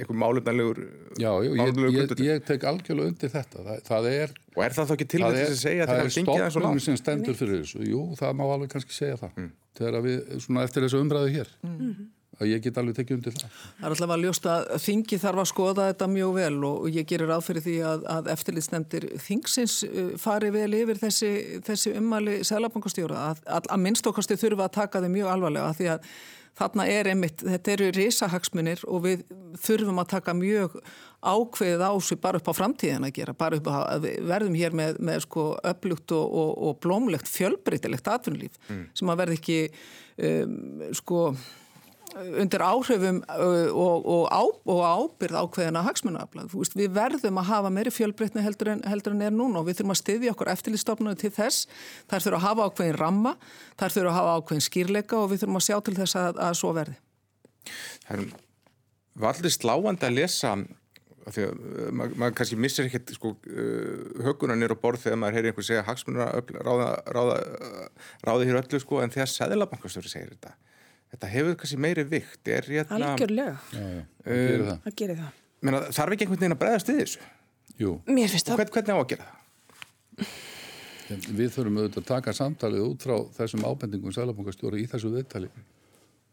einhver 0.00 0.18
málefnalegur 0.22 0.80
Já, 1.20 1.30
jú, 1.44 1.52
ég, 1.58 1.82
ég, 1.94 2.14
ég 2.26 2.46
tek 2.46 2.64
algjörlega 2.68 3.12
undir 3.12 3.32
þetta 3.32 3.66
það, 3.66 3.84
það 3.88 4.08
er 4.12 4.32
og 4.56 4.64
er 4.64 4.76
það 4.76 4.88
þá 4.88 4.96
ekki 4.96 5.10
til 5.12 5.22
þess 5.26 5.44
að 5.44 5.60
segja 5.60 5.90
það 5.90 6.02
er 6.02 6.16
stoppnum 6.16 6.80
sem 6.86 6.98
stendur 7.00 7.38
fyrir 7.38 7.62
þessu 7.62 7.84
jú, 7.86 8.08
það 8.18 8.34
má 8.40 8.42
alveg 8.48 8.74
kannski 8.74 8.96
segja 8.96 9.20
það 9.20 9.38
mm. 9.38 9.54
þegar 9.78 10.02
við, 10.08 10.18
svona 10.46 10.66
eftir 10.66 10.86
þessu 10.86 11.04
umræðu 11.04 11.32
hér 11.36 11.54
mm. 11.68 11.94
og 12.38 12.44
ég 12.50 12.64
get 12.66 12.82
alveg 12.82 12.98
tekið 12.98 13.18
undir 13.18 13.36
það. 13.38 13.56
Það 13.78 13.86
er 13.86 13.96
alltaf 13.96 14.14
að 14.16 14.26
ljósta 14.26 14.58
að 14.58 14.84
þingi 14.86 15.20
þarf 15.22 15.42
að 15.44 15.48
skoða 15.52 15.88
þetta 15.92 16.10
mjög 16.16 16.34
vel 16.40 16.58
og 16.68 16.90
ég 16.90 17.08
gerir 17.12 17.32
ráð 17.32 17.46
fyrir 17.48 17.66
því 17.68 17.78
að, 17.92 18.06
að 18.16 18.30
eftirlitsnefndir 18.36 19.08
þingsins 19.22 19.78
uh, 19.88 20.12
fari 20.20 20.52
vel 20.54 20.70
yfir 20.82 21.00
þessi, 21.00 21.32
þessi 21.68 21.96
ummali 22.00 22.38
selabankastjóra 22.48 23.26
að, 23.30 23.42
að, 23.46 23.72
að 23.76 23.84
minnstokkasti 23.86 24.40
þurfa 24.40 24.68
að 24.68 24.78
taka 24.80 25.04
þau 25.04 25.12
mjög 25.12 25.34
alvarlega 25.36 25.74
því 25.78 25.92
að 25.96 26.14
þarna 26.58 26.86
er 26.90 27.08
einmitt, 27.12 27.40
þetta 27.44 27.72
eru 27.76 27.88
risahagsmunir 27.96 28.82
og 28.88 29.06
við 29.06 29.24
þurfum 29.62 30.02
að 30.02 30.10
taka 30.12 30.34
mjög 30.36 30.76
ákveðið 31.22 31.84
ásug 31.86 32.20
bara 32.22 32.40
upp 32.40 32.50
á 32.50 32.54
framtíðin 32.58 33.06
að 33.06 33.14
gera, 33.20 33.34
bara 33.38 33.58
upp 33.60 33.70
að 33.70 34.06
við 34.08 34.28
verðum 34.32 34.58
hér 34.58 34.76
með, 34.76 35.00
með 35.06 35.24
sko 35.26 35.46
upplugt 35.72 36.14
og, 36.16 36.36
og, 36.42 36.52
og 36.66 36.78
blómlegt 36.82 37.30
fjölbreytilegt 37.30 38.10
atvinnulíf 38.10 38.58
mm. 38.68 38.84
sem 38.98 39.12
að 39.12 39.22
verði 39.22 39.38
ekki 39.40 39.58
um, 40.28 40.56
sko 40.98 41.24
undir 42.12 42.62
áhrifum 42.64 43.20
og, 43.28 44.06
og, 44.06 44.24
á, 44.28 44.42
og 44.44 44.80
ábyrð 44.82 45.38
ákveðina 45.40 45.84
hagsmunafla. 45.86 46.46
Við 46.50 46.92
verðum 46.96 47.40
að 47.40 47.48
hafa 47.48 47.72
meiri 47.72 47.92
fjölbreytni 47.94 48.44
heldur 48.44 48.74
en, 48.74 48.82
heldur 48.88 49.16
en 49.16 49.24
er 49.26 49.34
núna 49.34 49.62
og 49.62 49.68
við 49.68 49.80
þurfum 49.80 49.94
að 49.94 50.00
styðja 50.02 50.34
okkur 50.34 50.52
eftirlistofnunum 50.52 51.18
til 51.20 51.32
þess. 51.34 51.66
Þar 52.10 52.26
þurfum 52.26 52.38
að 52.40 52.46
hafa 52.46 52.68
ákveðin 52.68 53.00
ramma, 53.00 53.34
þar 53.80 53.96
þurfum 53.96 54.12
að 54.12 54.18
hafa 54.20 54.36
ákveðin 54.38 54.66
skýrleika 54.68 55.18
og 55.20 55.32
við 55.32 55.42
þurfum 55.42 55.60
að 55.60 55.66
sjá 55.68 55.76
til 55.80 55.96
þess 55.98 56.20
að, 56.20 56.44
að 56.48 56.60
svo 56.60 56.76
verði. 56.76 57.00
Það 58.06 58.30
var 59.22 59.36
allir 59.36 59.56
sláandi 59.56 60.08
að 60.08 60.16
lesa 60.18 60.56
því 61.22 61.44
að 61.46 61.58
maður 61.94 62.18
mað 62.18 62.32
kannski 62.38 62.56
missir 62.58 62.88
ekkert 62.88 63.12
sko, 63.14 63.36
uh, 63.46 64.22
höguna 64.26 64.56
nýra 64.58 64.74
á 64.74 64.82
borð 64.82 65.04
þegar 65.04 65.20
maður 65.22 65.38
heyri 65.38 65.52
einhver 65.52 65.66
segja 65.68 65.84
hagsmununa 65.86 66.26
ráða, 66.66 66.88
ráða, 67.14 67.36
ráða 68.26 68.48
hér 68.48 68.58
öllu 68.58 68.80
sko 68.82 68.98
en 69.04 69.12
þegar 69.14 69.30
Sæðilabankastöru 69.30 70.10
segir 70.10 70.32
þetta 70.32 70.56
þetta 71.12 71.30
hefur 71.34 71.58
kannski 71.60 71.78
meiri 71.84 72.06
vikt 72.08 72.50
er, 72.52 72.68
hérna, 72.68 73.12
algjörlega. 73.12 73.58
Já, 73.72 73.82
já, 73.82 74.02
það 74.24 74.40
gerir 74.40 74.66
það, 74.70 74.96
gerir 75.02 75.20
það. 75.20 75.38
Menna, 75.62 75.82
þarf 75.94 76.16
ekki 76.16 76.26
einhvern 76.26 76.42
veginn 76.42 76.56
að 76.56 76.62
bregðast 76.64 76.90
við 76.90 77.02
þessu? 77.02 77.28
Jú. 77.80 77.92
mér 78.06 78.32
finnst 78.32 78.48
það. 78.48 78.58
hvern, 78.60 78.72
hvernig 78.76 78.96
á 78.96 78.98
að 79.00 79.10
gera 79.12 79.28
það? 79.28 79.38
Við 81.12 81.52
þurfum 81.52 81.78
auðvitað 81.80 82.02
að 82.02 82.08
taka 82.08 82.34
samtalið 82.36 82.84
út 82.86 83.04
frá 83.04 83.14
þessum 83.36 83.64
ábendingum 83.68 84.14
sælabongastjóri 84.16 84.82
í 84.82 84.88
þessu 84.88 85.12
viðtali 85.12 85.50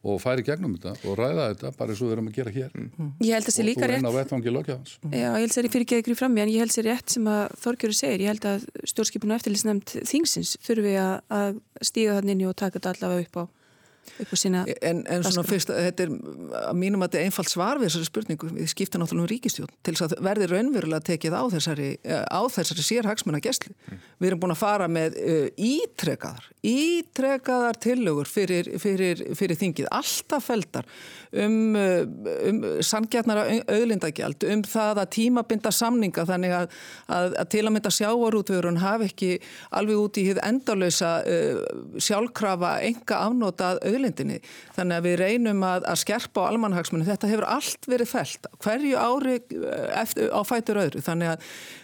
og 0.07 0.21
færi 0.23 0.45
gegnum 0.47 0.77
þetta 0.77 0.93
og 1.09 1.17
ræða 1.19 1.47
þetta 1.49 1.71
bara 1.75 1.91
eins 1.91 1.99
og 1.99 2.07
við 2.07 2.13
erum 2.15 2.29
að 2.29 2.37
gera 2.37 2.53
hér. 2.55 2.69
Mm. 2.71 3.09
ég 3.19 3.33
held 3.35 3.43
að 3.43 3.49
það 3.49 3.55
sé 3.57 3.65
líka 3.67 3.89
rétt 3.89 3.89
og 3.89 3.91
þú 3.91 3.97
reyna 3.99 4.13
á 4.15 4.15
vettvangi 4.15 4.53
lögjafans 4.55 4.93
já, 5.03 5.09
ég 5.19 5.35
held 5.35 5.49
að 5.49 5.55
það 5.55 5.63
er 5.65 5.73
fyrir 5.73 5.85
ekki 5.85 5.97
ekkert 5.99 6.19
fram 6.21 6.37
en 6.39 6.51
ég 6.53 6.63
held 6.63 6.71
að 6.71 6.77
það 6.77 6.83
er 6.83 6.89
rétt 6.93 7.15
sem 7.15 7.27
að 7.33 7.57
Þorgjörður 7.59 7.97
segir. 7.99 8.23
Ég 8.23 8.31
held 8.31 8.47
að 8.47 8.67
stjórnskipinu 8.93 9.35
eftirlýsnefnd 9.35 9.95
þingsins 10.07 10.53
þurfi 10.63 10.95
að 11.03 11.59
stíga 11.83 12.15
þannig 12.19 12.37
inn 12.37 12.47
og 12.47 12.55
taka 12.63 12.79
þetta 12.79 12.93
allavega 12.95 13.27
upp 13.27 13.41
á 13.43 13.43
En, 14.81 15.03
en 15.07 15.25
svona 15.25 15.45
fyrst, 15.47 15.71
þetta 15.73 16.05
er 16.05 16.13
að 16.69 16.79
mínum 16.79 17.03
að 17.03 17.09
þetta 17.09 17.21
er 17.21 17.29
einfalt 17.29 17.51
svar 17.51 17.81
við 17.81 17.89
þessari 17.89 18.09
spurningu 18.09 18.51
við 18.53 18.71
skipta 18.73 19.01
náttúrulega 19.01 19.25
um 19.25 19.31
ríkistjón 19.31 19.73
til 19.85 19.95
þess 19.95 20.07
að 20.07 20.23
verði 20.29 20.49
raunverulega 20.53 21.07
tekið 21.11 21.37
á 21.37 21.43
þessari, 21.55 21.89
eh, 22.03 22.23
á 22.25 22.41
þessari 22.51 22.85
sérhagsmuna 22.85 23.43
gæsli. 23.43 23.75
Mm. 23.75 24.03
Við 24.19 24.31
erum 24.31 24.43
búin 24.43 24.55
að 24.55 24.61
fara 24.63 24.89
með 24.91 25.19
uh, 25.19 25.47
ítrekkaðar 25.55 26.49
ítrekkaðar 26.65 27.77
tillögur 27.79 28.27
fyrir, 28.27 28.67
fyrir, 28.81 29.21
fyrir 29.37 29.57
þingið, 29.59 29.87
alltaf 29.95 30.49
feldar 30.49 30.87
um, 31.31 31.75
um 31.75 32.59
sangjarnara 32.83 33.45
auðlindagjald, 33.71 34.43
um 34.51 34.63
það 34.67 34.99
að 35.05 35.11
tímabinda 35.15 35.71
samninga 35.71 36.25
þannig 36.27 36.55
að, 36.57 36.75
að, 37.07 37.37
að 37.39 37.51
til 37.55 37.63
að 37.63 37.73
mynda 37.77 37.93
sjáarútvörun 37.95 38.81
hafi 38.83 39.07
ekki 39.07 39.31
alveg 39.79 40.01
út 40.03 40.19
í 40.19 40.25
hið 40.27 40.41
endalösa 40.49 41.13
uh, 41.23 41.61
sjálfkrafa 41.95 42.73
enga 42.89 43.21
afnotað 43.29 43.79
auðlindinni. 43.99 44.39
Þannig 44.75 44.95
að 44.99 45.03
við 45.07 45.15
reynum 45.19 45.63
að, 45.67 45.83
að 45.91 45.97
skerpa 46.03 46.45
á 46.45 46.49
almanhagsmunni. 46.53 47.07
Þetta 47.07 47.31
hefur 47.31 47.47
allt 47.49 47.83
verið 47.89 48.07
felt 48.13 48.43
hverju 48.63 48.95
ári 48.99 49.35
eftir, 49.99 50.31
á 50.31 50.41
fætur 50.47 50.79
öðru. 50.81 51.03
Þannig 51.03 51.27
að 51.33 51.39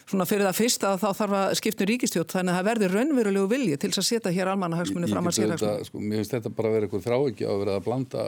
svona 0.06 0.28
fyrir 0.30 0.45
það 0.45 0.60
fyrsta 0.60 0.91
þá 1.01 1.08
þarf 1.17 1.36
að 1.39 1.56
skipta 1.60 1.82
um 1.82 1.89
ríkistjótt 1.89 2.36
þannig 2.36 2.54
að 2.54 2.58
það 2.60 2.67
verður 2.69 2.91
raunverulegu 2.99 3.47
vilji 3.49 3.78
til 3.82 3.89
að 3.89 4.06
setja 4.06 4.34
hér 4.36 4.51
almannahagsmunni 4.51 5.10
fram 5.10 5.30
að 5.30 5.38
sérhagsmunni. 5.39 5.88
Sko, 5.89 5.97
mér 6.04 6.17
finnst 6.21 6.36
þetta 6.36 6.51
bara 6.54 6.67
að 6.69 6.75
vera 6.75 6.86
eitthvað 6.86 7.08
þráiki 7.08 7.43
að 7.49 7.56
vera 7.63 7.73
að 7.80 7.86
blanda 7.88 8.21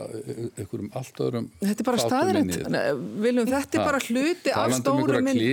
einhverjum 0.57 0.89
allt 0.97 1.17
öðrum 1.27 1.47
Þetta 1.61 1.81
er 1.83 1.89
bara 1.91 2.01
staðrænt. 2.01 2.55
Viljum 3.27 3.47
þetta 3.51 3.73
er 3.77 3.85
bara 3.85 4.01
hluti 4.07 4.49
af 4.57 4.73
stóru 4.79 5.21
myndi. 5.21 5.45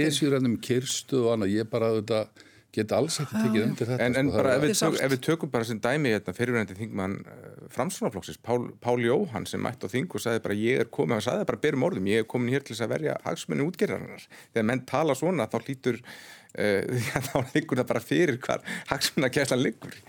Það 2.15 2.44
og 2.75 2.81
geta 2.81 2.99
alls 2.99 3.21
ekki 3.23 3.39
tekið 3.39 3.65
undir 3.69 3.89
þetta. 3.91 4.03
En, 4.03 4.17
en 4.19 4.31
sko, 4.31 4.39
bara 4.41 4.55
ef 4.57 4.65
við, 4.65 4.75
tök, 4.81 4.97
ef 4.99 5.13
við 5.13 5.21
tökum 5.29 5.53
bara 5.53 5.69
sem 5.69 5.81
dæmi 5.85 6.13
hérna, 6.15 6.35
fyrirvændi 6.35 6.77
þingmann 6.79 7.17
uh, 7.23 7.47
framsvonaflokksins, 7.75 8.41
Pál, 8.45 8.69
Pál 8.83 8.97
Jóhann 9.05 9.47
sem 9.49 9.63
mætti 9.63 9.87
á 9.87 9.95
þing 9.95 10.11
og 10.11 10.25
sagði 10.25 10.45
bara 10.47 10.59
ég 10.59 10.85
er 10.85 10.91
komin, 10.91 11.17
hann 11.17 11.27
sagði 11.27 11.49
bara 11.51 11.63
berum 11.63 11.87
orðum, 11.87 12.11
ég 12.11 12.25
er 12.25 12.29
komin 12.31 12.55
hér 12.55 12.67
til 12.67 12.75
þess 12.75 12.87
að 12.89 12.95
verja 12.97 13.17
hagsmenni 13.25 13.67
útgerðarinnar. 13.69 14.27
Þegar 14.53 14.69
menn 14.73 14.85
tala 14.91 15.19
svona 15.19 15.49
þá 15.53 15.59
lítur 15.69 16.01
uh, 16.03 17.03
þá 17.31 17.37
liggur 17.55 17.83
það 17.83 17.91
bara 17.93 18.05
fyrir 18.05 18.41
hvar 18.43 18.65
hagsmenni 18.91 19.31
að 19.31 19.37
kæsla 19.39 19.61
liggur. 19.61 20.01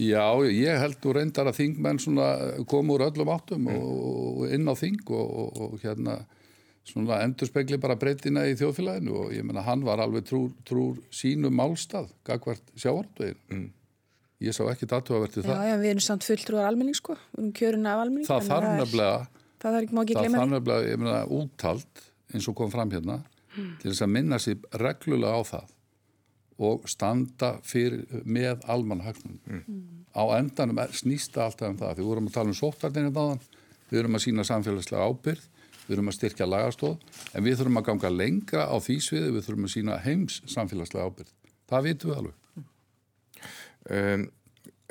Já, 0.00 0.24
ég 0.48 0.78
held 0.80 1.04
og 1.04 1.16
reyndar 1.18 1.50
að 1.50 1.58
þingmenn 1.60 2.00
komu 2.68 2.96
úr 2.96 3.08
öllum 3.10 3.32
áttum 3.32 3.66
mm. 3.68 3.82
og 3.82 4.46
inn 4.52 4.64
á 4.64 4.74
þing 4.76 5.02
og, 5.12 5.34
og, 5.42 5.58
og 5.66 5.82
hérna 5.82 6.22
svona 6.86 7.20
endur 7.22 7.48
spekli 7.48 7.78
bara 7.80 7.96
breytina 7.98 8.44
í 8.50 8.56
þjóðfélaginu 8.58 9.14
og 9.24 9.34
ég 9.36 9.46
menna 9.46 9.62
hann 9.66 9.84
var 9.86 10.02
alveg 10.02 10.26
trúr, 10.28 10.50
trúr 10.66 10.98
sínu 11.14 11.52
málstað, 11.54 12.10
gagvert 12.26 12.72
sjávartvegin. 12.74 13.38
Mm. 13.52 13.68
Ég 14.42 14.56
sá 14.56 14.64
ekki 14.66 14.88
datu 14.90 15.14
að 15.14 15.28
verði 15.28 15.44
það. 15.44 15.52
Já, 15.54 15.68
já, 15.70 15.76
við 15.78 15.92
erum 15.92 16.04
samt 16.08 16.26
fulltrúar 16.26 16.66
almenning 16.66 16.98
sko, 16.98 17.14
við 17.30 17.42
erum 17.42 17.52
kjörin 17.60 17.86
af 17.86 18.00
almenning. 18.02 18.26
Það 18.26 18.48
þarf 18.48 18.72
nefnilega, 18.80 19.44
það 19.62 19.76
þarf 19.76 19.84
ekki, 19.84 20.16
það 20.16 20.26
þarf 20.34 20.50
nefnilega, 20.54 20.88
ég 20.90 21.02
menna, 21.02 21.20
úttalt 21.38 22.02
eins 22.32 22.48
og 22.50 22.56
kom 22.58 22.72
fram 22.72 22.90
hérna 22.90 23.20
mm. 23.20 23.70
til 23.78 23.92
þess 23.92 24.02
að 24.02 24.12
minna 24.16 24.40
sér 24.42 24.66
reglulega 24.82 25.38
á 25.38 25.42
það 25.52 25.78
og 26.62 26.90
standa 26.90 27.54
fyrir, 27.66 28.02
með 28.26 28.66
almanna 28.70 29.06
hagnum. 29.06 29.38
Mm. 29.46 30.02
Á 30.14 30.22
endanum 30.36 30.82
snýsta 30.94 31.46
alltaf 31.46 31.70
um 31.70 31.78
það, 31.78 31.96
við 32.00 32.10
vorum 32.10 32.28
að 32.28 32.36
tala 32.36 32.52
um 32.52 32.58
sóttarninu 32.58 33.14
þaðan, 33.14 33.40
við 33.88 34.00
vorum 34.00 34.18
að 34.18 34.24
sína 34.26 34.44
samfélagslega 34.46 35.06
ábyrð 35.06 35.48
við 35.92 35.98
þurfum 35.98 36.12
að 36.12 36.18
styrkja 36.18 36.48
lagastóð 36.48 37.18
en 37.32 37.46
við 37.46 37.58
þurfum 37.60 37.80
að 37.82 37.88
ganga 37.90 38.12
lengra 38.16 38.66
á 38.66 38.76
því 38.80 38.98
sviði. 39.04 39.32
Við 39.36 39.48
þurfum 39.48 39.68
að 39.68 39.74
sína 39.76 39.98
heims 40.02 40.42
samfélagslega 40.50 41.08
ábyrð 41.08 41.34
það 41.72 41.88
vitum 41.88 42.12
við 42.12 42.22
alveg. 42.22 42.38
Um, 43.92 44.30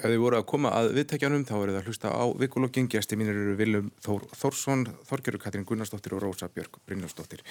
Ef 0.02 0.10
þið 0.10 0.22
voru 0.24 0.38
að 0.40 0.46
koma 0.50 0.70
að 0.74 0.88
viðtækjanum 0.96 1.44
þá 1.46 1.52
eru 1.60 1.74
það 1.76 1.78
að 1.78 1.90
hlusta 1.92 2.10
á 2.10 2.26
vikulokkin. 2.42 2.88
Gæsti 2.90 3.18
mínir 3.20 3.38
eru 3.38 3.52
Viljum 3.60 3.92
Þór 4.02 4.24
Þórsson 4.34 4.86
Þorgerur 5.06 5.42
Katrín 5.44 5.66
Gunnarsdóttir 5.70 6.16
og 6.18 6.24
Rósa 6.24 6.50
Björg 6.50 6.80
Brynjarsdóttir 6.90 7.44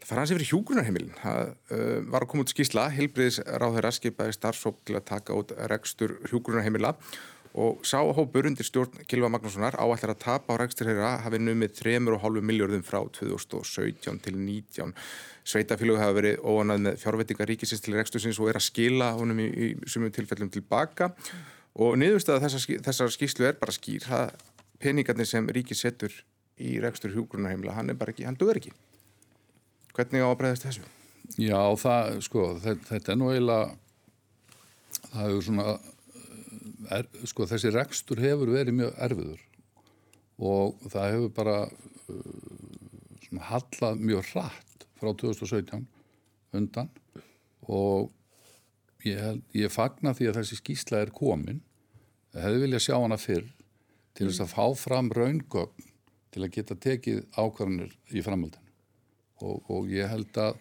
Það 0.00 0.08
fara 0.08 0.24
hans 0.24 0.32
yfir 0.34 0.48
hjúgrunarheimilin 0.48 1.12
það 1.20 1.52
uh, 1.52 2.00
var 2.10 2.26
að 2.26 2.32
koma 2.32 2.42
út 2.42 2.54
skísla 2.54 2.88
Hilbriðs 2.96 3.38
ráður 3.46 3.86
að 3.86 3.96
skipaði 4.00 4.34
starfsók 4.34 4.80
til 4.88 4.98
að 4.98 5.06
taka 5.12 5.36
út 5.38 5.54
rekstur 5.70 6.16
hjúgrunarheimila 6.32 6.96
og 7.52 7.82
sá 7.84 7.98
hópur 8.00 8.48
undir 8.48 8.64
stjórn 8.64 9.02
Kilva 9.08 9.28
Magnússonar 9.28 9.76
áallar 9.76 10.14
að 10.14 10.22
tapa 10.24 10.56
á 10.56 10.60
rækstur 10.62 10.88
þeirra 10.88 11.18
hafi 11.24 11.40
numið 11.42 11.74
3,5 11.82 12.40
miljardum 12.40 12.84
frá 12.86 13.02
2017 13.18 14.22
til 14.24 14.38
19. 14.38 14.94
Sveitafílug 15.44 16.00
hafa 16.00 16.16
verið 16.16 16.40
óanað 16.40 16.86
með 16.86 17.02
fjárvettinga 17.02 17.48
ríkisins 17.50 17.84
til 17.84 17.98
rækstusins 17.98 18.40
og 18.40 18.48
er 18.48 18.60
að 18.60 18.68
skila 18.70 19.10
honum 19.18 19.42
í, 19.44 19.48
í 19.52 19.68
sumum 19.84 20.14
tilfellum 20.14 20.52
tilbaka 20.54 21.10
og 21.76 21.98
niðurstaða 22.00 22.46
þessar, 22.46 22.80
þessar 22.88 23.12
skíslu 23.12 23.48
er 23.48 23.60
bara 23.60 23.74
skýr. 23.76 24.06
Það 24.06 24.32
peningarnir 24.82 25.28
sem 25.28 25.52
ríkis 25.52 25.84
setur 25.84 26.14
í 26.62 26.78
rækstur 26.80 27.12
hjúgrunarheimila, 27.12 27.76
hann 27.76 27.92
er 27.92 27.98
bara 27.98 28.14
ekki, 28.14 28.26
hann 28.28 28.38
duður 28.40 28.62
ekki. 28.62 28.72
Hvernig 29.92 30.24
á 30.24 30.28
að 30.28 30.38
breyðast 30.40 30.66
þessu? 30.68 30.84
Já, 31.40 31.60
það, 31.80 32.18
sko, 32.26 32.46
þetta, 32.62 32.88
þetta 32.90 33.12
er 33.12 33.18
nú 33.18 33.30
eiginlega, 33.32 33.74
það 35.10 35.26
hefur 35.26 35.44
svona 35.48 35.66
er, 36.90 37.08
sko 37.28 37.46
þessi 37.48 37.72
rekstur 37.74 38.20
hefur 38.22 38.52
verið 38.54 38.78
mjög 38.78 38.98
erfiður 39.06 39.42
og 40.42 40.80
það 40.90 41.12
hefur 41.14 41.34
bara 41.36 41.56
uh, 41.68 43.42
hallað 43.50 44.02
mjög 44.02 44.32
hratt 44.32 44.86
frá 44.98 45.12
2017 45.18 45.86
undan 46.58 46.90
og 47.70 48.10
ég, 49.06 49.18
held, 49.18 49.42
ég 49.56 49.72
fagna 49.72 50.14
því 50.16 50.30
að 50.30 50.40
þessi 50.40 50.58
skýsla 50.58 51.02
er 51.02 51.12
komin. 51.14 51.62
Hefði 52.32 52.62
viljað 52.64 52.84
sjá 52.86 52.96
hana 52.96 53.18
fyrr 53.20 53.48
til 54.16 54.28
þess 54.28 54.44
að 54.44 54.52
fá 54.52 54.66
fram 54.78 55.10
raungögn 55.14 55.88
til 56.32 56.44
að 56.44 56.52
geta 56.54 56.76
tekið 56.80 57.24
ákvarðanir 57.36 57.92
í 58.12 58.24
framhaldinu. 58.24 58.70
Og, 59.42 59.58
og 59.72 59.90
ég 59.92 60.08
held 60.08 60.38
að 60.40 60.56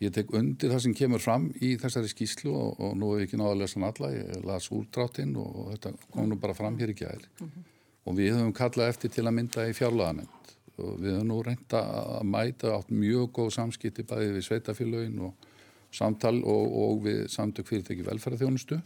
Ég 0.00 0.12
tek 0.16 0.30
undir 0.32 0.72
það 0.72 0.82
sem 0.86 0.96
kemur 0.96 1.20
fram 1.20 1.50
í 1.60 1.74
þessari 1.80 2.08
skýslu 2.08 2.52
og, 2.56 2.78
og 2.80 2.94
nú 2.96 3.10
hef 3.12 3.20
ég 3.20 3.28
ekki 3.28 3.40
náða 3.40 3.50
að 3.52 3.58
lesa 3.60 3.76
hann 3.76 3.88
alla, 3.90 4.12
ég 4.14 4.46
las 4.48 4.70
úrdráttinn 4.72 5.34
og, 5.36 5.50
og 5.60 5.66
þetta 5.74 5.92
kom 6.14 6.30
nú 6.30 6.38
bara 6.40 6.56
fram 6.56 6.78
hér 6.80 6.94
í 6.94 6.96
gæðir. 6.96 7.26
Mm 7.40 7.50
-hmm. 7.50 7.66
Og 8.08 8.16
við 8.16 8.32
höfum 8.32 8.54
kallað 8.56 8.88
eftir 8.88 9.10
til 9.10 9.26
að 9.26 9.36
mynda 9.36 9.68
í 9.68 9.76
fjárlaganend 9.76 10.54
og 10.78 11.00
við 11.00 11.12
höfum 11.14 11.28
nú 11.28 11.42
reynda 11.44 11.80
að 12.16 12.24
mæta 12.24 12.72
átt 12.78 12.90
mjög 12.90 13.32
góð 13.36 13.50
samskipti 13.58 14.02
bæðið 14.02 14.34
við 14.36 14.46
sveitafélagin 14.48 15.20
og 15.20 15.34
samtal 15.92 16.36
og, 16.44 16.72
og 16.82 17.04
við 17.04 17.28
samtök 17.28 17.68
fyrirtæki 17.68 18.06
velferðarþjónustu 18.06 18.80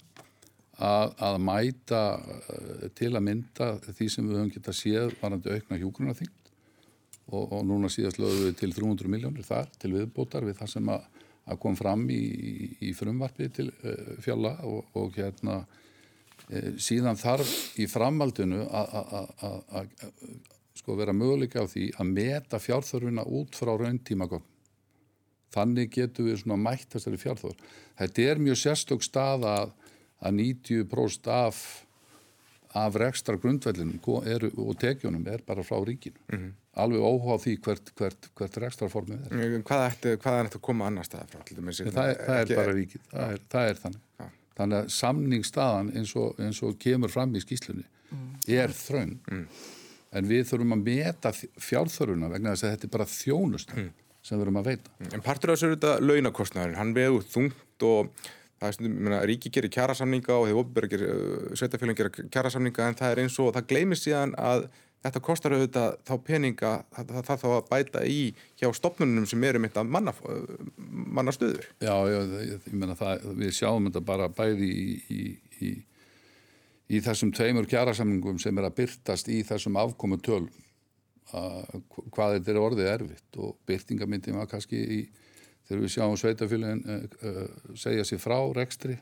að, 0.79 1.15
að 1.19 1.39
mæta 1.39 2.03
uh, 2.19 2.89
til 2.99 3.13
að 3.15 3.27
mynda 3.29 3.69
því 3.87 4.09
sem 4.11 4.27
við 4.29 4.41
höfum 4.41 4.55
getað 4.57 4.81
séð 4.81 5.15
varandi 5.21 5.55
aukna 5.55 5.79
hjúgrunarþyngd 5.79 6.44
og, 7.31 7.53
og 7.53 7.63
núna 7.67 7.91
síðast 7.93 8.21
lögum 8.21 8.49
við 8.49 8.59
til 8.61 8.75
300 8.77 9.11
miljónir 9.11 9.47
þar 9.47 9.71
til 9.81 9.93
viðbótar 9.95 10.47
við 10.47 10.59
það 10.61 10.73
sem 10.75 10.91
að, 10.93 11.07
að 11.51 11.61
kom 11.63 11.79
fram 11.79 12.05
í, 12.13 12.23
í, 12.85 12.93
frumvarfi 12.97 13.51
til 13.55 13.69
uh, 13.73 14.15
fjalla 14.25 14.57
og, 14.69 14.91
og 15.01 15.17
hérna 15.19 15.61
uh, 15.65 16.73
síðan 16.77 17.21
þarf 17.21 17.55
í 17.81 17.89
framaldinu 17.91 18.65
að 18.69 19.93
sko 20.75 20.99
vera 20.99 21.15
möguleika 21.17 21.65
á 21.65 21.71
því 21.71 21.93
að 21.97 22.11
meta 22.11 22.61
fjárþörfuna 22.61 23.25
út 23.25 23.57
frá 23.57 23.73
rauntímagögn 23.79 24.51
þannig 25.55 25.93
getur 25.95 26.27
við 26.27 26.43
svona 26.43 26.59
mætt 26.59 26.91
þessari 26.93 27.21
fjárþörf 27.23 27.73
þetta 28.01 28.29
er 28.29 28.43
mjög 28.43 28.59
sérstök 28.59 29.07
stað 29.07 29.47
að, 29.49 29.73
að 30.19 30.39
90% 30.43 31.31
af 31.31 31.63
af 32.75 32.97
rekstra 32.99 33.39
grundvellinum 33.39 34.01
og 34.03 34.77
tekjunum 34.81 35.27
er 35.31 35.43
bara 35.47 35.63
frá 35.63 35.79
ríkinu. 35.79 36.19
Mm 36.33 36.39
-hmm. 36.39 36.53
Alveg 36.75 37.05
óhá 37.07 37.37
því 37.39 37.55
hvert, 37.63 37.91
hvert, 37.99 38.29
hvert 38.35 38.57
rekstraformið 38.65 39.29
er. 39.29 39.53
Hvað 39.67 39.85
ætti, 39.87 40.15
hvað 40.23 40.39
er 40.39 40.49
þetta 40.49 40.59
að 40.59 40.65
koma 40.67 40.89
annar 40.91 41.07
staða 41.07 41.29
frá? 41.31 41.43
Það, 41.47 41.85
það, 41.85 42.11
það 42.25 42.41
er 42.41 42.53
bara 42.59 42.75
ríkið. 42.75 43.05
Það 43.13 43.35
er, 43.35 43.43
það 43.55 43.71
er 43.71 43.81
þannig. 43.85 44.01
Ja. 44.19 44.29
Þannig 44.59 44.79
að 44.81 44.91
samningsstaðan 44.95 45.93
eins 45.99 46.15
og, 46.19 46.41
eins 46.43 46.61
og 46.67 46.77
kemur 46.83 47.13
fram 47.15 47.35
í 47.35 47.43
skýslunni 47.43 47.87
mm. 47.87 48.29
er 48.59 48.75
þraun. 48.75 49.17
Mm. 49.31 49.45
En 50.15 50.31
við 50.31 50.47
þurfum 50.51 50.77
að 50.77 50.87
meta 50.87 51.35
fjárþöruna 51.35 52.31
vegna 52.31 52.55
þess 52.55 52.67
að 52.67 52.75
þetta 52.75 52.89
er 52.89 52.95
bara 52.97 53.11
þjónust 53.11 53.75
mm. 53.75 53.91
sem 54.23 54.37
við 54.37 54.45
þurfum 54.45 54.61
að 54.63 54.71
veita. 54.71 54.97
En 55.11 55.25
partur 55.27 55.53
af 55.53 55.59
þessu 55.59 55.71
er 55.71 55.77
þetta 55.77 55.95
launakostnæður. 56.03 56.79
Hann 56.79 56.95
veður 56.99 57.29
þungt 57.35 57.87
og 57.87 58.11
það 58.65 58.69
er 58.69 58.77
stundum, 58.79 58.99
menna, 59.07 59.21
ríki 59.31 59.51
gerir 59.55 59.73
kjærasamninga 59.75 60.39
og 60.39 60.75
gerir, 60.89 61.07
uh, 61.11 61.55
sveitafélagin 61.59 61.99
gerir 61.99 62.31
kjærasamninga 62.35 62.89
en 62.89 62.99
það 62.99 63.15
er 63.15 63.23
eins 63.25 63.39
og 63.43 63.51
það 63.57 63.71
gleymir 63.73 64.01
síðan 64.01 64.35
að 64.39 64.69
þetta 65.05 65.23
kostar 65.25 65.55
auðvitað 65.55 65.97
þá 66.09 66.13
peninga 66.27 66.73
það, 66.95 67.11
það, 67.13 67.25
það 67.29 67.41
þá 67.43 67.47
að 67.51 67.71
bæta 67.71 68.05
í 68.09 68.21
hjá 68.61 68.69
stopnunum 68.77 69.27
sem 69.29 69.47
eru 69.49 69.63
að 69.69 69.91
manna, 69.97 70.15
uh, 70.25 70.69
manna 70.89 71.35
stöður. 71.35 71.69
Já, 71.85 71.95
já 72.11 72.19
ég, 72.21 72.55
ég 72.69 72.77
menna 72.77 72.97
það, 72.99 73.27
við 73.41 73.57
sjáum 73.59 73.89
þetta 73.91 74.05
bara 74.13 74.31
bæði 74.33 74.71
í, 74.71 74.87
í, 75.15 75.23
í, 75.69 75.73
í 76.89 77.03
þessum 77.05 77.33
tveimur 77.37 77.69
kjærasamningum 77.71 78.41
sem 78.43 78.59
er 78.59 78.69
að 78.71 78.79
byrtast 78.83 79.31
í 79.33 79.43
þessum 79.47 79.81
afkomu 79.83 80.21
tölum 80.25 80.53
hvað 81.35 82.37
þetta 82.37 82.51
er 82.53 82.61
orðið 82.61 82.89
erfitt 82.93 83.39
og 83.43 83.57
byrtingamindin 83.67 84.37
var 84.39 84.47
kannski 84.47 84.79
í 84.79 84.99
þegar 85.65 85.81
við 85.81 85.93
sjáum 85.95 86.19
sveitafélagin 86.21 86.85
uh, 86.85 87.07
uh, 87.25 87.75
segja 87.81 88.05
sér 88.07 88.21
frá 88.23 88.37
rekstri 88.55 88.99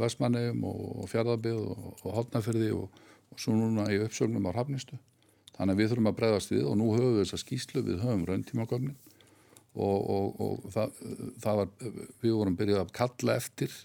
Vestmannegum 0.00 0.62
og 0.68 1.08
Fjörðarbið 1.12 1.58
og, 1.60 1.88
og 2.00 2.14
Hotnafjörði 2.16 2.70
og, 2.76 3.00
og 3.32 3.40
svo 3.40 3.56
núna 3.56 3.88
í 3.92 3.98
uppsögnum 4.00 4.46
á 4.48 4.56
Hafnistu. 4.56 4.96
Þannig 5.56 5.74
að 5.74 5.80
við 5.80 5.90
þurfum 5.92 6.10
að 6.10 6.18
bregðast 6.18 6.52
við 6.52 6.66
og 6.68 6.76
nú 6.80 6.90
höfum 6.94 7.16
við 7.16 7.24
þessa 7.24 7.40
skýslu, 7.42 7.82
við 7.86 8.02
höfum 8.02 8.26
rauntímagögnin 8.28 8.98
og, 9.72 10.30
og 10.42 10.68
það, 10.72 11.00
það 11.44 11.58
var, 11.60 11.72
við 12.24 12.36
vorum 12.38 12.58
byrjuð 12.58 12.82
að 12.82 12.94
kalla 12.96 13.36
eftir 13.40 13.76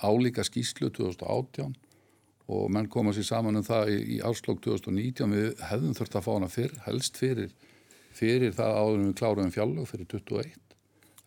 álíka 0.00 0.44
skýslu 0.44 0.90
2018 0.92 1.76
og 2.54 2.64
menn 2.72 2.90
koma 2.92 3.14
sér 3.16 3.28
saman 3.28 3.60
um 3.60 3.64
það 3.64 3.92
í, 3.94 4.00
í 4.16 4.18
áslokk 4.24 4.60
2019 4.66 5.32
við 5.32 5.62
hefðum 5.70 5.94
þurft 5.96 6.18
að 6.18 6.26
fá 6.26 6.32
hana 6.34 6.50
fyrr, 6.52 6.74
helst 6.84 7.20
fyrir, 7.20 7.54
fyrir 8.12 8.52
það 8.56 8.80
áður 8.80 9.04
við 9.04 9.14
kláruðum 9.20 9.54
fjallög 9.54 9.88
fyrir 9.88 10.10
21 10.12 10.60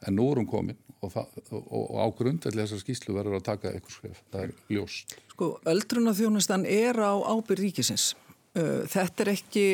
en 0.06 0.18
nú 0.18 0.28
erum 0.34 0.46
komin 0.50 0.78
og, 1.02 1.18
og, 1.18 1.64
og 1.74 1.98
á 1.98 2.06
grundvelli 2.18 2.64
þessar 2.64 2.84
skýslu 2.84 3.16
verður 3.18 3.40
að 3.40 3.48
taka 3.50 3.72
eitthvað 3.72 3.96
skref, 3.96 4.22
það 4.34 4.46
er 4.46 4.54
ljóst. 4.76 5.18
Sko, 5.34 5.50
öldrunarþjónustan 5.70 6.66
er 6.70 7.02
á 7.02 7.14
ábyrð 7.18 7.66
ríkisins. 7.66 8.12
Þetta 8.58 9.24
er 9.24 9.32
ekki 9.36 9.66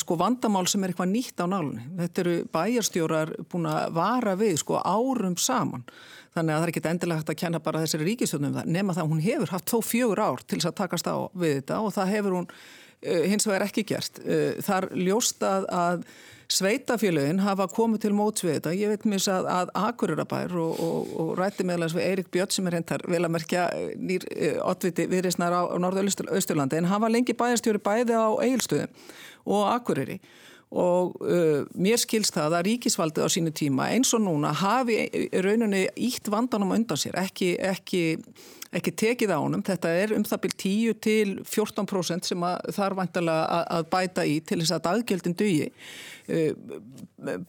sko 0.00 0.16
vandamál 0.20 0.64
sem 0.70 0.84
er 0.84 0.92
eitthvað 0.92 1.10
nýtt 1.12 1.42
á 1.42 1.46
nálunni. 1.50 1.84
Þetta 1.98 2.22
eru 2.24 2.36
bæjarstjórar 2.54 3.32
búin 3.52 3.68
að 3.68 3.96
vara 3.98 4.36
við 4.40 4.56
sko 4.62 4.78
árum 4.80 5.36
saman. 5.40 5.84
Þannig 6.34 6.54
að 6.54 6.56
það 6.56 6.64
er 6.66 6.72
ekki 6.72 6.84
endilega 6.90 7.20
hægt 7.20 7.34
að 7.34 7.40
kenna 7.44 7.60
bara 7.62 7.82
þessari 7.84 8.08
ríkistjónum 8.08 8.56
það. 8.56 8.70
Nefna 8.74 8.96
það 8.96 9.04
að 9.04 9.12
hún 9.12 9.26
hefur 9.26 9.52
haft 9.54 9.70
þó 9.70 9.76
fjögur 9.86 10.24
ár 10.24 10.42
til 10.42 10.58
þess 10.58 10.70
að 10.70 10.78
takast 10.80 11.10
á 11.10 11.16
við 11.30 11.58
þetta 11.60 11.80
og 11.84 11.94
það 11.94 12.14
hefur 12.14 12.38
hún 12.38 12.48
hins 13.04 13.46
vegar 13.48 13.66
ekki 13.66 13.84
gert. 13.86 14.20
Það 14.64 14.76
er 14.78 14.88
ljóst 15.04 15.44
að, 15.44 16.06
að 16.54 16.60
Sveitafélagin 16.60 17.42
hafa 17.42 17.66
komið 17.72 18.04
til 18.04 18.12
móts 18.14 18.44
við 18.44 18.58
þetta. 18.58 18.74
Ég 18.78 18.92
veit 18.92 19.04
mér 19.08 19.26
að, 19.32 19.48
að 19.50 19.72
Akururabær 19.74 20.54
og, 20.60 20.78
og, 20.80 21.10
og 21.20 21.32
rætti 21.38 21.66
meðalans 21.66 21.94
við 21.96 22.06
Eirik 22.06 22.30
Björn 22.30 22.54
sem 22.54 22.68
er 22.70 22.78
hentar 22.78 23.02
vel 23.10 23.24
að 23.24 23.34
merkja 23.34 23.66
eh, 23.74 23.92
nýr 23.98 24.26
uh, 24.30 24.60
oddviti 24.70 25.08
viðreysnar 25.10 25.54
á, 25.54 25.62
á 25.66 25.76
Norða-Austurlandi 25.82 26.78
en 26.78 26.88
hann 26.90 27.02
var 27.02 27.12
lengi 27.12 27.34
bæjarstjóri 27.34 27.82
bæði 27.82 28.18
á 28.18 28.28
Egilstöðum 28.46 28.94
og 29.44 29.68
Akureyri 29.72 30.20
og 30.74 31.18
uh, 31.22 31.66
mér 31.78 32.00
skilst 32.02 32.34
það 32.34 32.58
að 32.58 32.66
ríkisvaldið 32.68 33.26
á 33.26 33.34
sínu 33.34 33.54
tíma 33.54 33.90
eins 33.94 34.14
og 34.16 34.24
núna 34.24 34.54
hafi 34.58 35.04
rauninni 35.44 35.86
ítt 36.06 36.30
vandanum 36.32 36.74
undan 36.74 36.98
sér, 36.98 37.18
ekki, 37.20 37.54
ekki 37.62 38.04
ekki 38.78 38.94
tekið 39.04 39.34
á 39.34 39.38
honum. 39.38 39.62
Þetta 39.64 39.92
er 40.02 40.16
um 40.16 40.24
það 40.26 40.42
byrj 40.46 40.56
10 40.64 40.98
til 41.06 41.36
14% 41.42 42.30
sem 42.30 42.48
er 42.48 42.98
vantilega 42.98 43.62
að 43.78 43.88
bæta 43.92 44.26
í 44.26 44.40
til 44.44 44.60
þess 44.62 44.76
að 44.78 44.84
daggjöldin 44.88 45.38
dugi. 45.38 45.70
Eh, 46.24 46.54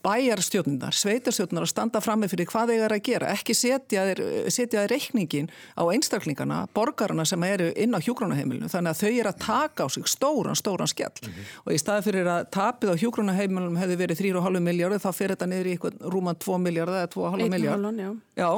bæjarstjórnundar, 0.04 0.92
sveitarstjórnundar 0.92 1.64
að 1.64 1.70
standa 1.70 2.00
fram 2.04 2.20
með 2.20 2.34
fyrir 2.34 2.48
hvað 2.50 2.72
þeir 2.72 2.82
eru 2.84 2.96
að 2.98 3.04
gera 3.06 3.30
ekki 3.32 3.54
setja 3.56 4.02
þeir, 4.04 4.82
reikningin 4.90 5.48
á 5.80 5.82
einstaklingarna, 5.88 6.58
borgarna 6.76 7.24
sem 7.24 7.40
eru 7.48 7.70
inn 7.72 7.96
á 7.96 8.00
hjúgránaheimilinu, 8.04 8.68
þannig 8.68 8.92
að 8.92 9.00
þau 9.00 9.12
eru 9.14 9.30
að 9.32 9.40
taka 9.46 9.86
á 9.86 9.88
sig 9.88 10.10
stóran, 10.12 10.58
stóran 10.60 10.92
skell 10.92 11.08
mm 11.08 11.32
-hmm. 11.32 11.56
og 11.64 11.72
í 11.72 11.78
staði 11.80 12.04
fyrir 12.04 12.28
að 12.28 12.50
tapið 12.52 12.92
á 12.92 13.00
hjúgránaheimilinu 13.00 13.80
hefði 13.80 13.96
verið 13.96 14.20
3,5 14.20 14.60
miljardur, 14.60 15.00
þá 15.00 15.12
fyrir 15.12 15.36
þetta 15.36 15.46
niður 15.46 15.72
í 15.72 15.76
rúman 16.12 16.36
2 16.36 16.58
miljardar 16.58 17.00
eða 17.00 17.12
2,5 17.16 17.50
miljard 17.56 17.80
1,5, 17.80 18.20
já, 18.36 18.50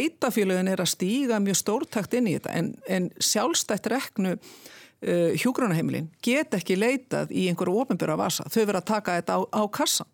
1,5, 0.00 0.40
já 0.40 0.50
þannig 0.50 0.70
að, 0.70 0.70
að 0.70 0.70
sveitafélagin 0.70 0.72
er 0.72 0.80
að 0.80 0.92
stíga 0.94 1.40
mjög 1.40 1.58
stórtakt 1.60 2.14
inn 2.14 2.28
í 2.28 2.36
þetta 2.36 2.52
en, 2.56 2.74
en 2.88 3.08
sjálfstætt 3.20 3.86
reknu 3.90 4.36
uh, 4.36 5.32
hjúgrunaheimilin 5.36 6.10
get 6.22 6.54
ekki 6.54 6.76
leitað 6.78 7.32
í 7.32 7.48
einhverju 7.50 7.82
ofnbjörra 7.84 8.18
vasa, 8.20 8.46
þau 8.48 8.64
verða 8.64 8.80
að 8.80 8.90
taka 8.90 9.16
þetta 9.20 9.36
á, 9.36 9.40
á 9.50 9.62
kassan. 9.72 10.10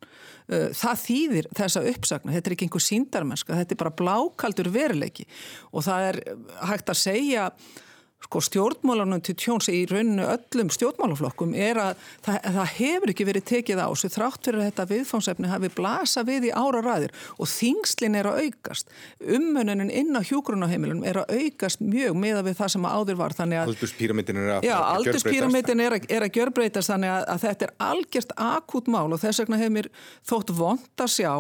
Uh, 0.47 0.69
það 0.75 1.03
þýðir 1.07 1.51
þessa 1.57 1.85
uppsagna, 1.93 2.35
þetta 2.37 2.51
er 2.51 2.57
ekki 2.57 2.69
einhver 2.69 2.87
síndarmennska, 2.87 3.59
þetta 3.63 3.75
er 3.75 3.83
bara 3.85 3.97
blákaldur 4.03 4.71
veruleiki. 4.75 5.27
Og 5.73 5.87
það 5.87 6.11
er 6.11 6.23
hægt 6.71 6.91
að 6.91 7.03
segja 7.03 7.51
sko 8.25 8.41
stjórnmálanum 8.43 9.21
til 9.23 9.37
tjóns 9.39 9.69
í 9.71 9.83
rauninu 9.87 10.25
öllum 10.27 10.71
stjórnmálaflokkum 10.73 11.53
er 11.55 11.79
að 11.79 12.01
það, 12.25 12.39
það 12.57 12.71
hefur 12.79 13.13
ekki 13.13 13.27
verið 13.29 13.45
tekið 13.51 13.83
á 13.85 13.89
svo 13.93 14.11
þrátt 14.11 14.49
fyrir 14.49 14.63
að 14.63 14.69
þetta 14.71 14.87
viðfánsefni 14.91 15.51
hafi 15.51 15.71
blasa 15.77 16.25
við 16.27 16.49
í 16.49 16.53
ára 16.57 16.81
ræðir 16.83 17.15
og 17.37 17.51
þingslin 17.53 18.19
er 18.19 18.31
að 18.31 18.41
aukast. 18.47 18.91
Umönunin 19.21 19.93
inn 19.93 20.17
á 20.17 20.25
hjúgrunaheimilunum 20.27 21.07
er 21.07 21.21
að 21.23 21.37
aukast 21.37 21.85
mjög 21.85 22.17
með 22.19 22.41
að 22.41 22.49
við 22.49 22.59
það 22.63 22.73
sem 22.75 22.89
áður 22.89 23.21
var 23.21 23.37
Aldurspíramidin 23.37 24.41
er 24.41 24.51
að, 24.57 24.67
að 24.67 25.87
er 25.87 25.97
að, 25.99 26.11
er 26.17 26.27
að 26.27 26.35
gjörbreytast 26.41 26.93
þannig 26.93 27.13
að, 27.13 27.29
að 27.35 27.45
þetta 27.45 27.69
er 27.69 27.75
algjörst 27.91 28.35
akút 28.49 28.91
mál 28.91 29.07
og 29.13 29.23
þess 29.23 29.45
vegna 29.45 29.61
hefur 29.61 29.77
mér 29.77 29.91
þótt 30.27 30.55
vond 30.57 31.05
að 31.05 31.13
sjá 31.13 31.33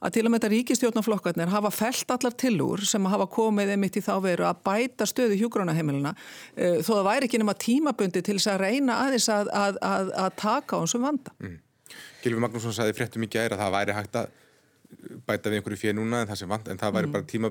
að 0.00 0.14
til 0.14 0.24
og 0.24 0.32
með 0.32 0.38
þetta 0.38 0.52
ríkistjórnaflokkarnir 0.54 1.52
hafa 1.52 1.72
felt 1.74 2.14
allar 2.14 2.36
tilúr 2.40 2.84
sem 2.88 3.08
hafa 3.12 3.26
komið 3.30 3.74
einmitt 3.74 3.98
í 4.00 4.04
þá 4.04 4.14
veru 4.24 4.46
að 4.48 4.62
bæta 4.64 5.08
stöðu 5.08 5.36
hjúgrunaheimiluna 5.42 6.14
þó 6.56 6.92
það 6.92 7.08
væri 7.08 7.28
ekki 7.28 7.40
nema 7.42 7.56
tímabundi 7.66 8.22
til 8.26 8.36
þess 8.38 8.52
að 8.52 8.62
reyna 8.66 9.00
aðeins 9.06 9.30
að, 9.32 9.50
að, 9.54 9.80
að, 9.86 10.12
að 10.24 10.30
taka 10.40 10.78
á 10.78 10.82
þessum 10.84 11.08
vanda. 11.08 11.34
Mm. 11.40 11.58
Gilfi 12.20 12.44
Magnússon 12.44 12.76
sagði 12.76 12.96
fréttum 12.98 13.26
í 13.26 13.30
gæri 13.32 13.56
að 13.56 13.64
það 13.64 13.76
væri 13.78 13.96
hægt 13.96 14.20
að 14.20 14.38
bæta 15.26 15.50
við 15.50 15.60
einhverju 15.60 15.78
fyrir 15.78 15.96
núna 15.96 16.22
en 16.24 16.30
það, 16.30 16.42
vant, 16.50 16.68
en 16.70 16.80
það 16.80 16.94
væri 16.96 17.08
mm. 17.08 17.12
bara 17.14 17.26
tíma, 17.30 17.50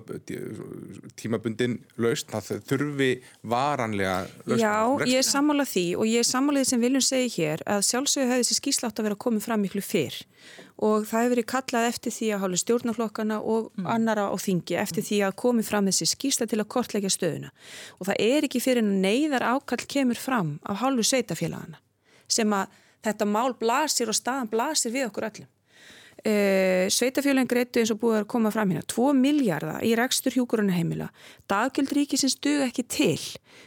tímabundin 1.20 1.78
laust, 2.04 2.32
það 2.32 2.66
þurfi 2.68 3.10
varanlega 3.54 4.18
laust. 4.44 4.62
Já, 4.62 4.74
ég 5.08 5.22
er 5.22 5.28
sammálað 5.28 5.72
því 5.74 5.86
og 5.96 6.10
ég 6.10 6.24
er 6.24 6.28
sammálað 6.28 6.66
því 6.66 6.72
sem 6.74 6.84
viljum 6.84 7.06
segja 7.06 7.32
hér 7.38 7.64
að 7.76 7.86
sjálfsögur 7.90 8.34
hefði 8.34 8.44
þessi 8.44 8.60
skíslátt 8.60 9.00
að 9.00 9.10
vera 9.10 9.22
komið 9.26 9.48
fram 9.48 9.64
miklu 9.64 9.84
fyrr 9.86 10.20
og 10.80 11.06
það 11.08 11.24
hefur 11.24 11.34
verið 11.34 11.48
kallað 11.52 11.88
eftir 11.90 12.16
því 12.16 12.28
að 12.32 12.42
hálu 12.44 12.60
stjórnarflokkana 12.62 13.38
og 13.42 13.70
mm. 13.76 13.88
annara 13.92 14.30
á 14.32 14.36
þingi 14.40 14.78
eftir 14.80 15.04
því 15.04 15.22
að 15.28 15.38
komið 15.44 15.68
fram 15.68 15.90
þessi 15.90 16.08
skísla 16.14 16.48
til 16.48 16.62
að 16.62 16.70
kortleggja 16.72 17.12
stöðuna 17.12 17.52
og 17.98 18.10
það 18.10 18.22
er 18.26 18.48
ekki 18.48 18.64
fyrir 18.64 18.86
neyðar 18.88 19.48
ákall 19.56 19.84
kemur 19.92 20.20
fram 20.20 20.58
af 20.64 20.80
hálu 20.84 21.04
sveitafélagana 21.04 21.82
sem 22.32 22.54
að 22.56 22.76
þetta 23.06 23.28
mál 23.28 23.54
blasir 23.60 24.12
og 24.12 24.18
staðan 24.18 24.52
blasir 24.52 24.94
við 24.94 25.08
okkur 25.10 25.30
öllum. 25.30 25.48
E, 26.20 26.34
Sveitafjölinn 26.92 27.48
greitu 27.48 27.80
eins 27.80 27.94
og 27.94 28.02
búið 28.02 28.18
að 28.22 28.30
koma 28.34 28.52
fram 28.52 28.74
hérna 28.74 28.84
2 28.92 29.14
miljardar 29.16 29.86
í 29.88 29.94
rekstur 29.96 30.36
hjúkuruna 30.36 30.76
heimila 30.76 31.08
daggjöld 31.48 31.94
ríkisins 31.96 32.36
dög 32.44 32.66
ekki 32.66 32.84
til 32.92 33.22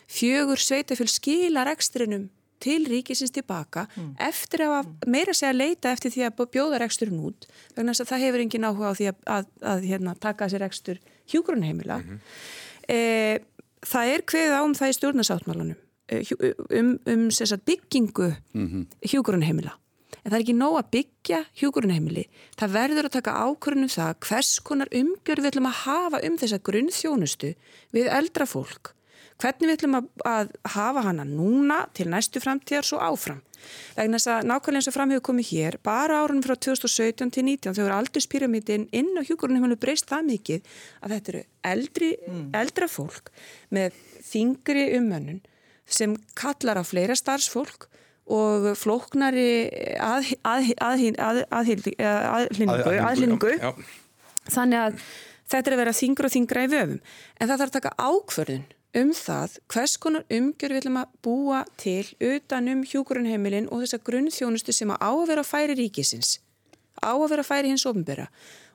fjögur 0.04 0.60
sveitafjöl 0.60 1.08
skila 1.08 1.64
reksturinnum 1.64 2.28
til 2.62 2.86
ríkisins 2.90 3.34
tilbaka 3.34 3.86
mm. 3.90 4.10
eftir 4.30 4.64
að 4.68 4.90
meira 5.10 5.34
segja 5.34 5.52
leita 5.56 5.92
eftir 5.92 6.14
því 6.14 6.26
að 6.28 6.42
bjóða 6.56 6.82
reksturinn 6.82 7.22
út 7.28 7.48
vegna 7.76 7.92
þess 7.92 8.06
að 8.06 8.12
það 8.12 8.26
hefur 8.26 8.44
engin 8.46 8.68
áhuga 8.68 8.92
á 8.92 8.98
því 8.98 9.08
að, 9.12 9.22
að, 9.36 9.48
að 9.74 9.86
hérna, 9.90 10.16
taka 10.22 10.46
þessi 10.48 10.62
rekstur 10.62 11.00
hjúgrunheimila 11.32 11.98
mm 12.02 12.08
-hmm. 12.08 12.20
e, 12.88 12.98
það 13.86 14.12
er 14.14 14.26
hveðið 14.32 14.58
ám 14.58 14.76
það 14.78 14.92
í 14.92 14.98
stjórnarsáttmálunum 14.98 15.80
um, 16.70 16.98
um 17.06 17.30
sagt, 17.30 17.64
byggingu 17.64 18.34
mm 18.52 18.68
-hmm. 18.68 18.86
hjúgrunheimila. 19.10 19.78
En 20.24 20.30
það 20.30 20.38
er 20.38 20.44
ekki 20.44 20.54
nóg 20.54 20.76
að 20.78 20.90
byggja 20.90 21.38
hjúgrunheimili. 21.58 22.24
Það 22.56 22.72
verður 22.72 23.04
að 23.04 23.14
taka 23.16 23.38
ákvörðunum 23.42 23.90
það 23.90 24.14
hvers 24.26 24.60
konar 24.60 24.88
umgjörð 24.94 25.42
við 25.42 25.50
ætlum 25.50 25.66
að 25.66 25.80
hafa 25.86 26.18
um 26.26 26.36
þessa 26.38 26.58
grunnþjónustu 26.58 27.54
við 27.90 28.06
eldra 28.06 28.46
fólk. 28.46 28.94
Hvernig 29.42 29.68
við 29.68 29.76
ætlum 29.76 29.98
að, 29.98 30.04
að 30.28 30.46
hafa 30.76 31.00
hana 31.08 31.24
núna 31.26 31.78
til 31.96 32.06
næstu 32.12 32.38
framtíðar 32.42 32.86
svo 32.86 32.98
áfram. 33.02 33.40
Vegna 33.96 34.18
þess 34.18 34.30
að 34.32 34.46
nákvæmlega 34.50 34.80
eins 34.80 34.90
og 34.90 34.96
fram 34.96 35.12
hefur 35.12 35.26
komið 35.28 35.46
hér, 35.52 35.74
bara 35.86 36.18
árunum 36.22 36.44
frá 36.46 36.54
2017 36.56 37.32
til 37.34 37.44
19 37.46 37.76
þegar 37.78 37.94
aldurspyramítin 37.98 38.84
inn 38.94 39.12
á 39.18 39.20
hjúgrunheimilu 39.26 39.76
breyst 39.82 40.06
það 40.10 40.22
mikið 40.30 40.60
að 41.02 41.08
þetta 41.14 41.28
eru 41.32 41.42
eldri, 41.72 42.10
mm. 42.26 42.46
eldra 42.58 42.86
fólk 42.90 43.26
með 43.74 43.88
þingri 44.26 44.84
umönnun 44.98 45.40
sem 45.86 46.10
kallar 46.38 46.76
á 46.82 46.84
fleira 46.86 47.14
starfsfólk 47.18 47.80
og 48.32 48.78
flóknari 48.78 49.50
aðhlýningu 49.98 51.18
þannig 54.52 54.78
að 54.78 54.92
þetta 55.50 55.66
er 55.66 55.74
að 55.74 55.82
vera 55.82 55.96
þingur 55.96 56.28
og 56.28 56.34
þingra 56.36 56.64
í 56.64 56.70
vöfum 56.70 57.00
en 57.02 57.48
það 57.48 57.58
þarf 57.58 57.72
að 57.72 57.76
taka 57.78 57.96
ákverðin 57.98 58.66
um 58.98 59.12
það 59.16 59.58
hvers 59.72 59.96
konar 59.96 60.24
umgjör 60.28 60.74
við 60.74 60.82
ætlum 60.82 60.98
að 61.00 61.12
búa 61.24 61.62
til 61.80 62.04
utanum 62.20 62.82
hjúgrunheimilin 62.88 63.70
og 63.72 63.84
þessa 63.84 64.02
grunnþjónustu 64.04 64.74
sem 64.76 64.92
að 64.92 65.00
á 65.00 65.10
að 65.12 65.28
vera 65.30 65.44
að 65.44 65.52
færi 65.52 65.78
ríkisins 65.78 66.34
á 67.00 67.12
að 67.16 67.30
vera 67.32 67.44
að 67.44 67.48
færi 67.48 67.72
hins 67.72 67.86
ofnbera 67.88 68.28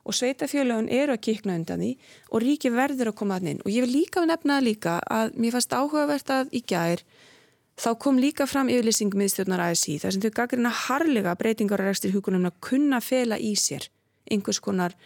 og 0.08 0.16
sveitafjölaun 0.16 0.88
eru 0.90 1.14
að 1.14 1.24
kikna 1.26 1.56
undan 1.58 1.82
því 1.84 1.90
og 2.32 2.42
ríki 2.42 2.72
verður 2.72 3.12
að 3.12 3.18
koma 3.20 3.38
að 3.38 3.50
inn. 3.52 3.62
Og 3.64 3.72
ég 3.72 3.84
vil 3.84 3.92
líka 3.92 4.24
nefna 4.24 4.58
líka 4.64 4.98
að 5.04 5.36
mér 5.36 5.54
fannst 5.56 5.74
áhugavert 5.76 6.32
að 6.32 6.52
í 6.56 6.62
gær 6.64 7.02
þá 7.78 7.90
kom 8.02 8.18
líka 8.18 8.46
fram 8.48 8.70
yfirlýsing 8.72 9.14
miðstjórnar 9.14 9.66
ASI 9.68 9.98
þar 10.02 10.14
sem 10.14 10.24
þau 10.24 10.34
gaggrina 10.40 10.72
harlega 10.86 11.36
breytingar 11.38 11.82
að 11.84 11.92
rekstir 11.92 12.14
hugunum 12.16 12.48
að 12.48 12.56
kunna 12.64 13.02
fela 13.04 13.38
í 13.38 13.52
sér 13.58 13.90
einhvers 14.32 14.62
konar 14.64 14.96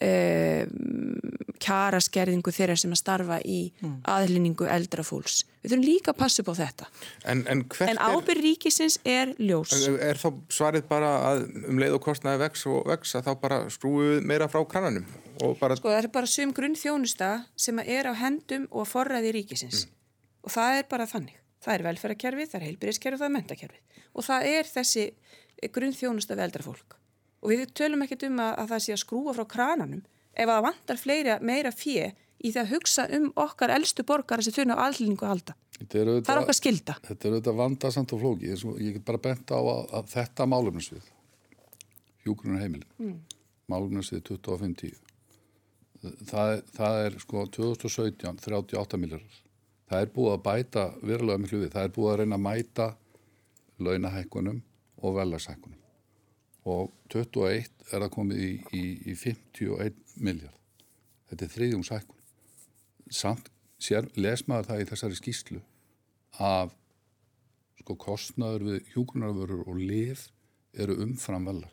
uh, 0.00 1.40
kjaraskerðingu 1.60 2.52
þeirra 2.54 2.76
sem 2.80 2.92
að 2.94 3.00
starfa 3.02 3.38
í 3.44 3.60
mm. 3.80 3.96
aðlinningu 4.08 4.68
eldra 4.70 5.04
fólks. 5.04 5.42
Við 5.60 5.74
þurfum 5.74 5.84
líka 5.84 6.12
að 6.14 6.18
passa 6.22 6.42
upp 6.42 6.50
á 6.52 6.54
þetta. 6.60 6.88
En, 7.28 7.42
en, 7.52 7.64
en 7.84 8.00
ábyrg 8.00 8.40
ríkisins 8.40 8.96
er 9.04 9.34
ljós. 9.38 9.74
Er, 9.76 9.98
er 10.10 10.20
þá 10.20 10.28
svarið 10.52 10.86
bara 10.88 11.10
að 11.30 11.42
um 11.68 11.80
leið 11.80 11.98
og 11.98 12.04
kostnaði 12.06 12.42
vex 12.46 12.64
og 12.70 12.88
vex 12.88 13.12
að 13.18 13.28
þá 13.28 13.32
bara 13.42 13.60
skrúið 13.72 14.24
meira 14.30 14.48
frá 14.50 14.62
kannanum? 14.68 15.08
Bara... 15.60 15.76
Sko 15.76 15.92
það 15.92 16.02
er 16.02 16.10
bara 16.14 16.28
sum 16.28 16.54
grunn 16.56 16.76
þjónusta 16.76 17.30
sem 17.60 17.80
er 17.84 18.08
á 18.08 18.12
hendum 18.16 18.66
og 18.70 18.88
forræði 18.88 19.34
ríkisins. 19.36 19.84
Mm. 19.86 19.98
Og 20.48 20.56
það 20.56 20.78
er 20.78 20.88
bara 20.90 21.08
þannig. 21.10 21.36
Það 21.60 21.74
er 21.74 21.84
velferðarkerfið, 21.90 22.48
það 22.48 22.60
er 22.60 22.66
heilbyrðiskerfið 22.70 23.20
það 23.20 23.28
er 23.28 23.36
mentakerfið. 23.36 24.00
Og 24.16 24.24
það 24.24 24.48
er 24.48 24.70
þessi 24.70 25.06
grunn 25.74 25.96
þjónusta 25.96 26.36
við 26.36 26.46
eldra 26.46 26.64
fólk. 26.64 26.99
Og 27.40 27.52
við 27.54 27.70
tölum 27.76 28.04
ekkert 28.04 28.26
um 28.28 28.40
að, 28.42 28.52
að 28.62 28.72
það 28.74 28.82
sé 28.84 28.94
að 28.94 29.02
skrúa 29.04 29.36
frá 29.36 29.46
krananum 29.48 30.02
ef 30.34 30.50
það 30.50 30.66
vantar 30.66 31.00
fleira, 31.00 31.38
meira 31.40 31.72
fjö 31.74 32.10
í 32.40 32.52
það 32.52 32.62
að 32.62 32.72
hugsa 32.74 33.06
um 33.16 33.26
okkar 33.40 33.72
eldstu 33.74 34.04
borgar 34.06 34.42
sem 34.44 34.54
þurfa 34.56 34.76
á 34.76 34.84
allingu 34.86 35.26
að 35.26 35.32
halda. 35.34 35.56
Það 35.80 36.30
er 36.30 36.40
okkar 36.42 36.56
skilda. 36.56 36.96
Þetta 37.06 37.28
er 37.28 37.34
auðvitað 37.34 37.60
vandasamt 37.60 38.14
og 38.14 38.22
flóki. 38.22 38.52
Ég 38.52 38.96
get 38.96 39.04
bara 39.08 39.22
bent 39.24 39.52
á 39.52 39.60
að, 39.60 39.82
að 39.96 40.10
þetta 40.12 40.46
málumnarsvið, 40.52 41.06
hjúgrunnar 42.24 42.64
heimilin, 42.64 42.90
mm. 43.00 43.14
málumnarsvið 43.72 44.24
2050, 44.28 44.98
það, 46.28 46.54
það 46.76 47.04
er 47.06 47.20
sko 47.24 47.46
2017 47.56 48.42
38 48.44 49.00
miljardar. 49.00 49.40
Það 49.90 50.04
er 50.04 50.12
búið 50.14 50.34
að 50.36 50.42
bæta 50.46 50.86
verulega 51.02 51.42
miklu 51.42 51.64
við. 51.64 51.72
Það 51.74 51.86
er 51.88 51.94
búið 51.96 52.12
að 52.12 52.18
reyna 52.20 52.36
að 52.36 52.44
mæta 52.44 52.88
launahækkunum 53.80 54.60
og 55.00 55.16
velasækkunum. 55.16 55.80
Og 56.68 56.90
21 57.08 57.70
er 57.90 58.02
það 58.02 58.10
komið 58.12 58.42
í, 58.44 58.50
í, 58.76 58.84
í 59.12 59.14
51 59.16 59.96
miljard. 60.20 60.56
Þetta 61.30 61.46
er 61.46 61.52
þriðjumsækkun. 61.54 62.18
Samt 63.10 63.48
sér, 63.80 64.08
les 64.20 64.44
maður 64.48 64.70
það 64.70 64.82
í 64.82 64.88
þessari 64.90 65.18
skýslu 65.18 65.60
af 66.40 66.74
sko 67.80 67.96
kostnaður 67.98 68.66
við 68.68 68.90
hjúgrunarvörur 68.92 69.64
og 69.70 69.78
lif 69.80 70.26
eru 70.76 70.98
umfram 71.02 71.48
velar. 71.48 71.72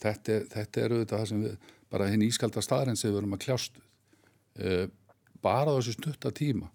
Þetta, 0.00 0.40
þetta 0.50 0.82
eru 0.84 1.00
þetta 1.02 1.20
það 1.20 1.30
sem 1.30 1.44
við, 1.44 1.70
bara 1.92 2.10
hinn 2.10 2.26
ískalda 2.26 2.64
staðræn 2.64 2.98
sem 2.98 3.12
við 3.12 3.20
erum 3.22 3.36
að 3.36 3.44
kljástu. 3.46 3.84
Eh, 4.60 4.86
bara 5.40 5.76
þessu 5.76 5.96
stutta 5.96 6.32
tíma 6.34 6.68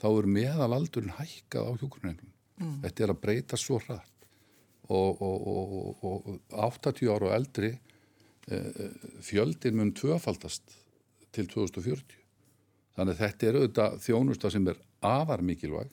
þá 0.00 0.08
er 0.10 0.30
meðalaldurinn 0.34 1.16
hækkað 1.20 1.70
á 1.70 1.72
hjúgrunarvörunum. 1.76 2.36
Mm. 2.60 2.78
Þetta 2.84 3.04
er 3.04 3.12
að 3.14 3.22
breyta 3.22 3.60
svo 3.60 3.78
hratt 3.80 4.19
og, 4.90 5.22
og, 5.22 6.04
og, 6.04 6.28
og 6.50 6.82
80 6.82 7.10
ára 7.10 7.28
og 7.28 7.34
eldri 7.34 7.70
eh, 8.50 8.84
fjöldin 9.22 9.78
mun 9.78 9.94
tvöfaldast 9.94 10.74
til 11.34 11.48
2040. 11.50 12.18
Þannig 12.98 13.14
að 13.14 13.22
þetta 13.22 13.46
er 13.48 13.58
auðvitað 13.60 13.98
þjónusta 14.04 14.52
sem 14.52 14.68
er 14.70 14.80
afar 15.06 15.44
mikilvæg. 15.46 15.92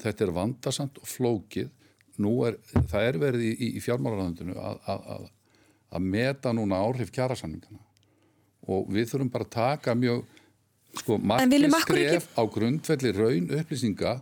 Þetta 0.00 0.24
er 0.24 0.34
vandasamt 0.34 1.00
og 1.02 1.08
flókið. 1.08 1.72
Er, 2.14 2.56
það 2.88 3.08
er 3.08 3.16
verið 3.18 3.44
í, 3.50 3.68
í 3.74 3.80
fjármálarlandinu 3.82 4.54
að, 4.54 4.76
að, 4.86 5.24
að 5.98 6.04
meta 6.14 6.52
núna 6.54 6.78
áhrif 6.78 7.10
kjærasamningana 7.14 7.80
og 8.70 8.86
við 8.94 9.08
þurfum 9.10 9.32
bara 9.34 9.44
að 9.48 9.50
taka 9.50 9.96
mjög 9.98 10.20
sko 11.00 11.16
margir 11.18 11.66
skref 11.82 12.28
ekki... 12.28 12.36
á 12.38 12.42
grundvelli 12.54 13.10
raun 13.18 13.50
upplýsinga 13.58 14.12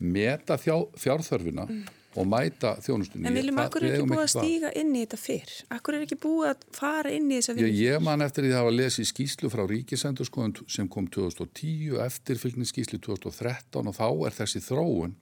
meta 0.00 0.56
fjárþörfina 0.56 1.68
mm 1.68 2.00
og 2.18 2.28
mæta 2.28 2.74
þjónustunni. 2.84 3.26
En 3.28 3.36
viljum 3.36 3.60
akkur 3.62 3.86
ekki 3.88 4.06
búið 4.10 4.22
að 4.22 4.30
stíga 4.34 4.70
inn 4.78 4.92
í 4.92 5.02
þetta 5.04 5.18
fyrr? 5.20 5.54
Akkur 5.76 5.96
er 5.96 6.04
ekki 6.06 6.18
búið 6.20 6.50
að 6.50 6.66
fara 6.76 7.12
inn 7.14 7.30
í 7.30 7.38
þessa 7.38 7.56
vinnu? 7.56 7.72
Ég, 7.72 7.80
ég 7.94 8.04
man 8.04 8.24
eftir 8.24 8.46
því 8.46 8.54
að 8.58 8.70
að 8.70 8.78
lesa 8.80 9.02
í 9.02 9.08
skýslu 9.08 9.50
frá 9.52 9.64
Ríkisendur 9.70 10.28
sko, 10.28 10.46
sem 10.70 10.90
kom 10.92 11.08
2010 11.08 11.98
eftir 12.04 12.40
fylgningsskýslu 12.42 13.00
2013 13.06 13.92
og 13.92 13.96
þá 13.96 14.08
er 14.28 14.38
þessi 14.42 14.64
þróun 14.66 15.16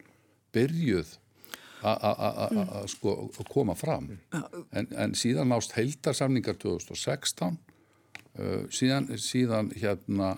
byrjuð 0.54 1.16
að 1.80 2.50
mm. 2.52 2.72
sko, 2.92 3.14
koma 3.48 3.74
fram. 3.78 4.10
En, 4.76 4.90
en 4.90 5.14
síðan 5.16 5.48
nást 5.52 5.72
heildarsamningar 5.78 6.58
2016 6.60 7.56
uh, 7.56 8.66
síðan, 8.74 9.08
síðan 9.16 9.70
hérna 9.78 10.34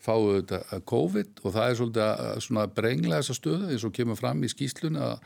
fáu 0.00 0.40
þetta 0.40 0.80
COVID 0.88 1.42
og 1.44 1.54
það 1.54 1.66
er 1.68 1.78
svolítið 1.78 2.62
að 2.64 2.74
brengla 2.76 3.20
þessa 3.20 3.36
stöðu 3.36 3.70
eins 3.70 3.84
og 3.84 3.94
kemur 3.96 4.18
fram 4.18 4.40
í 4.42 4.50
skýslunni 4.50 5.02
að 5.04 5.18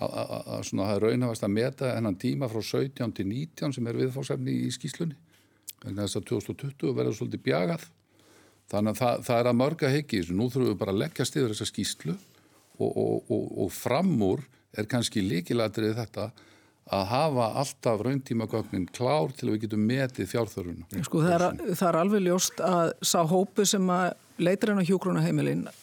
að 0.00 0.70
það 0.70 0.94
er 0.94 1.04
raunhafast 1.06 1.44
að 1.46 1.54
meta 1.56 1.90
hennan 1.96 2.18
tíma 2.20 2.48
frá 2.50 2.62
17 2.62 3.12
til 3.16 3.26
19 3.28 3.74
sem 3.76 3.88
er 3.90 3.98
viðfórsefni 4.00 4.54
í 4.66 4.70
skýslunni 4.72 5.18
vegna 5.82 6.06
þess 6.06 6.20
að 6.20 6.28
2020 6.30 6.94
verður 6.96 7.18
svolítið 7.18 7.44
bjagað. 7.48 7.88
Þannig 8.72 8.94
að 8.94 9.00
það, 9.02 9.24
það 9.26 9.40
er 9.40 9.50
að 9.50 9.58
mörga 9.58 9.90
heggi 9.92 10.20
nú 10.30 10.46
þurfum 10.48 10.70
við 10.70 10.78
bara 10.80 10.94
að 10.94 11.02
leggja 11.02 11.26
stiður 11.28 11.52
þessa 11.52 11.68
skýslu 11.68 12.14
og, 12.14 12.88
og, 12.88 13.16
og, 13.26 13.44
og 13.64 13.74
framúr 13.74 14.44
er 14.78 14.88
kannski 14.88 15.24
líkilatrið 15.26 15.98
þetta 15.98 16.30
að 16.92 17.04
hafa 17.12 17.46
alltaf 17.60 18.00
rauntímagögnin 18.02 18.88
klár 18.94 19.34
til 19.36 19.48
að 19.48 19.54
við 19.54 19.64
getum 19.66 19.84
metið 19.86 20.30
fjárþöruna 20.32 21.04
sko, 21.06 21.20
það, 21.22 21.34
er, 21.36 21.76
það 21.78 21.88
er 21.88 21.98
alveg 22.00 22.24
ljóst 22.26 22.62
að 22.66 22.94
sá 23.06 23.20
hópu 23.30 23.66
sem 23.68 23.92
að 23.92 24.08
leitur 24.42 24.72
hennar 24.72 24.88
hjókrónaheimilin 24.88 25.62
e, 25.68 25.76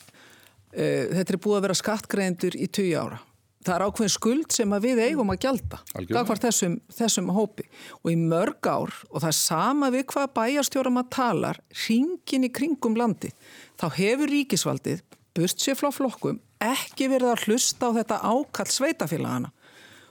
eh, 0.73 1.05
þetta 1.13 1.35
er 1.35 1.41
búið 1.45 1.59
að 1.59 1.65
vera 1.67 1.77
skattgreindur 1.79 2.57
í 2.59 2.67
20 2.67 2.99
ára 2.99 3.21
það 3.65 3.73
er 3.75 3.85
ákveðin 3.85 4.13
skuld 4.13 4.55
sem 4.55 4.75
við 4.83 5.01
eigum 5.03 5.33
að 5.33 5.41
gjalda 5.45 5.79
gagvar 6.09 6.41
þessum, 6.41 6.79
þessum 6.95 7.31
hópi. 7.35 7.65
Og 8.03 8.13
í 8.13 8.17
mörg 8.19 8.69
ár 8.69 8.93
og 9.09 9.19
það 9.19 9.29
er 9.31 9.39
sama 9.39 9.91
við 9.93 10.05
hvað 10.13 10.33
bæjarstjóram 10.39 11.01
að 11.01 11.11
talar 11.17 11.61
ringin 11.85 12.47
í 12.47 12.53
kringum 12.55 12.97
landi 12.99 13.33
þá 13.79 13.87
hefur 13.99 14.31
ríkisvaldið 14.31 15.05
burt 15.37 15.61
sér 15.61 15.77
frá 15.79 15.91
flokkum 15.93 16.41
ekki 16.63 17.07
verið 17.11 17.33
að 17.33 17.47
hlusta 17.47 17.91
á 17.91 17.95
þetta 17.99 18.19
ákall 18.25 18.71
sveitafélagana 18.73 19.53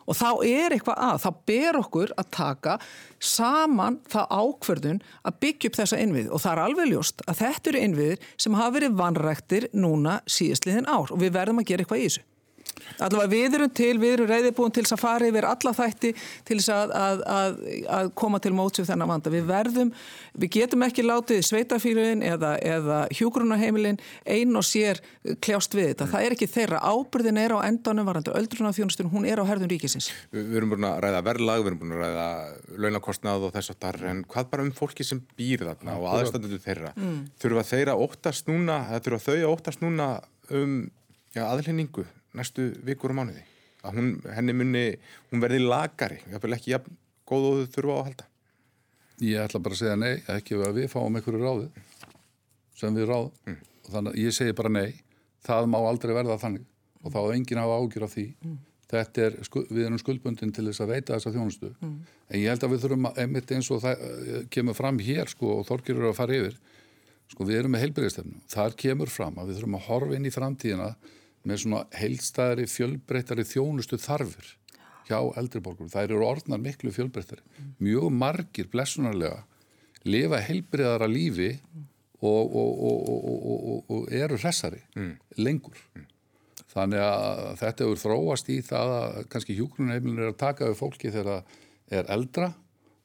og 0.08 0.16
þá 0.16 0.28
er 0.48 0.72
eitthvað 0.72 1.02
að, 1.04 1.18
þá 1.20 1.30
ber 1.50 1.78
okkur 1.82 2.12
að 2.16 2.30
taka 2.32 2.76
saman 3.20 3.98
það 4.08 4.32
ákverðun 4.38 5.02
að 5.28 5.38
byggja 5.44 5.70
upp 5.70 5.78
þessa 5.82 6.00
innvið 6.04 6.30
og 6.32 6.42
það 6.44 6.54
er 6.54 6.62
alveg 6.64 6.90
ljóst 6.92 7.24
að 7.26 7.40
þetta 7.42 7.72
eru 7.72 7.84
innviðir 7.84 8.26
sem 8.40 8.56
hafa 8.56 8.74
verið 8.78 8.98
vanræktir 9.02 9.68
núna 9.76 10.18
síðastliðin 10.30 10.88
ár 10.88 11.12
og 11.12 11.20
við 11.20 11.34
verðum 11.36 11.60
að 11.60 11.70
gera 11.72 11.84
eitthvað 11.84 12.04
í 12.04 12.08
þessu 12.08 12.24
Allavega 12.98 13.30
við 13.32 13.56
erum 13.58 13.72
til, 13.74 13.92
við 14.00 14.14
erum 14.16 14.30
reyðibúin 14.30 14.74
til 14.74 14.84
að 14.86 15.00
fara 15.00 15.28
yfir 15.28 15.46
alla 15.48 15.72
þætti 15.76 16.12
til 16.48 16.58
að, 16.74 16.94
að, 16.98 17.22
að, 17.34 17.58
að 17.98 18.10
koma 18.18 18.40
til 18.42 18.52
mótsið 18.56 18.88
þennan 18.90 19.12
vanda. 19.12 19.32
Við 19.32 19.46
verðum, 19.48 19.92
við 20.38 20.52
getum 20.56 20.84
ekki 20.86 21.04
látið 21.06 21.42
sveitafýrðin 21.48 22.24
eða, 22.26 22.54
eða 22.64 22.98
hjúgrunarheimilin 23.18 24.00
einn 24.28 24.58
og 24.58 24.66
sér 24.66 25.02
kljást 25.44 25.76
við 25.76 25.92
þetta. 25.92 26.08
Það 26.14 26.26
er 26.26 26.36
ekki 26.36 26.50
þeirra. 26.50 26.82
Ábyrðin 26.82 27.40
er 27.42 27.54
á 27.54 27.58
endanum 27.68 28.08
varandi 28.08 28.34
öldrunarþjónustunum, 28.38 29.12
hún 29.14 29.28
er 29.28 29.42
á 29.42 29.48
herðun 29.48 29.72
ríkisins. 29.72 30.10
Við, 30.34 30.50
við 30.50 30.60
erum 30.62 30.74
búin 30.74 30.88
að 30.88 31.00
ræða 31.06 31.24
verðlag, 31.28 31.64
við 31.64 31.72
erum 31.72 31.82
búin 31.82 31.96
að 31.96 32.04
ræða 32.04 32.28
launakostnað 32.84 33.48
og 33.48 33.56
þess 33.56 33.74
að 33.74 33.80
þar, 33.86 34.00
en 34.12 34.22
hvað 34.28 34.52
bara 34.52 34.66
um 34.66 34.74
fólki 34.76 35.06
sem 35.06 35.22
býr 35.38 35.66
þarna 35.68 35.98
og 35.98 36.12
aðstandundu 36.16 36.60
þeirra? 36.64 36.92
Mm. 36.98 37.18
Þurfa 37.42 37.66
þeirra 37.72 37.98
óttast 37.98 38.50
núna, 38.50 38.78
þurfa 39.04 39.24
þau 39.28 39.52
óttast 39.52 39.84
núna 39.84 40.12
um 40.54 40.78
aðlýningu 41.38 42.06
næstu 42.38 42.70
vikur 42.86 43.14
og 43.14 43.20
mánuði? 43.20 43.44
Að 43.86 44.00
hún, 44.00 44.08
henni 44.34 44.54
munni, 44.56 44.86
hún 45.30 45.42
verði 45.42 45.60
lagari, 45.62 46.18
jáfnvel 46.32 46.56
ekki 46.56 46.74
jafn 46.74 46.96
góð 47.28 47.48
og 47.50 47.60
þurfa 47.74 47.94
á 47.94 47.98
að 47.98 48.06
halda? 48.08 48.28
Ég 49.18 49.42
ætla 49.42 49.60
bara 49.62 49.74
að 49.74 49.82
segja 49.82 49.98
nei, 49.98 50.14
ekki 50.34 50.58
að 50.62 50.80
við 50.80 50.90
fáum 50.92 51.18
einhverju 51.18 51.42
ráði 51.42 51.68
sem 52.78 52.94
við 52.94 53.08
ráðum. 53.10 53.34
Mm. 53.46 53.60
Þannig 53.88 54.14
að 54.14 54.22
ég 54.22 54.34
segi 54.36 54.56
bara 54.58 54.72
nei, 54.72 54.88
það 55.46 55.70
má 55.72 55.78
aldrei 55.80 56.14
verða 56.14 56.38
þannig 56.38 56.66
og 57.02 57.14
þá 57.14 57.18
er 57.20 57.36
enginn 57.36 57.60
að 57.60 57.68
hafa 57.68 57.78
ágjur 57.82 58.06
af 58.06 58.14
því. 58.14 58.26
Mm. 58.44 58.56
Þetta 58.88 59.24
er, 59.26 59.36
við 59.68 59.82
erum 59.84 60.00
skuldbundin 60.00 60.54
til 60.56 60.64
þess 60.68 60.82
að 60.84 60.92
veita 60.94 61.16
þessa 61.16 61.32
þjónustu. 61.34 61.70
Mm. 61.84 61.96
En 62.28 62.40
ég 62.40 62.52
held 62.52 62.64
að 62.64 62.72
við 62.72 62.84
þurfum 62.84 63.08
að, 63.10 63.20
einmitt 63.24 63.52
eins 63.56 63.70
og 63.74 63.82
það 63.84 64.04
eh, 64.06 64.40
kemur 64.54 64.78
fram 64.78 65.00
hér 65.04 65.32
sko 65.32 65.50
og 65.58 65.66
Þorkir 65.68 65.98
eru 65.98 66.10
að 66.12 66.16
fara 66.16 66.38
yfir, 66.38 66.56
sko 67.28 67.48
við 67.48 67.60
erum 67.60 67.74
með 67.74 67.84
heilbyrðistefnu. 67.84 68.40
Þar 68.48 68.76
kemur 68.80 69.12
fram 69.12 69.38
að 69.38 69.50
við 69.50 69.58
þurfum 69.58 69.78
að 69.78 69.86
horfa 69.90 70.18
inn 70.18 70.28
í 70.28 70.32
framtíðina 70.32 70.88
með 71.46 71.62
svona 71.62 71.84
heilstæðari, 71.96 72.66
fjölbreyttari 72.70 73.44
þjónustu 73.46 73.98
þarfir 74.02 74.54
hjá 75.08 75.20
eldriborgur. 75.40 75.88
Það 75.92 76.08
eru 76.08 76.26
orðnar 76.26 76.60
miklu 76.62 76.92
fjölbreyttari. 76.92 77.44
Mjög 77.82 78.10
margir 78.12 78.68
blessunarlega 78.72 79.44
lifa 80.08 80.40
heilbreyðara 80.44 81.08
lífi 81.10 81.50
og, 82.20 82.54
og, 82.58 82.84
og, 82.90 83.90
og 83.94 84.12
eru 84.14 84.38
hressari 84.40 84.80
mm. 84.96 85.12
lengur. 85.40 85.80
Mm. 85.96 86.06
Þannig 86.68 87.02
að 87.02 87.42
þetta 87.62 87.86
hefur 87.86 88.00
þróast 88.02 88.50
í 88.52 88.60
það 88.66 88.94
að 88.98 89.18
kannski 89.32 89.56
hjúgrunheimilin 89.56 90.22
er 90.22 90.32
að 90.32 90.40
taka 90.42 90.68
við 90.68 90.80
fólki 90.82 91.12
þegar 91.14 91.28
það 91.30 91.98
er 91.98 92.10
eldra 92.14 92.48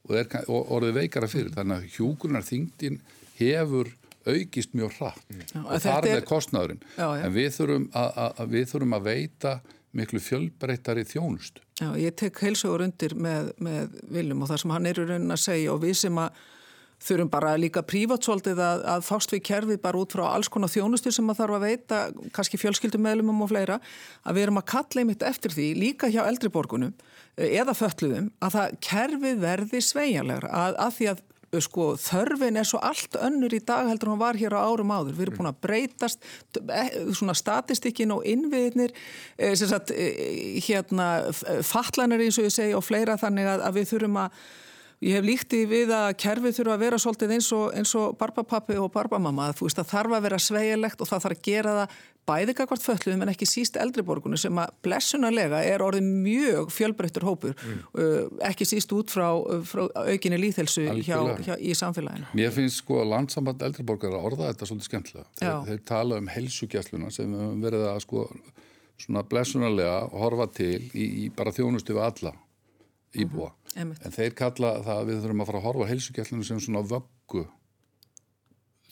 og 0.04 0.18
er 0.20 0.50
orðið 0.52 0.98
veikara 1.00 1.30
fyrir. 1.32 1.54
Þannig 1.56 1.78
að 1.78 1.94
hjúgrunarþingdin 1.96 3.00
hefur 3.40 3.94
aukist 4.30 4.76
mjög 4.78 4.98
hratt 5.00 5.30
mm. 5.34 5.66
og 5.66 5.84
þar 5.84 6.10
er 6.10 6.26
kostnaðurinn. 6.28 6.84
Já, 6.96 7.08
já. 7.18 7.24
En 7.28 7.36
við 7.36 7.50
þurfum 7.58 7.88
að, 8.00 8.44
við 8.54 8.68
þurfum 8.72 8.98
að 8.98 9.10
veita 9.10 9.54
miklu 9.94 10.22
fjölbreyttari 10.24 11.06
þjónust. 11.06 11.62
Já, 11.82 11.92
ég 12.00 12.16
tek 12.18 12.40
heilsugur 12.42 12.84
undir 12.86 13.14
með, 13.20 13.54
með 13.62 14.02
Viljum 14.14 14.42
og 14.42 14.50
það 14.50 14.64
sem 14.64 14.74
hann 14.74 14.90
er 14.90 15.00
í 15.00 15.06
raunin 15.06 15.36
að 15.36 15.44
segja 15.44 15.74
og 15.74 15.84
við 15.84 15.96
sem 16.02 16.20
að 16.22 16.42
þurfum 17.04 17.30
bara 17.32 17.56
líka 17.60 17.84
prívatsvoldið 17.86 18.62
að, 18.64 18.84
að 18.94 19.06
fást 19.06 19.34
við 19.34 19.44
kerfið 19.50 19.82
bara 19.84 20.00
út 20.00 20.14
frá 20.16 20.24
alls 20.30 20.50
konar 20.52 20.72
þjónustu 20.72 21.12
sem 21.14 21.30
að 21.30 21.42
þarf 21.42 21.58
að 21.58 21.66
veita, 21.68 22.00
kannski 22.36 22.60
fjölskyldumöðlumum 22.62 23.44
og 23.44 23.52
fleira, 23.52 23.80
að 24.24 24.38
við 24.38 24.46
erum 24.46 24.62
að 24.62 24.70
kalla 24.72 25.04
einmitt 25.04 25.26
eftir 25.28 25.56
því, 25.56 25.68
líka 25.82 26.10
hjá 26.14 26.22
eldriborgunum 26.24 26.94
eða 27.44 27.76
fölluðum, 27.76 28.32
að 28.46 28.56
það 28.56 28.80
kerfið 28.88 29.44
verði 29.44 29.84
sveigjanlegra, 29.84 30.54
að, 30.64 30.80
að 30.86 30.98
því 31.00 31.10
að 31.12 31.24
sko 31.62 31.86
þörfin 32.02 32.58
er 32.58 32.68
svo 32.68 32.82
allt 32.82 33.18
önnur 33.22 33.54
í 33.54 33.62
dag 33.66 33.90
heldur 33.90 34.10
en 34.10 34.16
hún 34.16 34.24
var 34.24 34.40
hér 34.40 34.56
á 34.58 34.66
árum 34.66 34.94
áður 34.96 35.14
við 35.18 35.28
erum 35.28 35.40
búin 35.42 35.52
að 35.52 35.62
breytast 35.68 36.26
e, 36.64 36.84
svona 37.14 37.38
statistikkin 37.38 38.16
og 38.16 38.26
innviðnir 38.26 38.96
e, 39.38 39.54
sagt, 39.60 39.94
e, 39.94 40.60
hérna 40.66 41.30
fallanir 41.62 42.26
eins 42.26 42.42
og 42.42 42.50
ég 42.50 42.56
segi 42.56 42.76
og 42.78 42.86
fleira 42.86 43.20
þannig 43.22 43.54
að, 43.54 43.66
að 43.70 43.82
við 43.82 43.90
þurfum 43.94 44.22
að 44.26 44.44
Ég 45.04 45.18
hef 45.18 45.26
líkt 45.26 45.54
í 45.58 45.66
við 45.68 45.90
að 45.92 46.14
kerfið 46.22 46.54
þurfa 46.56 46.76
að 46.78 46.84
vera 46.86 46.98
svolítið 47.02 47.32
eins 47.36 47.48
og, 47.52 47.74
og 48.00 48.14
barbapappi 48.16 48.78
og 48.80 48.88
barbamamma. 48.94 49.50
Það 49.60 49.90
þarf 49.90 50.16
að 50.16 50.24
vera 50.30 50.40
sveigilegt 50.40 51.04
og 51.04 51.10
það 51.10 51.26
þarf 51.26 51.36
að 51.36 51.42
gera 51.44 51.74
það 51.80 51.98
bæði 52.28 52.56
kakvart 52.56 52.84
fölluðum 52.84 53.26
en 53.26 53.32
ekki 53.34 53.48
síst 53.50 53.78
eldriborgunum 53.80 54.40
sem 54.40 54.60
að 54.62 54.72
blessunarlega 54.86 55.60
er 55.68 55.84
orðið 55.84 56.06
mjög 56.24 56.70
fjölbreyttur 56.74 57.26
hópur 57.28 57.56
mm. 57.56 57.82
uh, 58.00 58.28
ekki 58.50 58.68
síst 58.68 58.94
út 58.96 59.12
frá, 59.12 59.28
frá 59.68 59.84
aukinni 60.06 60.40
líðhelsu 60.40 60.86
hjá, 61.04 61.18
hjá, 61.44 61.56
í 61.60 61.74
samfélaginu. 61.78 62.30
Mér 62.38 62.54
finnst 62.56 62.80
sko 62.80 63.02
að 63.02 63.12
landsamband 63.14 63.66
eldriborgar 63.68 64.16
að 64.16 64.30
orða 64.30 64.52
þetta 64.52 64.70
svolítið 64.70 64.90
skemmtilega. 64.90 65.26
Þeir, 65.42 65.58
þeir 65.68 65.84
tala 65.92 66.22
um 66.22 66.30
helsugjastluna 66.32 67.12
sem 67.14 67.36
verður 67.64 67.90
að 67.92 68.00
sko 68.06 68.28
svona 69.04 69.26
blessunarlega 69.28 70.00
horfa 70.14 70.48
til 70.62 70.80
í, 70.94 71.10
í 71.26 71.28
bara 71.36 71.52
þjónustu 71.56 71.98
við 71.98 72.06
alla 72.08 72.34
íbúa. 73.14 73.52
Mm 73.74 73.92
-hmm. 73.92 74.06
En 74.06 74.16
þeir 74.16 74.38
kalla 74.38 74.78
það 74.86 74.96
að 75.02 75.10
við 75.10 75.20
þurfum 75.26 75.44
að 75.44 75.52
fara 75.52 75.60
að 75.60 75.68
horfa 75.68 75.92
helsugjastluna 75.92 76.48
sem 76.48 76.64
svona 76.64 76.86
vöggu 76.88 77.46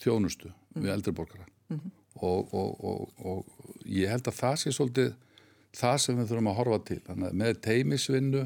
þjónustu 0.02 0.52
mm 0.52 0.58
við 0.82 0.88
eldriborgara. 0.92 1.44
Mm 1.68 1.78
-hmm 1.78 2.01
og, 2.20 2.54
og, 2.54 2.84
og, 2.84 3.22
og 3.24 3.86
ég 3.88 4.10
held 4.12 4.28
að 4.28 4.38
það 4.38 4.58
sé 4.60 4.72
svolítið 4.74 5.12
það 5.76 5.98
sem 6.04 6.18
við 6.18 6.30
þurfum 6.30 6.50
að 6.52 6.58
horfa 6.60 6.78
til 6.88 7.00
með 7.32 7.60
teimisvinnu, 7.64 8.42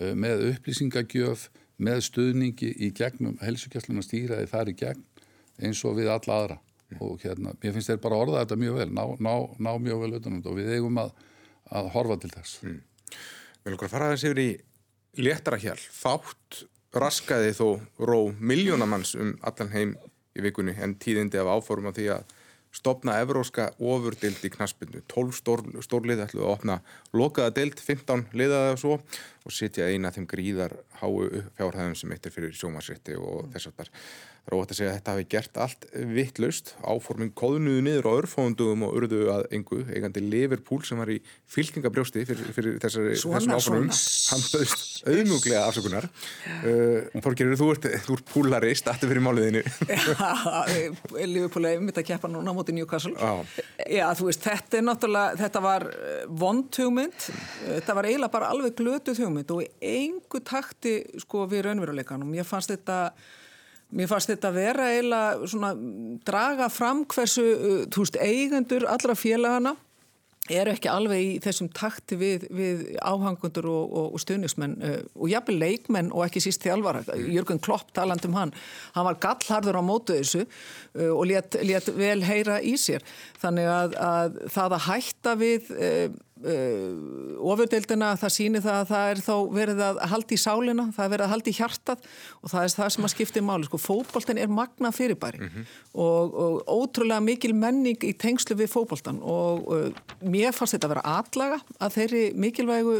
eh, 0.00 0.14
með 0.18 0.44
upplýsingagjöf, 0.50 1.48
með 1.76 2.02
stuðningi 2.08 2.70
í 2.82 2.92
gegnum 2.96 3.36
helsukjastluna 3.42 4.04
stýraði 4.04 4.48
þar 4.50 4.70
í 4.72 4.76
gegn 4.80 5.02
eins 5.62 5.82
og 5.84 5.98
við 5.98 6.08
alla 6.12 6.38
aðra 6.40 6.56
mm. 6.56 7.00
og 7.04 7.20
hérna, 7.22 7.52
mér 7.60 7.74
finnst 7.74 7.92
þeir 7.92 8.00
bara 8.04 8.16
að 8.16 8.24
orða 8.24 8.44
þetta 8.44 8.60
mjög 8.62 8.78
vel, 8.80 8.88
ná, 8.96 9.02
ná, 9.20 9.34
ná 9.60 9.72
mjög 9.84 10.04
vel 10.04 10.14
utanum 10.18 10.40
þetta 10.40 10.52
og 10.52 10.60
við 10.60 10.72
eigum 10.76 11.02
að, 11.02 11.12
að 11.76 11.90
horfa 11.96 12.16
til 12.22 12.32
þess. 12.32 12.56
Mm. 12.64 12.80
Við 13.66 13.68
viljum 13.74 13.92
fara 13.92 14.08
aðeins 14.08 14.26
yfir 14.30 14.42
í 14.42 14.50
léttara 15.26 15.60
hjálp, 15.60 15.84
fátt 15.92 16.62
raskaði 16.96 17.52
þó 17.56 17.66
ró 18.08 18.18
miljónamanns 18.40 19.14
um 19.20 19.34
allan 19.44 19.72
heim 19.72 19.94
í 20.36 20.44
vikunni 20.44 20.76
en 20.80 20.96
tíðindi 21.00 21.40
af 21.40 21.50
áforum 21.56 21.90
á 21.90 21.96
því 21.96 22.08
að 22.16 22.35
stopna 22.76 23.16
evróska 23.24 23.70
ofurdild 23.80 24.44
í 24.44 24.50
knaspinu 24.52 25.00
12 25.12 25.38
stór, 25.40 25.64
stórlið 25.84 26.26
ætluð 26.26 26.44
að 26.44 26.52
opna 26.52 26.76
lokaða 27.16 27.54
dild, 27.56 27.80
15 27.80 28.28
liðaða 28.36 28.76
og 28.76 28.82
svo 28.82 28.98
og 29.46 29.54
setja 29.54 29.86
eina 29.86 30.10
þeim 30.14 30.26
gríðar 30.30 30.74
háu 31.00 31.28
fjárhæðum 31.58 31.94
sem 31.98 32.14
eittir 32.14 32.34
fyrir 32.34 32.56
sjómasrétti 32.56 33.14
og 33.20 33.46
þess 33.54 33.70
að 33.70 33.92
Það 34.46 34.54
er 34.54 34.62
ótt 34.62 34.72
að 34.72 34.78
segja 34.78 34.90
að 34.92 34.96
þetta 34.96 35.12
hafi 35.12 35.24
gert 35.32 35.56
allt 35.58 35.84
vittlaust, 36.14 36.68
áforming 36.86 37.32
kóðnuðu 37.34 37.80
niður 37.82 38.06
á 38.06 38.12
örfóndugum 38.12 38.84
og 38.86 38.92
urðu 38.94 39.24
að 39.34 39.46
engu, 39.56 39.80
eigandi 39.90 40.20
Liverpool 40.22 40.84
sem 40.86 41.00
var 41.02 41.10
í 41.10 41.16
fylkingabrjósti 41.50 42.22
fyrir, 42.28 42.52
fyrir 42.54 42.76
þessari, 42.84 43.16
þessum 43.18 43.56
áformum, 43.56 43.88
hann 43.90 44.44
bauðst 44.52 44.84
auðmuglega 45.02 45.64
afsökunar. 45.66 46.06
Uh, 46.62 47.18
Þorgir, 47.24 47.50
þú 47.58 47.72
ert, 47.72 47.88
ert 47.90 48.22
púlarist, 48.30 48.86
aftur 48.92 49.10
fyrir 49.10 49.26
máliðinu. 49.26 49.64
Liverpool 51.34 51.66
er 51.66 51.82
mitt 51.82 51.98
að 51.98 52.06
keppa 52.12 52.30
núna 52.30 52.54
móti 52.54 52.76
Newcastle. 52.76 53.16
Já. 53.18 53.66
Já, 53.82 54.06
þú 54.14 54.30
veist, 54.30 54.46
þetta 54.46 54.78
er 54.78 54.86
náttúrulega, 54.86 55.40
þetta 55.42 55.64
var 55.66 55.88
uh, 55.90 56.22
vond 56.30 56.80
hugmynd, 56.84 57.28
þetta 57.64 57.98
var 57.98 58.12
eiginlega 58.12 58.36
bara 58.38 58.54
alveg 58.54 58.78
glötuð 58.78 59.24
hugmynd 59.26 59.35
og 59.40 59.64
engu 59.80 60.40
takti 60.44 61.00
sko 61.22 61.44
við 61.50 61.66
raunveruleikanum. 61.68 62.34
Ég 62.38 62.48
fannst 62.48 62.72
þetta 62.72 63.00
Mér 63.94 64.08
fannst 64.10 64.26
þetta 64.32 64.50
að 64.50 64.56
vera 64.58 64.86
eiginlega 64.90 65.46
svona 65.46 65.68
draga 66.26 66.66
fram 66.74 67.04
hversu, 67.06 67.42
uh, 67.54 67.82
veist, 67.94 68.16
eigendur 68.18 68.82
allra 68.90 69.14
félagana 69.14 69.76
eru 70.52 70.72
ekki 70.72 70.90
alveg 70.90 71.22
í 71.22 71.30
þessum 71.42 71.68
takti 71.74 72.18
við, 72.18 72.46
við 72.54 72.82
áhangundur 73.02 73.66
og, 73.70 73.94
og, 73.98 74.08
og 74.16 74.22
stuðnismenn 74.22 74.76
uh, 74.82 74.98
og 75.14 75.30
jafnvel 75.30 75.58
leikmenn 75.62 76.10
og 76.14 76.26
ekki 76.26 76.42
síst 76.42 76.66
þjálfara. 76.66 77.04
Jörgur 77.30 77.62
Klopp 77.62 77.94
taland 77.96 78.26
um 78.26 78.36
hann, 78.38 78.54
hann 78.94 79.06
var 79.06 79.20
gallharður 79.22 79.78
á 79.78 79.82
mótu 79.86 80.18
þessu 80.18 80.44
uh, 80.44 81.12
og 81.12 81.26
let 81.30 81.90
vel 81.94 82.20
heyra 82.26 82.58
í 82.62 82.76
sér. 82.80 83.06
Þannig 83.42 83.70
að, 83.70 83.98
að 84.02 84.40
það 84.54 84.78
að 84.78 84.86
hætta 84.90 85.36
við 85.40 85.74
uh, 86.44 87.48
ofurdeildina, 87.52 88.12
það 88.20 88.34
sýnir 88.34 88.64
það 88.64 88.78
að 88.80 88.90
það 88.90 89.10
er 89.10 89.22
þá 89.24 89.34
verið 89.56 89.82
að 89.86 90.00
haldi 90.12 90.36
í 90.36 90.40
sálina 90.42 90.86
það 90.96 91.04
er 91.04 91.12
verið 91.14 91.26
að 91.26 91.32
haldi 91.32 91.52
í 91.52 91.56
hjartað 91.56 92.08
og 92.40 92.52
það 92.52 92.66
er 92.66 92.74
það 92.76 92.90
sem 92.94 93.08
að 93.08 93.12
skipta 93.14 93.40
í 93.40 93.46
máli, 93.46 93.68
sko, 93.68 93.80
fókbólten 93.80 94.40
er 94.42 94.52
magna 94.52 94.92
fyrirbæri 94.94 95.42
mm 95.42 95.48
-hmm. 95.54 95.74
og, 96.04 96.36
og 96.44 96.72
ótrúlega 96.76 97.24
mikil 97.24 97.54
menning 97.54 98.04
í 98.04 98.12
tengslu 98.12 98.56
við 98.56 98.72
fókbóltan 98.74 99.20
og 99.22 99.68
uh, 99.72 99.88
mér 100.20 100.52
fannst 100.52 100.76
þetta 100.76 100.90
að 100.90 100.94
vera 100.96 101.18
atlaga 101.20 101.60
að 101.80 101.98
þeirri 101.98 102.24
mikilvægu 102.34 102.96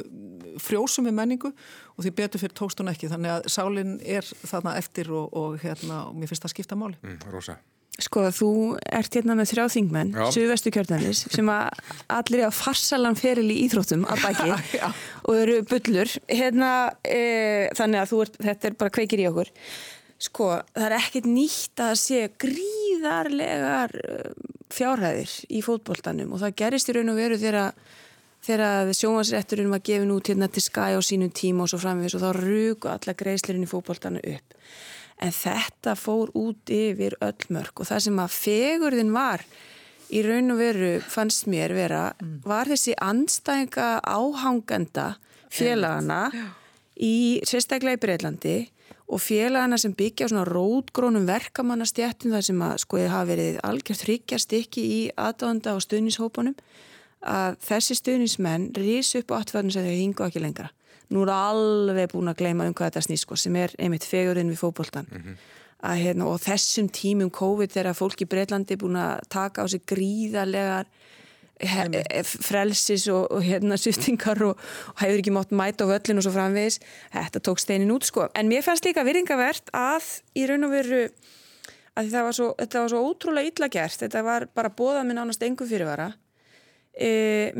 frjósum 0.62 1.04
við 1.08 1.16
menningu 1.16 1.52
og 1.96 2.04
því 2.04 2.12
betur 2.16 2.40
fyrir 2.40 2.56
tókstun 2.56 2.92
ekki, 2.92 3.08
þannig 3.08 3.30
að 3.30 3.48
sálin 3.52 3.96
er 4.04 4.24
þarna 4.24 4.76
eftir 4.80 5.12
og, 5.12 5.32
og 5.36 5.58
hérna, 5.60 6.06
og 6.08 6.16
mér 6.16 6.28
finnst 6.28 6.44
það 6.44 6.50
að 6.50 6.56
skipta 6.56 6.76
máli 6.76 6.96
mm, 7.02 7.18
Rosa 7.32 7.56
Sko 7.96 8.26
þú 8.28 8.50
ert 8.92 9.14
hérna 9.16 9.32
með 9.38 9.54
þrjá 9.54 9.64
þingmenn, 9.72 10.10
Suðvestu 10.34 10.72
kjörðanis, 10.74 11.22
sem 11.32 11.48
að 11.48 11.78
allir 12.12 12.42
er 12.44 12.50
á 12.52 12.58
farsalan 12.58 13.16
feril 13.16 13.46
í 13.48 13.62
íþróttum 13.64 14.04
að 14.04 14.24
baki 14.26 14.48
og 15.26 15.30
eru 15.32 15.54
bullur. 15.70 16.12
Hérna, 16.28 16.70
e, 17.00 17.70
þannig 17.78 18.02
að 18.02 18.12
ert, 18.26 18.36
þetta 18.50 18.68
er 18.68 18.76
bara 18.82 18.92
kveikir 18.98 19.22
í 19.24 19.28
okkur. 19.30 19.52
Sko 20.26 20.50
það 20.76 20.88
er 20.90 20.96
ekkert 20.98 21.28
nýtt 21.30 21.84
að 21.86 21.94
sé 22.02 22.20
gríðarlegar 22.44 23.96
e, 23.96 24.18
fjárhæðir 24.76 25.32
í 25.48 25.62
fótbolltanum 25.64 26.34
og 26.36 26.42
það 26.44 26.58
gerist 26.60 26.92
í 26.92 26.96
raun 26.98 27.14
og 27.14 27.20
veru 27.20 27.40
þegar 27.40 28.92
sjónvarsrætturinn 28.92 29.72
var 29.72 29.84
gefin 29.84 30.12
út 30.12 30.28
hérna 30.28 30.50
til 30.52 30.64
skæ 30.64 30.92
á 30.92 31.00
sínum 31.00 31.32
tíma 31.32 31.64
og 31.64 31.72
svo 31.72 31.80
framvegis 31.80 32.18
og 32.18 32.26
þá 32.26 32.30
rugu 32.36 32.92
alla 32.92 33.16
greiðslirinn 33.16 33.64
í 33.64 33.70
fótbolltanu 33.70 34.20
upp 34.20 34.56
en 35.22 35.32
þetta 35.32 35.96
fór 35.98 36.32
út 36.36 36.72
yfir 36.72 37.16
öll 37.24 37.48
mörg 37.54 37.80
og 37.80 37.88
það 37.88 38.04
sem 38.06 38.20
að 38.20 38.36
fegurðin 38.36 39.14
var 39.14 39.44
í 40.12 40.22
raun 40.22 40.54
og 40.54 40.60
veru 40.60 40.92
fannst 41.02 41.48
mér 41.50 41.74
vera 41.74 42.04
mm. 42.14 42.38
var 42.46 42.70
þessi 42.70 42.94
anstæðinga 43.02 43.88
áhangenda 44.04 45.08
félagana 45.52 46.22
í 46.96 47.42
sérstaklega 47.46 47.98
í 47.98 48.02
Breitlandi 48.04 48.56
og 49.06 49.22
félagana 49.22 49.78
sem 49.78 49.94
byggja 49.94 50.26
á 50.26 50.30
svona 50.32 50.46
rótgrónum 50.48 51.26
verkamannastjættin 51.28 52.34
þar 52.34 52.46
sem 52.48 52.62
að 52.66 52.80
skoðið 52.82 53.12
hafa 53.12 53.30
verið 53.30 53.60
algjört 53.66 54.06
hryggjast 54.06 54.56
ekki 54.58 54.86
í 54.96 55.00
aðdóðanda 55.14 55.76
og 55.76 55.84
stuðnishópunum 55.84 56.56
að 57.26 57.58
þessi 57.66 57.98
stuðnismenn 58.00 58.72
rís 58.78 59.14
upp 59.18 59.32
á 59.34 59.38
atfæðinu 59.40 59.74
sem 59.74 59.86
þau 59.86 59.94
hingu 59.96 60.26
ekki 60.26 60.42
lengra. 60.42 60.70
Nú 61.14 61.22
er 61.22 61.32
alveg 61.34 62.10
búin 62.12 62.30
að 62.32 62.40
gleyma 62.40 62.66
um 62.66 62.74
hvað 62.74 62.90
þetta 62.90 63.04
snýst 63.06 63.26
sko, 63.26 63.38
sem 63.38 63.56
er 63.60 63.74
einmitt 63.78 64.06
fegurinn 64.06 64.50
við 64.50 64.62
fókbóltan. 64.64 65.06
Mm 65.10 65.22
-hmm. 65.22 65.36
hérna, 66.02 66.24
og 66.26 66.40
þessum 66.40 66.88
tímum 66.88 67.30
COVID 67.30 67.70
þegar 67.70 67.94
fólk 67.94 68.22
í 68.22 68.26
Breitlandi 68.26 68.74
er 68.74 68.78
búin 68.78 68.96
að 68.96 69.20
taka 69.28 69.62
á 69.62 69.66
sig 69.68 69.82
gríðarlegar 69.86 70.86
frelsis 72.24 73.08
og, 73.08 73.30
og 73.32 73.42
hérna 73.42 73.76
sýftingar 73.76 74.42
og, 74.44 74.58
og 74.92 75.00
hefur 75.00 75.18
ekki 75.18 75.32
mótt 75.32 75.52
mæta 75.52 75.88
á 75.88 75.92
völlin 75.92 76.18
og 76.18 76.22
svo 76.26 76.32
framvegis. 76.32 76.80
Þetta 77.12 77.40
tók 77.40 77.58
steinin 77.58 77.90
út 77.90 78.04
sko. 78.04 78.28
En 78.34 78.48
mér 78.48 78.62
fannst 78.62 78.84
líka 78.84 79.04
virðingavert 79.04 79.70
að 79.72 80.04
í 80.36 80.46
raun 80.46 80.64
og 80.64 80.70
veru 80.70 81.08
að 81.96 82.10
það 82.12 82.22
var 82.28 82.36
svo, 82.36 82.54
þetta 82.60 82.80
var 82.80 82.92
svo 82.92 83.00
ótrúlega 83.08 83.48
illa 83.48 83.68
gert. 83.68 84.00
Þetta 84.00 84.22
var 84.22 84.48
bara 84.54 84.68
bóðað 84.68 85.06
minn 85.08 85.22
ánast 85.22 85.42
engum 85.42 85.68
fyrirvara 85.68 86.12
E, 86.96 87.08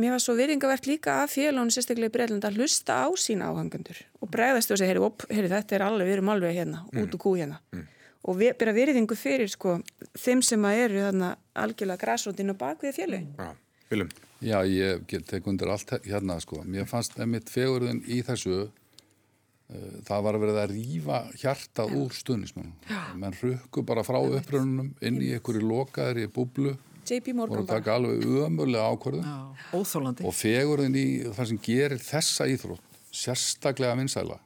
mér 0.01 0.15
var 0.15 0.23
svo 0.25 0.33
virðingavert 0.39 0.87
líka 0.89 1.19
að 1.21 1.35
félagunum 1.35 1.73
sérstaklega 1.75 2.09
í 2.09 2.15
Breitland 2.15 2.45
að 2.49 2.57
hlusta 2.57 3.03
á 3.05 3.09
sína 3.21 3.51
áhangandur 3.51 3.99
og 4.25 4.31
bregðast 4.33 4.73
og 4.73 4.81
segja, 4.81 4.95
heyri, 4.95 5.11
heyri 5.29 5.51
þetta 5.53 5.77
er 5.77 5.85
alveg, 5.85 6.09
við 6.09 6.17
erum 6.17 6.31
alveg 6.33 6.57
hérna, 6.57 6.81
mm. 6.89 7.03
út 7.03 7.17
og 7.19 7.21
gú 7.21 7.35
hérna. 7.37 7.59
Mm. 7.77 7.83
og 8.25 8.39
við 8.41 8.55
byrja 8.63 8.75
virðingu 8.79 9.19
fyrir 9.21 9.53
sko 9.53 9.75
þeim 10.17 10.41
sem 10.41 10.65
að 10.65 10.81
eru 10.87 11.05
þarna 11.05 11.35
algjörlega 11.53 12.05
græsrótinn 12.07 12.55
og 12.55 12.59
bakvið 12.63 12.97
félagin 12.97 13.29
Já, 13.37 13.53
viljum 13.93 14.15
Já, 14.45 14.59
ég 14.69 15.05
tek 15.25 15.47
undir 15.49 15.71
allt 15.73 15.95
hérna 16.05 16.37
sko. 16.41 16.61
Mér 16.69 16.85
fannst 16.89 17.15
einmitt 17.17 17.49
fegurðin 17.49 18.03
í 18.05 18.21
þessu 18.25 18.67
uh, 18.67 19.95
það 20.05 20.27
var 20.27 20.37
að 20.37 20.45
verða 20.45 20.65
að 20.67 20.75
rýfa 20.75 21.21
hjarta 21.41 21.87
Já. 21.89 21.95
úr 21.97 22.13
stuðnismennum 22.17 23.21
menn 23.21 23.37
rukku 23.41 23.85
bara 23.87 24.05
frá 24.07 24.19
upprönnunum 24.21 24.93
inn 25.01 25.21
í 25.21 25.33
einhverju 25.37 25.65
lokaðri 25.65 26.29
búblu 26.29 26.77
JP 27.07 27.37
Morgan 27.39 27.63
og 27.63 27.69
taka 27.71 27.97
alveg 27.97 28.25
umöðulega 28.27 28.91
ákvörðun. 28.93 30.19
Og 30.27 30.35
fegurðin 30.35 30.99
í 30.99 31.07
það 31.37 31.53
sem 31.53 31.61
gerir 31.63 32.03
þessa 32.03 32.49
íþrótt 32.51 32.99
sérstaklega 33.15 33.97
vinsæla. 34.01 34.41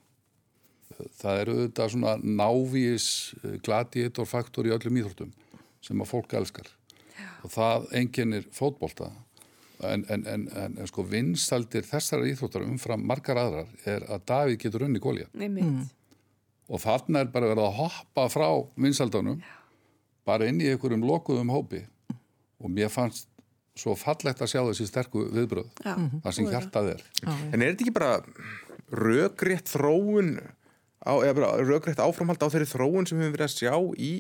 Það 1.17 1.41
eru 1.43 1.55
þetta 1.63 1.89
svona 1.89 2.17
návís 2.21 3.07
eh, 3.41 3.57
gladiatorfaktor 3.65 4.69
í 4.69 4.75
öllum 4.75 5.01
íþróttum 5.01 5.33
sem 5.81 6.03
að 6.03 6.11
fólk 6.13 6.37
elskar. 6.37 6.69
Já. 7.21 7.29
og 7.45 7.53
það 7.53 7.87
enginnir 8.01 8.47
fótbolta. 8.57 9.11
En, 9.81 10.05
en, 10.13 10.27
en, 10.29 10.43
en 10.61 10.89
sko 10.89 11.07
vinsældir 11.09 11.87
þessara 11.89 12.29
íþróttar 12.29 12.67
umfram 12.67 13.01
margar 13.09 13.39
aðrar 13.41 13.71
er 13.89 14.05
að 14.13 14.27
Davíð 14.29 14.59
getur 14.61 14.83
unni 14.85 15.01
gólja 15.01 15.25
mm. 15.33 15.87
og 16.69 16.83
þarna 16.83 17.23
er 17.25 17.31
bara 17.33 17.49
verið 17.49 17.65
að 17.65 17.79
hoppa 17.79 18.27
frá 18.29 18.45
vinsældunum 18.77 19.39
bara 20.29 20.51
inn 20.51 20.61
í 20.61 20.69
einhverjum 20.69 21.07
lokuðum 21.09 21.55
hópi 21.55 21.81
og 22.61 22.73
mér 22.73 22.91
fannst 22.93 23.29
svo 23.81 23.95
fallegt 23.97 24.43
að 24.43 24.51
sjá 24.53 24.61
þessi 24.67 24.87
sterku 24.91 25.23
viðbröð 25.33 25.69
Já, 25.87 25.95
það 26.25 26.35
sem 26.37 26.49
hjartað 26.51 26.89
er. 26.97 27.05
Já, 27.23 27.31
En 27.55 27.63
er 27.63 27.71
þetta 27.73 27.87
ekki 27.87 27.95
bara 27.97 28.11
röggrétt 28.91 29.71
þróun 29.71 30.35
á, 31.01 31.13
eða 31.23 31.37
bara 31.39 31.53
röggrétt 31.65 32.03
áframhald 32.03 32.43
á 32.43 32.51
þeirri 32.53 32.69
þróun 32.69 33.07
sem 33.09 33.17
við 33.21 33.29
hefum 33.29 33.37
verið 33.39 33.47
að 33.47 33.57
sjá 33.57 33.75
í 33.97 34.13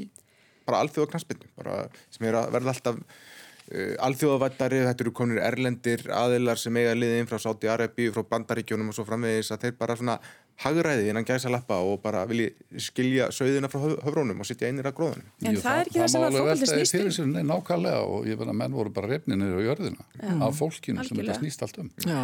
bara 0.68 0.80
alþjóðaknaspinu 0.84 1.51
bara 1.59 1.82
sem 2.14 2.26
er 2.30 2.38
að 2.38 2.53
verða 2.55 2.74
alltaf 2.76 3.01
uh, 3.03 3.95
alþjóðavættari, 4.07 4.80
þetta 4.86 5.05
eru 5.07 5.14
konur 5.18 5.43
erlendir 5.43 6.07
aðilar 6.14 6.61
sem 6.62 6.78
eiga 6.80 6.95
liðið 6.97 7.24
inn 7.24 7.30
frá 7.30 7.41
Sáti 7.43 7.70
Arabi 7.72 8.09
frá 8.14 8.22
bandaríkjónum 8.32 8.93
og 8.93 8.97
svo 8.97 9.07
framvegis 9.09 9.51
að 9.55 9.66
þeir 9.66 9.76
bara 9.82 9.99
svona 9.99 10.16
hagræði 10.61 11.08
innan 11.11 11.24
gæsa 11.24 11.50
lappa 11.52 11.78
og 11.84 12.02
bara 12.04 12.26
vilji 12.28 12.50
skilja 12.82 13.30
sögðina 13.34 13.70
frá 13.72 13.80
höfrónum 14.04 14.42
og 14.42 14.48
sittja 14.48 14.68
einir 14.68 14.88
að 14.90 14.98
gróðunum. 14.98 15.30
En 15.44 15.56
Jú, 15.56 15.62
það 15.64 15.80
er 15.80 15.90
ekki 15.90 16.02
það 16.02 16.12
sem 16.12 16.26
að 16.26 16.36
fólkið 16.36 16.70
snýst 16.74 16.94
um. 16.98 17.00
Það 17.00 17.06
alveg 17.06 17.24
veltaði 17.30 17.46
nákvæmlega 17.48 18.04
og 18.04 18.28
ég 18.28 18.40
finna 18.40 18.54
að 18.54 18.61
menn 18.61 18.76
voru 18.76 18.94
bara 18.98 19.11
refninir 19.14 19.56
á 19.56 19.61
jörðina 19.64 20.06
Já. 20.20 20.36
af 20.46 20.61
fólkinu 20.61 21.00
Algjörlega. 21.00 21.08
sem 21.08 21.22
þetta 21.24 21.40
snýst 21.40 21.66
allt 21.66 21.82
um. 21.82 21.90
Já, 22.04 22.20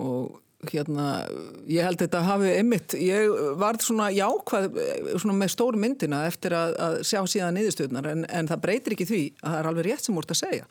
og 0.00 0.40
hérna 0.68 1.06
ég 1.70 1.86
held 1.86 2.02
þetta 2.02 2.20
hafi 2.26 2.52
ymmit, 2.60 2.94
ég 3.00 3.32
var 3.60 3.78
svona 3.80 4.10
jákvæð 4.12 4.76
svona 5.22 5.36
með 5.40 5.52
stóru 5.54 5.80
myndina 5.80 6.26
eftir 6.28 6.52
að, 6.56 6.74
að 6.76 6.96
sjá 7.08 7.20
síðan 7.32 7.56
niðurstöðnar 7.56 8.10
en, 8.12 8.26
en 8.28 8.50
það 8.50 8.64
breytir 8.66 8.96
ekki 8.96 9.08
því 9.08 9.22
að 9.40 9.54
það 9.54 9.60
er 9.60 9.68
alveg 9.70 9.88
rétt 9.88 10.04
sem 10.04 10.20
úr 10.20 10.28
að 10.28 10.40
segja 10.42 10.68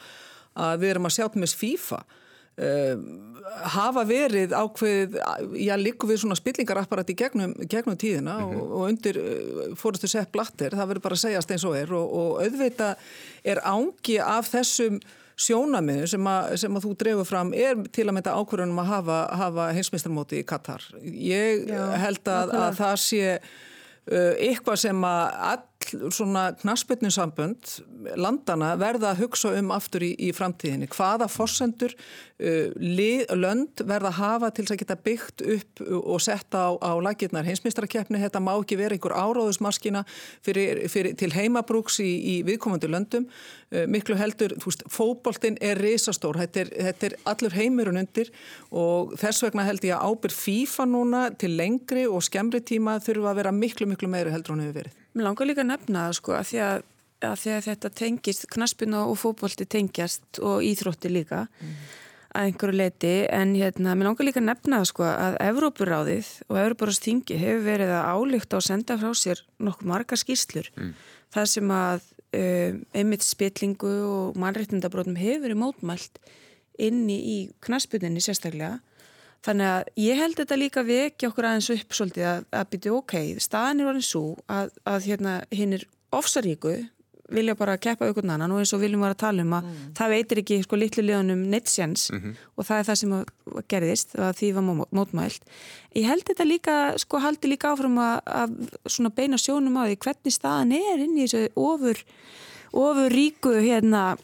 að 0.60 0.84
við 0.84 0.94
erum 0.94 1.10
að 1.10 1.16
sjá 1.18 1.26
til 1.26 1.42
með 1.42 1.56
FIFA 1.64 2.04
hafa 3.74 4.04
verið 4.08 4.54
ákveð 4.56 5.16
já 5.58 5.74
líku 5.80 6.08
við 6.10 6.22
svona 6.24 6.38
spillingarapparat 6.38 7.10
í 7.12 7.16
gegnum, 7.18 7.54
gegnum 7.70 7.98
tíðina 8.00 8.38
mm 8.38 8.50
-hmm. 8.50 8.60
og, 8.60 8.72
og 8.72 8.90
undir 8.90 9.18
uh, 9.18 9.76
fórustu 9.76 10.08
sett 10.08 10.32
blatter 10.32 10.76
það 10.76 10.92
verður 10.92 11.06
bara 11.08 11.18
að 11.18 11.24
segjast 11.24 11.52
eins 11.52 11.66
og 11.66 11.78
er 11.78 11.94
og, 11.94 12.14
og 12.14 12.44
auðvita 12.44 12.96
er 13.44 13.62
ángi 13.64 14.20
af 14.20 14.52
þessum 14.54 15.00
sjónamiðu 15.40 16.08
sem, 16.08 16.28
sem 16.56 16.76
að 16.76 16.86
þú 16.86 16.94
drefur 17.00 17.26
fram 17.26 17.54
er 17.54 17.80
til 17.96 18.08
að 18.08 18.14
mynda 18.14 18.36
ákvörðunum 18.36 18.84
að 18.84 18.92
hafa, 18.92 19.20
hafa 19.40 19.72
heimsmyndstarmóti 19.78 20.40
í 20.42 20.46
Katar 20.46 20.84
ég 21.04 21.68
já, 21.70 21.84
held 21.98 22.28
að, 22.28 22.54
að 22.60 22.80
það 22.82 22.96
sé 23.06 23.40
uh, 23.40 24.34
eitthvað 24.36 24.82
sem 24.84 25.04
að 25.04 25.68
all 25.80 26.12
svona 26.12 26.50
knasputninsambönd 26.60 27.80
landana 28.20 28.74
verða 28.80 29.14
að 29.14 29.24
hugsa 29.24 29.52
um 29.58 29.72
aftur 29.74 30.04
í, 30.06 30.12
í 30.20 30.32
framtíðinni. 30.36 30.90
Hvaða 30.92 31.30
fórsendur 31.32 31.94
uh, 31.96 33.36
lönd 33.38 33.84
verða 33.88 34.12
að 34.12 34.20
hafa 34.20 34.52
til 34.56 34.66
að 34.68 34.82
geta 34.82 34.98
byggt 35.00 35.44
upp 35.56 35.84
og 36.00 36.20
setta 36.24 36.66
á, 36.70 36.72
á 36.78 36.92
lagirnar 37.02 37.48
heimsmyndstarkeppni. 37.48 38.22
Þetta 38.22 38.44
má 38.44 38.54
ekki 38.58 38.80
vera 38.80 38.96
einhver 38.96 39.16
áráðusmaskina 39.16 40.06
til 40.46 41.32
heimabrúks 41.36 42.00
í, 42.04 42.12
í 42.34 42.36
viðkomandi 42.48 42.92
löndum. 42.92 43.28
Uh, 43.72 43.86
miklu 43.90 44.18
heldur, 44.20 44.56
þú 44.60 44.72
veist, 44.72 44.86
fóboltinn 44.92 45.60
er 45.64 45.80
risastór. 45.82 46.42
Þetta 46.44 46.66
er, 46.66 46.74
þetta 46.90 47.10
er 47.10 47.20
allur 47.34 47.58
heimurun 47.58 48.04
undir 48.04 48.34
og 48.70 49.16
þess 49.20 49.48
vegna 49.48 49.68
held 49.68 49.86
ég 49.88 49.98
að 49.98 50.12
ábyrð 50.12 50.40
FIFA 50.40 50.90
núna 50.90 51.28
til 51.40 51.56
lengri 51.58 52.08
og 52.10 52.24
skemmri 52.26 52.62
tíma 52.66 53.00
þurfa 53.04 53.34
að 53.34 53.44
vera 53.44 53.56
miklu, 53.56 53.90
miklu 53.90 54.12
meiri 54.12 54.34
heldur 54.34 54.58
hún 54.58 54.68
hefur 54.68 54.84
verið. 54.84 54.99
Mér 55.20 55.28
langar 55.28 55.50
líka 55.50 55.66
að 55.66 55.72
nefna 55.74 56.06
það 56.08 56.14
sko 56.16 56.36
að 56.38 56.46
því 56.48 56.60
að, 56.64 56.84
að 57.28 57.40
því 57.42 57.56
að 57.56 57.66
þetta 57.66 57.90
tengist, 58.00 58.46
knaspina 58.54 59.02
og 59.04 59.18
fókbólti 59.20 59.66
tengjast 59.68 60.40
og 60.40 60.64
íþrótti 60.64 61.12
líka 61.12 61.42
mm. 61.50 61.74
að 62.40 62.48
einhverju 62.48 62.80
leiti 62.80 63.12
en 63.36 63.52
hérna, 63.60 63.98
mér 64.00 64.08
langar 64.08 64.30
líka 64.30 64.40
að 64.40 64.48
nefna 64.48 64.80
það 64.80 64.90
sko 64.94 65.08
að 65.10 65.36
Evrópuráðið 65.50 66.32
og 66.48 66.62
Evrópuráðstingi 66.64 67.42
hefur 67.42 67.66
verið 67.68 67.92
að 67.98 68.12
álíkta 68.16 68.62
og 68.62 68.68
senda 68.70 69.00
frá 69.02 69.12
sér 69.20 69.44
nokkuð 69.60 69.92
marga 69.92 70.20
skýrslur 70.24 70.72
mm. 70.78 70.94
það 71.36 71.52
sem 71.58 71.76
að 71.76 72.08
um, 72.40 72.84
einmitt 72.96 73.28
spillingu 73.28 73.96
og 74.08 74.40
mannreitndabrótum 74.40 75.20
hefur 75.20 75.50
verið 75.50 75.64
mótmælt 75.66 76.24
inni 76.80 77.20
í 77.20 77.40
knaspuninni 77.68 78.24
sérstaklega 78.24 78.78
Þannig 79.46 79.72
að 79.72 79.90
ég 80.04 80.20
held 80.20 80.38
þetta 80.42 80.60
líka 80.60 80.84
vekja 80.84 81.30
okkur 81.32 81.48
aðeins 81.48 81.70
upp 81.72 81.96
svolítið 81.96 82.28
að, 82.28 82.46
að 82.60 82.70
byrja 82.74 82.96
ok, 82.98 83.18
staðin 83.40 83.84
er 83.84 83.92
orðin 83.94 84.08
svo 84.10 84.24
að, 84.52 84.72
að 84.84 85.06
hérna, 85.08 85.36
hinn 85.56 85.76
er 85.78 85.86
ofsaríku, 86.16 86.74
vilja 87.30 87.56
bara 87.56 87.78
keppa 87.78 88.08
auðvitað 88.08 88.34
annan 88.34 88.54
og 88.56 88.64
eins 88.64 88.74
og 88.74 88.82
viljum 88.82 89.04
vera 89.06 89.16
að 89.16 89.22
tala 89.22 89.44
um 89.46 89.54
að 89.60 89.68
mm. 89.68 89.90
það 90.00 90.14
veitir 90.16 90.42
ekki 90.42 90.58
sko 90.66 90.80
litlu 90.80 91.04
liðunum 91.06 91.44
neitt-sjans 91.52 92.08
mm 92.10 92.20
-hmm. 92.20 92.40
og 92.56 92.68
það 92.68 92.80
er 92.80 92.88
það 92.88 93.00
sem 93.02 93.14
gerðist 93.70 94.16
og 94.18 94.36
því 94.40 94.50
var 94.56 94.66
mótmælt. 94.98 95.44
Ég 95.96 96.08
held 96.10 96.26
þetta 96.26 96.48
líka, 96.50 96.76
sko 96.98 97.22
haldi 97.22 97.52
líka 97.52 97.72
áfram 97.72 97.98
að, 98.02 98.18
að 98.26 99.14
beina 99.16 99.38
sjónum 99.38 99.78
á 99.78 99.86
því 99.86 100.00
hvernig 100.06 100.34
staðin 100.34 100.74
er 100.74 101.06
inn 101.06 101.18
í 101.18 101.28
þessu 101.28 101.50
ofur, 101.56 102.04
ofur 102.74 103.10
ríku 103.14 103.54
hérna, 103.62 104.18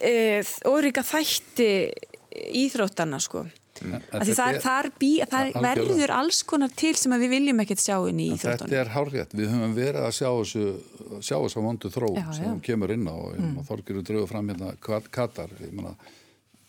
e, 0.00 0.42
ofur 0.66 0.82
ríka 0.82 1.06
þætti 1.06 1.70
íþróttana 2.66 3.20
sko. 3.20 3.46
Það, 3.80 4.30
það, 4.36 4.56
það, 4.60 4.88
bí, 5.00 5.10
það 5.30 5.50
verður 5.64 6.12
alls 6.12 6.40
konar 6.48 6.72
til 6.76 6.92
sem 7.00 7.14
við 7.22 7.34
viljum 7.34 7.62
ekkert 7.64 7.82
sjá 7.82 7.96
inn 8.10 8.20
í 8.20 8.28
Íþróttunum. 8.34 8.68
Þetta 8.68 8.80
er 8.82 8.92
hárgætt. 8.94 9.36
Við 9.38 9.52
höfum 9.54 9.76
verið 9.76 10.06
að 10.06 10.16
sjá 10.18 10.28
þessu, 10.28 10.64
sjá 11.24 11.36
þessu 11.36 11.64
vondu 11.64 11.92
þró 11.94 12.10
já, 12.12 12.24
sem 12.36 12.48
já. 12.50 12.54
kemur 12.68 12.92
inn 12.94 13.08
á 13.08 13.16
mm. 13.16 13.54
og 13.60 13.68
Þorgir 13.70 14.02
drögur 14.04 14.30
fram 14.30 14.52
hérna 14.52 14.74
Katar. 14.84 15.54
Mena, 15.72 15.94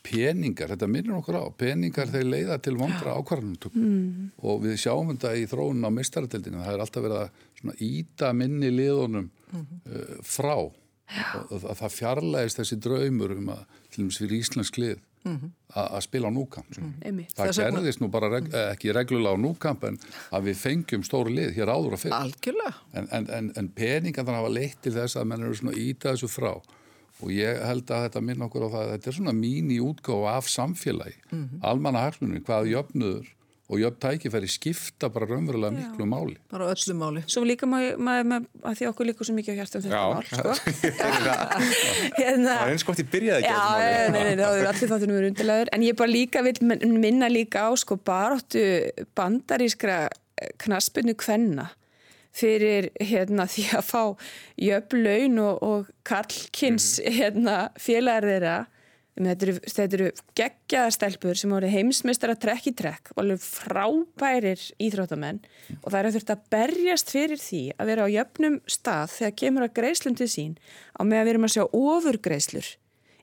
peningar, 0.01 0.71
þetta 0.73 0.89
minnir 0.89 1.17
okkur 1.19 1.37
á, 1.37 1.45
peningar 1.53 2.09
þeir 2.09 2.27
leiða 2.31 2.57
til 2.63 2.77
vondra 2.79 3.17
ákvarðanumtökum 3.19 3.83
mm. 3.85 4.29
og 4.47 4.63
við 4.63 4.79
sjáum 4.81 5.11
þetta 5.11 5.35
í 5.37 5.45
þróun 5.51 5.85
á 5.85 5.91
mistaratildinu. 5.93 6.63
Það 6.63 6.77
er 6.77 6.85
alltaf 6.85 7.05
verið 7.05 7.21
að 7.21 7.83
íta 7.85 8.31
minni 8.33 8.71
liðunum 8.73 9.27
mm. 9.27 9.67
uh, 9.91 10.15
frá 10.25 10.55
og 11.51 11.65
það 11.75 11.91
fjarlægist 11.91 12.61
þessi 12.61 12.77
draumur 12.79 13.35
um 13.35 13.49
að 13.51 13.63
til 13.91 14.05
dæmis 14.05 14.19
fyrir 14.21 14.37
Íslands 14.39 14.71
klið 14.71 15.01
mm 15.23 15.37
-hmm. 15.37 15.51
að 15.75 16.01
spila 16.01 16.27
á 16.27 16.31
núkamp 16.33 16.77
mm 16.77 16.93
-hmm. 17.01 17.25
það 17.35 17.55
gerðist 17.57 18.01
nú 18.01 18.09
bara 18.11 18.29
reg 18.29 18.53
eh, 18.53 18.71
ekki 18.73 18.93
reglulega 18.93 19.35
á 19.35 19.43
núkamp 19.45 19.83
en 19.83 19.97
að 20.31 20.43
við 20.43 20.55
fengjum 20.55 21.03
stóri 21.03 21.35
lið 21.35 21.55
hér 21.55 21.69
áður 21.69 21.93
að 21.93 22.01
fyrir 22.03 22.15
en, 22.93 23.07
en, 23.11 23.29
en, 23.29 23.51
en 23.55 23.69
peningan 23.69 24.25
þannig 24.25 24.39
að 24.39 24.43
hafa 24.43 24.59
leitt 24.59 24.81
til 24.81 24.93
þess 24.93 25.15
að 25.15 25.25
menn 25.25 25.43
eru 25.43 25.55
svona 25.55 25.77
íta 25.77 26.11
þessu 26.13 26.27
frá 26.27 26.61
og 27.21 27.29
ég 27.31 27.61
held 27.65 27.91
að 27.91 28.03
þetta 28.05 28.21
minna 28.21 28.45
okkur 28.45 28.65
á 28.65 28.73
það 28.73 28.83
að 28.83 28.91
þetta 28.91 29.09
er 29.09 29.17
svona 29.17 29.33
mín 29.33 29.71
í 29.71 29.79
útgáð 29.79 30.27
af 30.37 30.49
samfélagi 30.49 31.15
mm 31.31 31.43
-hmm. 31.43 31.59
almanna 31.61 32.05
hagsmunum, 32.05 32.43
hvað 32.43 32.71
jöfnuður 32.73 33.27
og 33.71 33.79
jöfn 33.79 33.99
tækifæri 34.03 34.49
skipta 34.51 35.07
bara 35.15 35.27
raunverulega 35.29 35.71
miklu 35.77 36.05
máli. 36.11 36.35
Bara 36.51 36.67
öllu 36.73 36.95
máli. 36.99 37.21
Svo 37.31 37.43
líka 37.47 37.69
maður, 37.71 37.95
maður, 38.03 38.25
maður 38.31 38.67
að 38.71 38.79
því 38.81 38.87
okkur 38.91 39.07
líka 39.07 39.27
svo 39.27 39.35
mikið 39.37 39.53
á 39.53 39.57
hjartum 39.61 39.85
þetta 39.85 39.95
Já. 39.95 40.03
mál, 40.11 40.23
sko. 40.27 40.55
það 41.01 41.65
hérna, 42.17 42.55
var 42.59 42.73
eins 42.73 42.85
gott 42.89 43.01
ég 43.03 43.11
byrjaði 43.13 43.45
ekki 43.45 43.53
Já, 43.53 43.61
á 43.61 43.71
þessu 43.71 43.91
máli. 43.91 44.11
nei, 44.11 44.23
nei, 44.25 44.35
nei, 44.35 44.43
það 44.43 44.57
eru 44.61 44.71
allir 44.73 44.91
þáttunum 44.91 45.17
verið 45.19 45.31
undirlegaður 45.33 45.71
en 45.77 45.85
ég 45.87 45.99
bara 46.01 46.11
líka 46.11 46.43
vil 46.47 46.55
min- 46.71 46.97
minna 47.05 47.29
líka 47.31 47.63
á 47.63 47.71
sko 47.79 47.97
baróttu 48.11 48.65
bandarískra 49.17 49.97
knaspinu 50.61 51.15
kvenna 51.21 51.69
fyrir 52.35 52.89
hérna 53.03 53.43
því 53.51 53.65
að 53.79 53.87
fá 53.87 54.03
jöfn 54.63 55.01
laun 55.05 55.39
og, 55.43 55.63
og 55.67 55.89
karlkins 56.07 56.93
hérna 57.03 57.57
félagar 57.79 58.27
þeirra 58.29 58.55
Um, 59.19 59.27
Þetta 59.27 59.47
eru, 59.47 59.55
eru 59.83 60.05
geggjaða 60.39 60.91
stelpur 60.95 61.35
sem 61.39 61.51
voru 61.51 61.67
heimsmeistar 61.67 62.31
að 62.31 62.43
trekk 62.45 62.69
í 62.71 62.75
trekk 62.79 63.11
og 63.11 63.23
alveg 63.25 63.41
frábærir 63.43 64.61
íþróttamenn 64.79 65.41
og 65.81 65.89
það 65.89 65.97
er 65.99 66.07
að 66.07 66.15
þurft 66.15 66.31
að 66.31 66.45
berjast 66.55 67.11
fyrir 67.11 67.41
því 67.41 67.61
að 67.75 67.91
vera 67.91 68.05
á 68.07 68.13
jöfnum 68.13 68.55
stað 68.71 69.17
þegar 69.17 69.35
kemur 69.43 69.67
að 69.67 69.75
greislum 69.81 70.15
til 70.15 70.29
sín 70.31 70.55
á 70.95 71.01
með 71.03 71.19
að 71.19 71.25
við 71.25 71.33
erum 71.33 71.49
að 71.49 71.53
sjá 71.57 71.65
ofurgreislur 71.81 72.71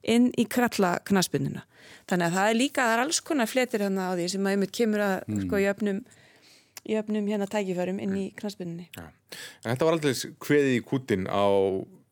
inn 0.09 0.31
í 0.37 0.45
kralla 0.49 0.93
knaspununa. 1.09 1.65
Þannig 2.09 2.29
að 2.29 2.37
það 2.37 2.51
er 2.51 2.59
líka, 2.61 2.85
það 2.85 2.95
er 2.95 3.05
alls 3.07 3.21
konar 3.25 3.51
fletir 3.51 3.85
hann 3.85 4.01
á 4.01 4.13
því 4.13 4.31
sem 4.33 4.47
að 4.47 4.57
einmitt 4.57 4.75
kemur 4.77 5.05
að 5.05 5.17
sko 5.45 5.61
jöfnum, 5.63 6.03
jöfnum 6.89 7.29
hérna 7.33 7.49
tækifærum 7.51 8.01
inn 8.05 8.17
í 8.17 8.27
knaspununni. 8.39 8.89
Já. 8.93 9.09
En 9.65 9.73
þetta 9.73 9.89
var 9.89 9.97
aldrei 9.97 10.13
kveðið 10.45 10.77
í 10.77 10.85
kútin 10.85 11.29
á 11.29 11.49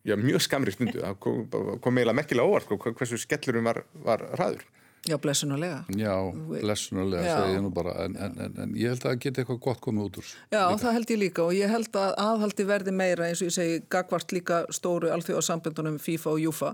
já, 0.07 0.17
mjög 0.21 0.45
skamri 0.47 0.75
stundu. 0.75 1.03
Það 1.03 1.21
kom, 1.23 1.45
kom 1.83 2.01
eiginlega 2.01 2.21
merkilega 2.21 2.49
óvart 2.49 2.69
sko, 2.69 2.79
hversu 2.87 3.21
skellurum 3.21 3.69
var, 3.71 3.85
var 4.07 4.25
ræður. 4.39 4.67
Já, 5.07 5.15
blessunulega. 5.23 5.85
Já, 5.95 6.15
blessunulega 6.51 7.35
segi 7.37 7.55
ég 7.55 7.63
nú 7.63 7.71
bara, 7.75 7.93
en, 8.05 8.17
en, 8.19 8.33
en, 8.43 8.57
en 8.65 8.73
ég 8.75 8.91
held 8.91 9.05
að 9.05 9.13
það 9.13 9.21
geti 9.23 9.43
eitthvað 9.43 9.61
gott 9.69 9.83
komið 9.85 10.09
út 10.09 10.19
úr. 10.19 10.31
Já, 10.51 10.63
það 10.83 10.97
held 10.97 11.13
ég 11.15 11.21
líka 11.21 11.45
og 11.45 11.53
ég 11.55 11.71
held 11.71 11.99
að 12.01 12.15
aðhaldi 12.25 12.67
verði 12.67 12.95
meira 12.97 13.29
eins 13.29 13.43
og 13.43 13.53
ég 13.53 13.55
segi 13.55 13.77
gagvart 13.93 14.35
líka 14.35 14.65
stóru 14.75 15.13
alþjóðasamböndunum 15.15 16.01
FIFA 16.03 16.33
og 16.33 16.43
Júfa 16.43 16.73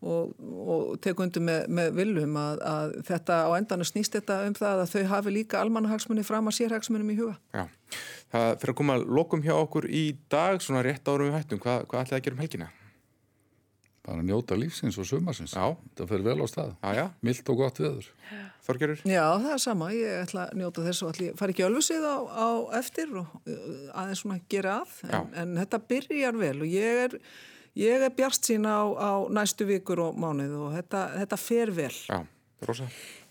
og, 0.00 0.32
og 0.40 0.96
teku 1.04 1.24
undir 1.26 1.44
með, 1.44 1.68
með 1.76 1.92
viljum 1.98 2.38
að, 2.40 2.64
að 2.72 2.96
þetta 3.10 3.38
á 3.44 3.50
endanum 3.58 3.88
snýst 3.88 4.16
þetta 4.16 4.40
um 4.48 4.56
það 4.56 4.84
að 4.84 4.92
þau 4.94 5.04
hafi 5.14 5.34
líka 5.34 5.60
almannahagsmunni 5.60 6.24
fram 6.26 6.50
að 6.50 6.58
sérhagsmunum 6.60 7.12
í 7.12 7.18
huga. 7.20 7.36
Já. 7.52 7.66
Það 8.30 8.50
fyrir 8.62 8.74
að 8.74 8.80
koma 8.80 8.98
að 8.98 9.08
lokum 9.20 9.44
hjá 9.44 9.54
okkur 9.58 9.88
í 9.90 10.04
dag, 10.32 10.60
svona 10.64 10.84
rétt 10.86 11.08
árum 11.08 11.30
við 11.30 11.38
hættum. 11.38 11.62
Hvað, 11.62 11.88
hvað 11.90 12.04
ætlaði 12.04 12.20
að 12.20 12.28
gera 12.28 12.38
um 12.38 12.44
helgina? 12.44 12.70
Bara 14.06 14.22
njóta 14.24 14.56
lífsins 14.56 14.96
og 14.96 15.04
sumarsins. 15.06 15.52
Já. 15.52 15.76
Það 15.98 16.12
fer 16.14 16.22
vel 16.24 16.38
á 16.40 16.46
stað. 16.48 16.70
Já, 16.80 16.90
já. 16.96 17.04
Milt 17.26 17.52
og 17.52 17.58
gott 17.60 17.80
veður. 17.82 18.08
Þorgerur? 18.64 19.02
Já, 19.04 19.24
það 19.42 19.52
er 19.52 19.62
sama, 19.62 19.90
ég 19.92 20.16
ætla 20.22 20.46
að 20.46 20.60
njóta 20.60 20.84
þess 20.86 21.04
og 21.04 21.12
ætla 21.12 21.26
ég 21.26 21.38
fara 21.38 21.54
ekki 21.54 21.66
ölfusið 21.66 22.06
á, 22.08 22.16
á 22.32 22.48
eftir 22.80 23.12
og 23.20 23.34
uh, 23.44 24.00
aðeins 24.02 24.22
svona 24.24 24.40
gera 24.52 24.78
að 24.80 24.94
en, 25.10 25.30
en 25.42 25.54
þetta 25.60 25.80
byrjar 25.92 26.40
vel 26.40 26.54
og 26.60 26.72
ég 26.72 27.00
er, 27.04 27.16
ég 27.78 28.02
er 28.02 28.12
bjart 28.16 28.42
sín 28.46 28.66
á, 28.66 28.82
á 28.82 29.10
næstu 29.30 29.66
vikur 29.68 30.02
og 30.08 30.18
mánuð 30.20 30.58
og 30.58 30.76
þetta, 30.78 31.06
þetta 31.22 31.40
fer 31.40 31.74
vel. 31.76 31.94
Já. 32.08 32.20
Rosa? 32.66 32.86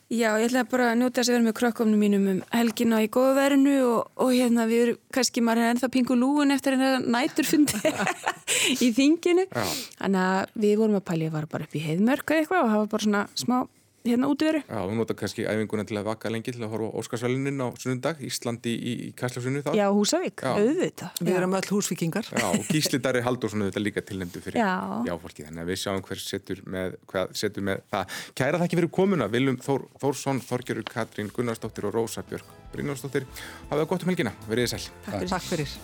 Já, 0.10 0.32
ég 0.42 0.48
ætla 0.48 0.64
bara 0.66 0.88
að 0.90 0.96
njóta 1.04 1.20
þess 1.20 1.30
að 1.30 1.36
vera 1.36 1.46
með 1.46 1.56
krökkumnum 1.60 2.00
mínum 2.02 2.24
um 2.32 2.38
helgina 2.50 3.02
í 3.06 3.10
góða 3.14 3.36
verinu 3.38 3.76
og, 3.86 4.08
og 4.18 4.32
hérna 4.34 4.64
við 4.66 4.82
erum, 4.88 4.98
kannski 5.14 5.44
maður 5.46 5.62
er 5.62 5.74
ennþá 5.76 5.90
pingu 5.94 6.18
lúin 6.18 6.54
eftir 6.56 6.80
hérna 6.80 7.04
næturfundi 7.14 7.92
í 8.86 8.90
þinginu. 8.98 9.46
Já. 9.54 9.68
Þannig 10.00 10.24
að 10.24 10.56
við 10.66 10.74
vorum 10.82 10.98
að 10.98 11.06
pælja 11.12 11.30
að 11.30 11.36
vara 11.38 11.52
bara 11.52 11.68
upp 11.70 11.78
í 11.78 11.84
heiðmörk 11.86 12.34
eða 12.34 12.42
eitthvað 12.42 12.64
og 12.64 12.74
hafa 12.74 12.90
bara 12.96 13.06
svona 13.06 13.22
smá 13.38 13.60
hérna 14.06 14.30
útveru. 14.32 14.62
Já, 14.64 14.80
þú 14.80 14.96
nota 14.98 15.16
kannski 15.18 15.46
æfinguna 15.50 15.86
til 15.88 15.98
að 16.00 16.08
vaka 16.10 16.32
lengi 16.32 16.54
til 16.56 16.64
að 16.64 16.72
horfa 16.74 16.90
á 16.90 16.98
Óskarsvælunin 17.02 17.60
á 17.60 17.68
sunnundag, 17.80 18.22
Íslandi 18.26 18.74
í, 18.76 18.94
í 19.10 19.10
Kæslafsunu 19.20 19.64
þá. 19.66 19.72
Já, 19.78 19.86
Húsavík, 19.94 20.44
Já. 20.46 20.54
auðvitað. 20.56 21.20
Við 21.20 21.40
erum 21.40 21.58
öll 21.60 21.70
húsvikingar. 21.74 22.32
Já, 22.32 22.48
og 22.48 22.72
Gísli 22.72 23.02
Darri 23.04 23.24
Halldórsson 23.26 23.68
þetta 23.68 23.84
líka 23.84 24.06
tilnefndu 24.06 24.44
fyrir 24.46 24.62
Já. 24.64 24.72
jáfólki 25.10 25.46
þannig 25.48 25.66
að 25.66 25.72
við 25.74 25.82
sjáum 25.84 26.02
hver 26.08 26.24
setur 26.24 26.64
með, 26.66 26.98
hvað 27.12 27.36
setur 27.44 27.68
með 27.70 27.84
það. 27.92 28.18
Kæra 28.40 28.64
þakki 28.64 28.82
fyrir 28.82 28.92
komuna 29.00 29.30
Viljum 29.30 29.62
Þór, 29.64 29.88
Þórsson, 30.02 30.42
Þorgerur 30.48 30.90
Katrín 30.90 31.32
Gunnarsdóttir 31.36 31.90
og 31.90 31.96
Rósa 32.00 32.24
Björk 32.24 32.58
Brynjónsdóttir. 32.74 33.28
Hafið 33.70 33.86
það 33.86 33.88
gott 33.94 34.04
um 34.06 34.14
helgina, 34.14 34.36
verið 34.50 34.68
þið 34.70 34.76
sæl. 34.78 35.26
Takk 35.28 35.50
fyrir. 35.52 35.80